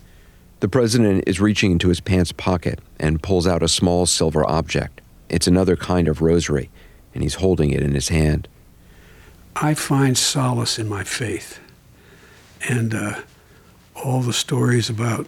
The 0.61 0.69
president 0.69 1.25
is 1.27 1.41
reaching 1.41 1.73
into 1.73 1.89
his 1.89 2.01
pants 2.01 2.33
pocket 2.33 2.81
and 2.99 3.23
pulls 3.23 3.47
out 3.47 3.63
a 3.63 3.69
small 3.69 4.07
silver 4.07 4.45
object. 4.49 5.01
It's 5.29 5.47
another 5.47 5.77
kind 5.77 6.09
of 6.09 6.21
rosary 6.21 6.71
and 7.19 7.25
he's 7.25 7.35
holding 7.35 7.73
it 7.73 7.83
in 7.83 7.95
his 7.95 8.11
hand. 8.11 8.47
I 9.57 9.75
find 9.75 10.17
solace 10.17 10.79
in 10.79 10.89
my 10.89 11.03
faith. 11.03 11.59
And 12.69 12.95
uh, 12.95 13.23
all 13.97 14.21
the 14.21 14.33
stories 14.33 14.89
about 14.89 15.27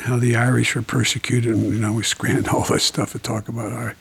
how 0.00 0.16
the 0.16 0.34
Irish 0.34 0.74
were 0.74 0.82
persecuted, 0.82 1.54
and, 1.54 1.72
you 1.72 1.78
know, 1.78 1.92
we 1.92 2.02
scanned 2.02 2.48
all 2.52 2.64
that 2.64 2.80
stuff 2.80 3.12
to 3.12 3.20
talk 3.20 3.46
about 3.46 3.72
our. 3.72 3.94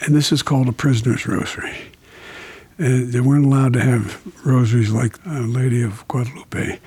And 0.00 0.16
this 0.16 0.32
is 0.32 0.42
called 0.42 0.66
a 0.66 0.72
prisoner's 0.72 1.28
rosary. 1.28 1.76
And 2.76 3.12
they 3.12 3.20
weren't 3.20 3.46
allowed 3.46 3.74
to 3.74 3.80
have 3.80 4.20
rosaries 4.44 4.90
like 4.90 5.24
Our 5.28 5.42
Lady 5.42 5.80
of 5.82 6.08
Guadalupe 6.08 6.80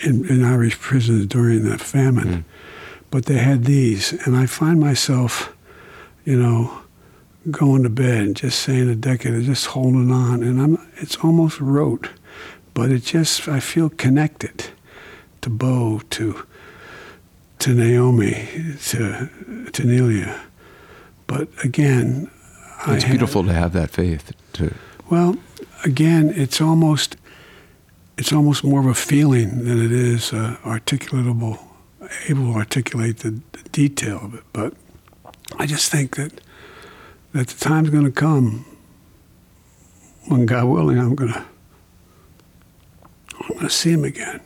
in, 0.00 0.26
in 0.26 0.42
Irish 0.42 0.80
prisons 0.80 1.26
during 1.26 1.64
the 1.64 1.76
famine. 1.76 2.28
Mm. 2.28 2.44
But 3.10 3.26
they 3.26 3.36
had 3.36 3.64
these. 3.64 4.14
And 4.26 4.34
I 4.34 4.46
find 4.46 4.80
myself, 4.80 5.54
you 6.24 6.40
know, 6.40 6.80
going 7.50 7.82
to 7.82 7.88
bed, 7.88 8.36
just 8.36 8.60
saying 8.60 8.88
a 8.88 8.94
decade, 8.94 9.44
just 9.44 9.66
holding 9.66 10.10
on, 10.10 10.42
and 10.42 10.60
I'm 10.60 10.88
it's 10.96 11.16
almost 11.16 11.60
rote, 11.60 12.10
but 12.74 12.90
it 12.90 13.04
just 13.04 13.48
I 13.48 13.60
feel 13.60 13.90
connected 13.90 14.66
to 15.40 15.50
Beau, 15.50 16.00
to 16.10 16.44
to 17.60 17.74
Naomi, 17.74 18.48
to 18.86 19.28
to 19.72 19.82
Neilia. 19.82 20.38
But 21.26 21.48
again, 21.64 22.30
it's 22.86 23.04
I 23.04 23.08
beautiful 23.08 23.42
have, 23.42 23.52
to 23.52 23.60
have 23.60 23.72
that 23.72 23.90
faith. 23.90 24.32
To 24.54 24.74
well, 25.10 25.36
again, 25.84 26.32
it's 26.34 26.60
almost 26.60 27.16
it's 28.16 28.32
almost 28.32 28.64
more 28.64 28.80
of 28.80 28.86
a 28.86 28.94
feeling 28.94 29.64
than 29.64 29.84
it 29.84 29.92
is 29.92 30.32
uh, 30.32 30.56
articulatable, 30.64 31.58
able 32.28 32.52
to 32.52 32.58
articulate 32.58 33.18
the, 33.18 33.40
the 33.52 33.68
detail 33.70 34.20
of 34.22 34.34
it. 34.34 34.44
But 34.52 34.74
I 35.58 35.66
just 35.66 35.90
think 35.90 36.16
that 36.16 36.32
that 37.32 37.48
the 37.48 37.58
time's 37.64 37.90
going 37.90 38.04
to 38.04 38.10
come 38.10 38.64
when 40.26 40.46
God 40.46 40.64
willing, 40.66 40.98
I'm 40.98 41.14
going 41.14 41.32
to 41.32 41.44
I'm 43.40 43.48
going 43.54 43.60
to 43.60 43.70
see 43.70 43.92
him 43.92 44.04
again. 44.04 44.40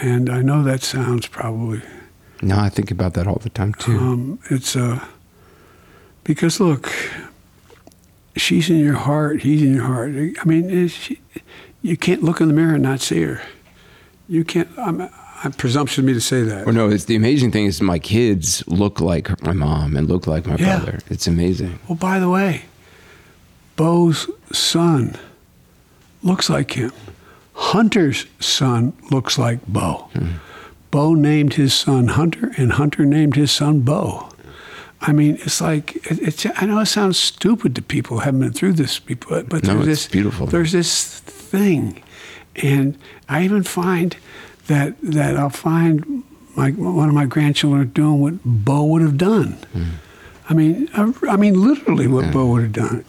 And 0.00 0.28
I 0.28 0.42
know 0.42 0.62
that 0.62 0.82
sounds 0.82 1.26
probably 1.26 1.80
No, 2.42 2.58
I 2.58 2.68
think 2.68 2.90
about 2.90 3.14
that 3.14 3.26
all 3.26 3.40
the 3.42 3.48
time 3.50 3.72
too. 3.74 3.96
um, 3.98 4.38
it's 4.50 4.76
uh, 4.76 5.02
because 6.24 6.60
look, 6.60 6.92
she's 8.36 8.68
in 8.68 8.78
your 8.78 8.96
heart, 8.96 9.42
he's 9.42 9.62
in 9.62 9.74
your 9.74 9.84
heart. 9.84 10.10
I 10.14 10.44
mean, 10.44 10.88
she, 10.88 11.20
you 11.80 11.96
can't 11.96 12.22
look 12.22 12.40
in 12.40 12.48
the 12.48 12.54
mirror 12.54 12.74
and 12.74 12.82
not 12.82 13.00
see 13.00 13.22
her. 13.22 13.40
You 14.28 14.44
can't. 14.44 14.68
I'm, 14.76 15.08
Presumption 15.58 16.02
of 16.04 16.06
me 16.06 16.14
to 16.14 16.20
say 16.20 16.42
that. 16.42 16.64
Well, 16.66 16.74
no, 16.74 16.88
it's 16.88 17.04
the 17.04 17.16
amazing 17.16 17.50
thing 17.52 17.66
is 17.66 17.80
my 17.82 17.98
kids 17.98 18.64
look 18.66 19.00
like 19.00 19.42
my 19.42 19.52
mom 19.52 19.96
and 19.96 20.08
look 20.08 20.26
like 20.26 20.46
my 20.46 20.56
Yeah. 20.56 20.78
brother. 20.78 20.98
It's 21.10 21.26
amazing. 21.26 21.78
Well, 21.88 21.96
by 21.96 22.18
the 22.18 22.28
way, 22.28 22.62
Beau's 23.76 24.28
son 24.52 25.14
looks 26.22 26.48
like 26.48 26.72
him. 26.72 26.92
Hunter's 27.54 28.26
son 28.40 28.92
looks 29.10 29.38
like 29.38 29.66
Beau. 29.66 30.08
Hmm. 30.14 30.26
Beau 30.90 31.14
named 31.14 31.54
his 31.54 31.74
son 31.74 32.08
Hunter, 32.08 32.52
and 32.56 32.72
Hunter 32.72 33.04
named 33.04 33.36
his 33.36 33.50
son 33.50 33.80
Beau. 33.80 34.28
I 35.02 35.12
mean, 35.12 35.36
it's 35.42 35.60
like 35.60 35.96
it, 36.10 36.18
it's. 36.20 36.46
I 36.56 36.66
know 36.66 36.78
it 36.80 36.86
sounds 36.86 37.18
stupid 37.18 37.74
to 37.74 37.82
people 37.82 38.16
who 38.18 38.24
haven't 38.24 38.40
been 38.40 38.52
through 38.52 38.74
this, 38.74 38.98
before, 38.98 39.42
but 39.42 39.64
No, 39.64 39.74
there's 39.74 39.86
this 39.86 40.08
beautiful. 40.08 40.46
There's 40.46 40.72
this 40.72 41.18
thing, 41.20 42.02
and 42.56 42.96
I 43.28 43.44
even 43.44 43.62
find 43.62 44.16
that 44.66 45.00
that 45.02 45.36
I'll 45.36 45.50
find 45.50 46.22
my 46.56 46.70
one 46.70 47.08
of 47.08 47.14
my 47.14 47.26
grandchildren 47.26 47.88
doing 47.88 48.20
what 48.20 48.34
Beau 48.44 48.84
would 48.84 49.02
have 49.02 49.18
done. 49.18 49.52
Hmm. 49.72 49.84
I 50.48 50.54
mean, 50.54 50.88
I, 50.94 51.12
I 51.28 51.36
mean, 51.36 51.60
literally 51.60 52.06
what 52.06 52.32
Beau 52.32 52.46
would 52.46 52.62
have 52.62 52.72
done. 52.72 53.04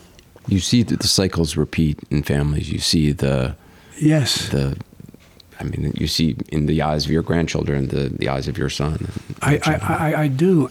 You 0.48 0.60
see 0.60 0.82
that 0.84 1.02
the 1.02 1.08
cycles 1.08 1.58
repeat 1.58 2.00
in 2.10 2.24
families. 2.24 2.72
You 2.72 2.80
see 2.80 3.12
the 3.12 3.56
Yes, 4.00 4.50
the. 4.50 4.78
I 5.60 5.64
mean, 5.64 5.92
you 5.96 6.08
see 6.08 6.38
in 6.50 6.68
the 6.68 6.84
eyes 6.84 7.06
of 7.06 7.12
your 7.12 7.24
grandchildren, 7.24 7.88
the, 7.88 8.10
the 8.10 8.30
eyes 8.30 8.48
of 8.48 8.60
your 8.60 8.70
son. 8.70 9.08
I, 9.42 9.60
I, 9.66 9.74
I, 9.74 10.22
I 10.22 10.28
do. 10.28 10.70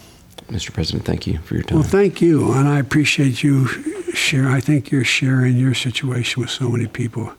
Mr. 0.48 0.72
President, 0.72 1.04
thank 1.04 1.26
you 1.26 1.38
for 1.38 1.54
your 1.54 1.64
time. 1.64 1.80
Well, 1.80 1.88
thank 1.88 2.22
you, 2.22 2.52
and 2.52 2.68
I 2.68 2.78
appreciate 2.78 3.42
you 3.42 3.66
share. 4.12 4.48
I 4.48 4.60
think 4.60 4.92
you're 4.92 5.02
sharing 5.02 5.56
your 5.56 5.74
situation 5.74 6.40
with 6.40 6.50
so 6.50 6.68
many 6.68 6.86
people. 6.86 7.32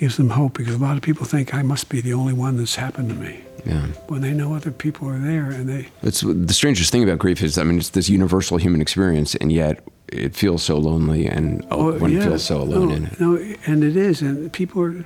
Gives 0.00 0.16
them 0.16 0.30
hope 0.30 0.56
because 0.56 0.74
a 0.74 0.78
lot 0.78 0.96
of 0.96 1.02
people 1.02 1.26
think 1.26 1.52
I 1.52 1.60
must 1.60 1.90
be 1.90 2.00
the 2.00 2.14
only 2.14 2.32
one 2.32 2.56
that's 2.56 2.76
happened 2.76 3.10
to 3.10 3.14
me. 3.14 3.42
yeah. 3.66 3.88
When 4.08 4.22
they 4.22 4.32
know 4.32 4.54
other 4.54 4.70
people 4.70 5.06
are 5.10 5.18
there, 5.18 5.50
and 5.50 5.68
they 5.68 5.88
It's 6.02 6.22
the 6.22 6.54
strangest 6.54 6.90
thing 6.90 7.02
about 7.02 7.18
grief 7.18 7.42
is, 7.42 7.58
I 7.58 7.64
mean, 7.64 7.76
it's 7.76 7.90
this 7.90 8.08
universal 8.08 8.56
human 8.56 8.80
experience, 8.80 9.34
and 9.34 9.52
yet 9.52 9.86
it 10.08 10.34
feels 10.34 10.62
so 10.62 10.78
lonely, 10.78 11.26
and 11.26 11.66
oh, 11.70 11.98
one 11.98 12.12
yeah, 12.12 12.24
feels 12.24 12.44
so 12.44 12.62
alone 12.62 12.88
no, 12.88 12.94
in 12.94 13.04
it. 13.04 13.20
No, 13.20 13.36
and 13.66 13.84
it 13.84 13.94
is, 13.94 14.22
and 14.22 14.50
people 14.50 14.80
are, 14.82 15.04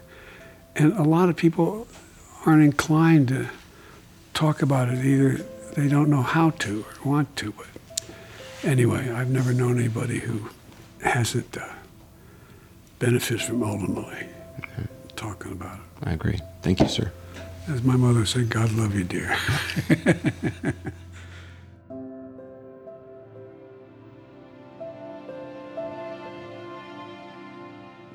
and 0.77 0.93
a 0.93 1.03
lot 1.03 1.29
of 1.29 1.35
people 1.35 1.89
aren't 2.47 2.63
inclined 2.63 3.27
to 3.29 3.49
talk 4.33 4.63
about 4.63 4.89
it 4.91 5.05
either. 5.05 5.39
They 5.75 5.89
don't 5.89 6.09
know 6.09 6.23
how 6.23 6.51
to 6.51 6.85
or 6.85 7.11
want 7.11 7.35
to. 7.39 7.51
But 7.51 7.67
anyway, 8.63 9.11
I've 9.11 9.29
never 9.29 9.53
known 9.53 9.81
anybody 9.81 10.21
who 10.21 10.51
hasn't 11.03 11.57
uh, 11.57 11.67
benefited 13.01 13.43
from 13.43 13.65
ultimately 13.65 14.29
talking 15.25 15.53
about 15.53 15.79
it. 15.79 16.09
I 16.09 16.13
agree. 16.13 16.39
Thank 16.63 16.81
you, 16.81 16.89
sir. 16.89 17.11
As 17.69 17.83
my 17.83 17.97
mother 17.97 18.27
said, 18.27 18.51
God 18.51 18.73
love 18.73 18.95
you, 18.95 19.05
dear. 19.05 19.37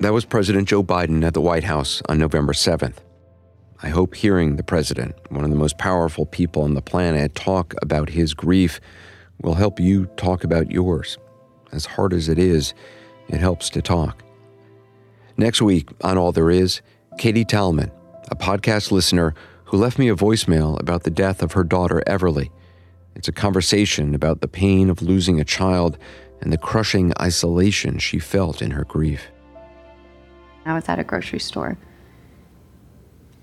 That 0.00 0.14
was 0.14 0.24
President 0.24 0.66
Joe 0.66 0.82
Biden 0.82 1.22
at 1.26 1.34
the 1.34 1.42
White 1.42 1.64
House 1.64 2.00
on 2.08 2.18
November 2.18 2.54
7th. 2.54 2.96
I 3.82 3.90
hope 3.90 4.14
hearing 4.14 4.56
the 4.56 4.62
president, 4.62 5.14
one 5.28 5.44
of 5.44 5.50
the 5.50 5.56
most 5.56 5.76
powerful 5.76 6.24
people 6.24 6.62
on 6.62 6.72
the 6.72 6.80
planet, 6.80 7.34
talk 7.34 7.74
about 7.82 8.08
his 8.08 8.32
grief 8.32 8.80
will 9.42 9.56
help 9.56 9.78
you 9.78 10.06
talk 10.16 10.42
about 10.42 10.70
yours. 10.70 11.18
As 11.70 11.84
hard 11.84 12.14
as 12.14 12.30
it 12.30 12.38
is, 12.38 12.72
it 13.28 13.40
helps 13.40 13.68
to 13.70 13.82
talk. 13.82 14.24
Next 15.36 15.60
week 15.60 15.90
on 16.00 16.16
All 16.16 16.32
There 16.32 16.50
Is, 16.50 16.80
Katie 17.20 17.44
Talman, 17.44 17.90
a 18.30 18.34
podcast 18.34 18.90
listener 18.90 19.34
who 19.64 19.76
left 19.76 19.98
me 19.98 20.08
a 20.08 20.16
voicemail 20.16 20.80
about 20.80 21.02
the 21.02 21.10
death 21.10 21.42
of 21.42 21.52
her 21.52 21.62
daughter 21.62 22.02
Everly. 22.06 22.48
It's 23.14 23.28
a 23.28 23.32
conversation 23.32 24.14
about 24.14 24.40
the 24.40 24.48
pain 24.48 24.88
of 24.88 25.02
losing 25.02 25.38
a 25.38 25.44
child 25.44 25.98
and 26.40 26.50
the 26.50 26.56
crushing 26.56 27.12
isolation 27.20 27.98
she 27.98 28.18
felt 28.18 28.62
in 28.62 28.70
her 28.70 28.84
grief. 28.84 29.26
I 30.64 30.72
was 30.72 30.88
at 30.88 30.98
a 30.98 31.04
grocery 31.04 31.40
store. 31.40 31.76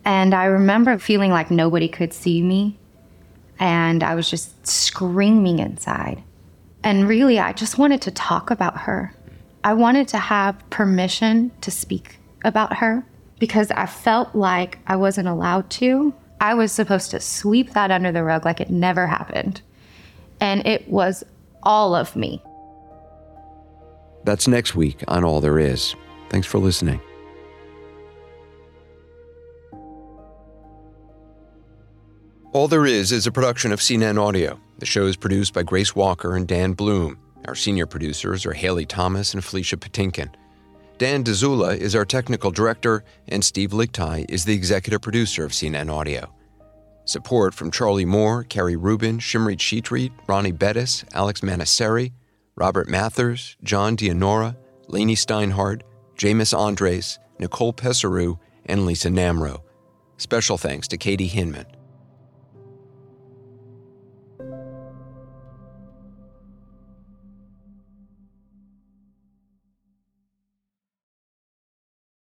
And 0.03 0.33
I 0.33 0.45
remember 0.45 0.97
feeling 0.97 1.29
like 1.29 1.51
nobody 1.51 1.87
could 1.87 2.13
see 2.13 2.41
me. 2.41 2.79
And 3.59 4.01
I 4.01 4.15
was 4.15 4.27
just 4.27 4.65
screaming 4.65 5.59
inside. 5.59 6.23
And 6.81 7.07
really, 7.07 7.37
I 7.37 7.53
just 7.53 7.77
wanted 7.77 8.01
to 8.01 8.09
talk 8.09 8.49
about 8.49 8.75
her. 8.75 9.13
I 9.63 9.73
wanted 9.73 10.07
to 10.07 10.17
have 10.17 10.67
permission 10.71 11.51
to 11.61 11.69
speak 11.69 12.17
about 12.43 12.77
her 12.77 13.05
because 13.39 13.71
I 13.71 13.85
felt 13.85 14.35
like 14.35 14.79
I 14.87 14.95
wasn't 14.95 15.27
allowed 15.27 15.69
to. 15.71 16.13
I 16.39 16.53
was 16.53 16.71
supposed 16.71 17.11
to 17.11 17.19
sweep 17.19 17.73
that 17.73 17.91
under 17.91 18.11
the 18.11 18.23
rug 18.23 18.45
like 18.45 18.61
it 18.61 18.69
never 18.69 19.07
happened. 19.07 19.61
And 20.39 20.65
it 20.65 20.87
was 20.87 21.23
all 21.63 21.95
of 21.95 22.15
me. 22.15 22.41
That's 24.23 24.47
next 24.47 24.75
week 24.75 25.03
on 25.07 25.23
All 25.23 25.41
There 25.41 25.59
Is. 25.59 25.95
Thanks 26.29 26.47
for 26.47 26.59
listening. 26.59 26.99
All 32.53 32.67
There 32.67 32.85
Is 32.85 33.11
is 33.11 33.27
a 33.27 33.31
production 33.31 33.71
of 33.71 33.79
CNN 33.79 34.19
Audio. 34.19 34.59
The 34.79 34.85
show 34.85 35.05
is 35.05 35.15
produced 35.15 35.53
by 35.53 35.63
Grace 35.63 35.95
Walker 35.95 36.35
and 36.35 36.47
Dan 36.47 36.73
Bloom. 36.73 37.17
Our 37.47 37.55
senior 37.55 37.85
producers 37.85 38.45
are 38.45 38.53
Haley 38.53 38.85
Thomas 38.85 39.33
and 39.33 39.43
Felicia 39.43 39.77
Patinkin. 39.77 40.33
Dan 40.97 41.23
Dzula 41.23 41.77
is 41.77 41.95
our 41.95 42.05
technical 42.05 42.49
director, 42.49 43.03
and 43.27 43.45
Steve 43.45 43.69
Lickteig 43.69 44.25
is 44.29 44.45
the 44.45 44.55
executive 44.55 44.99
producer 44.99 45.45
of 45.45 45.51
CNN 45.51 45.91
Audio. 45.91 46.33
Support 47.05 47.53
from 47.53 47.69
Charlie 47.69 48.03
Moore, 48.03 48.43
Carrie 48.43 48.75
Rubin, 48.75 49.19
Shimrit 49.19 49.59
Sheetrit, 49.59 50.11
Ronnie 50.27 50.51
Bettis, 50.51 51.05
Alex 51.13 51.41
Manasseri, 51.41 52.13
Robert 52.55 52.89
Mathers, 52.89 53.57
John 53.61 53.95
Dianora, 53.95 54.57
Lainey 54.87 55.13
Steinhardt, 55.13 55.83
Jamus 56.17 56.55
Andrest, 56.55 57.19
Nicole 57.37 57.73
Pesaru, 57.73 58.39
and 58.65 58.87
Lisa 58.87 59.09
Namerow. 59.09 59.61
Special 60.17 60.57
thanks 60.57 60.87
to 60.87 60.97
Katie 60.97 61.27
Hinman. 61.27 61.76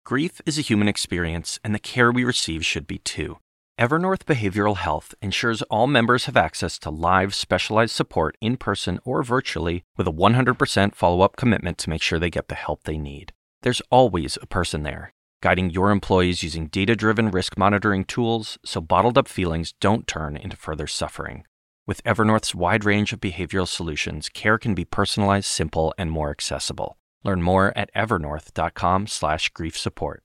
Grief 0.08 0.40
is 0.46 0.56
a 0.56 0.62
human 0.62 0.88
experience, 0.88 1.60
and 1.62 1.74
the 1.74 1.78
care 1.78 2.10
we 2.10 2.24
receive 2.24 2.64
should 2.64 2.86
be 2.86 2.96
too. 2.96 3.36
Evernorth 3.78 4.24
Behavioral 4.24 4.78
Health 4.78 5.14
ensures 5.20 5.60
all 5.64 5.86
members 5.86 6.24
have 6.24 6.34
access 6.34 6.78
to 6.78 6.88
live, 6.88 7.34
specialized 7.34 7.94
support 7.94 8.34
in 8.40 8.56
person 8.56 9.00
or 9.04 9.22
virtually 9.22 9.84
with 9.98 10.08
a 10.08 10.10
100% 10.10 10.94
follow 10.94 11.20
up 11.20 11.36
commitment 11.36 11.76
to 11.76 11.90
make 11.90 12.00
sure 12.00 12.18
they 12.18 12.30
get 12.30 12.48
the 12.48 12.54
help 12.54 12.84
they 12.84 12.96
need. 12.96 13.34
There's 13.60 13.82
always 13.90 14.38
a 14.40 14.46
person 14.46 14.82
there, 14.82 15.12
guiding 15.42 15.68
your 15.68 15.90
employees 15.90 16.42
using 16.42 16.68
data 16.68 16.96
driven 16.96 17.30
risk 17.30 17.58
monitoring 17.58 18.04
tools 18.06 18.56
so 18.64 18.80
bottled 18.80 19.18
up 19.18 19.28
feelings 19.28 19.74
don't 19.78 20.06
turn 20.06 20.38
into 20.38 20.56
further 20.56 20.86
suffering. 20.86 21.44
With 21.86 22.02
Evernorth's 22.04 22.54
wide 22.54 22.86
range 22.86 23.12
of 23.12 23.20
behavioral 23.20 23.68
solutions, 23.68 24.30
care 24.30 24.56
can 24.56 24.74
be 24.74 24.86
personalized, 24.86 25.48
simple, 25.48 25.92
and 25.98 26.10
more 26.10 26.30
accessible. 26.30 26.97
Learn 27.24 27.42
more 27.42 27.72
at 27.76 27.90
evernorth.com 27.96 29.06
slash 29.06 29.48
grief 29.50 29.76
support. 29.76 30.22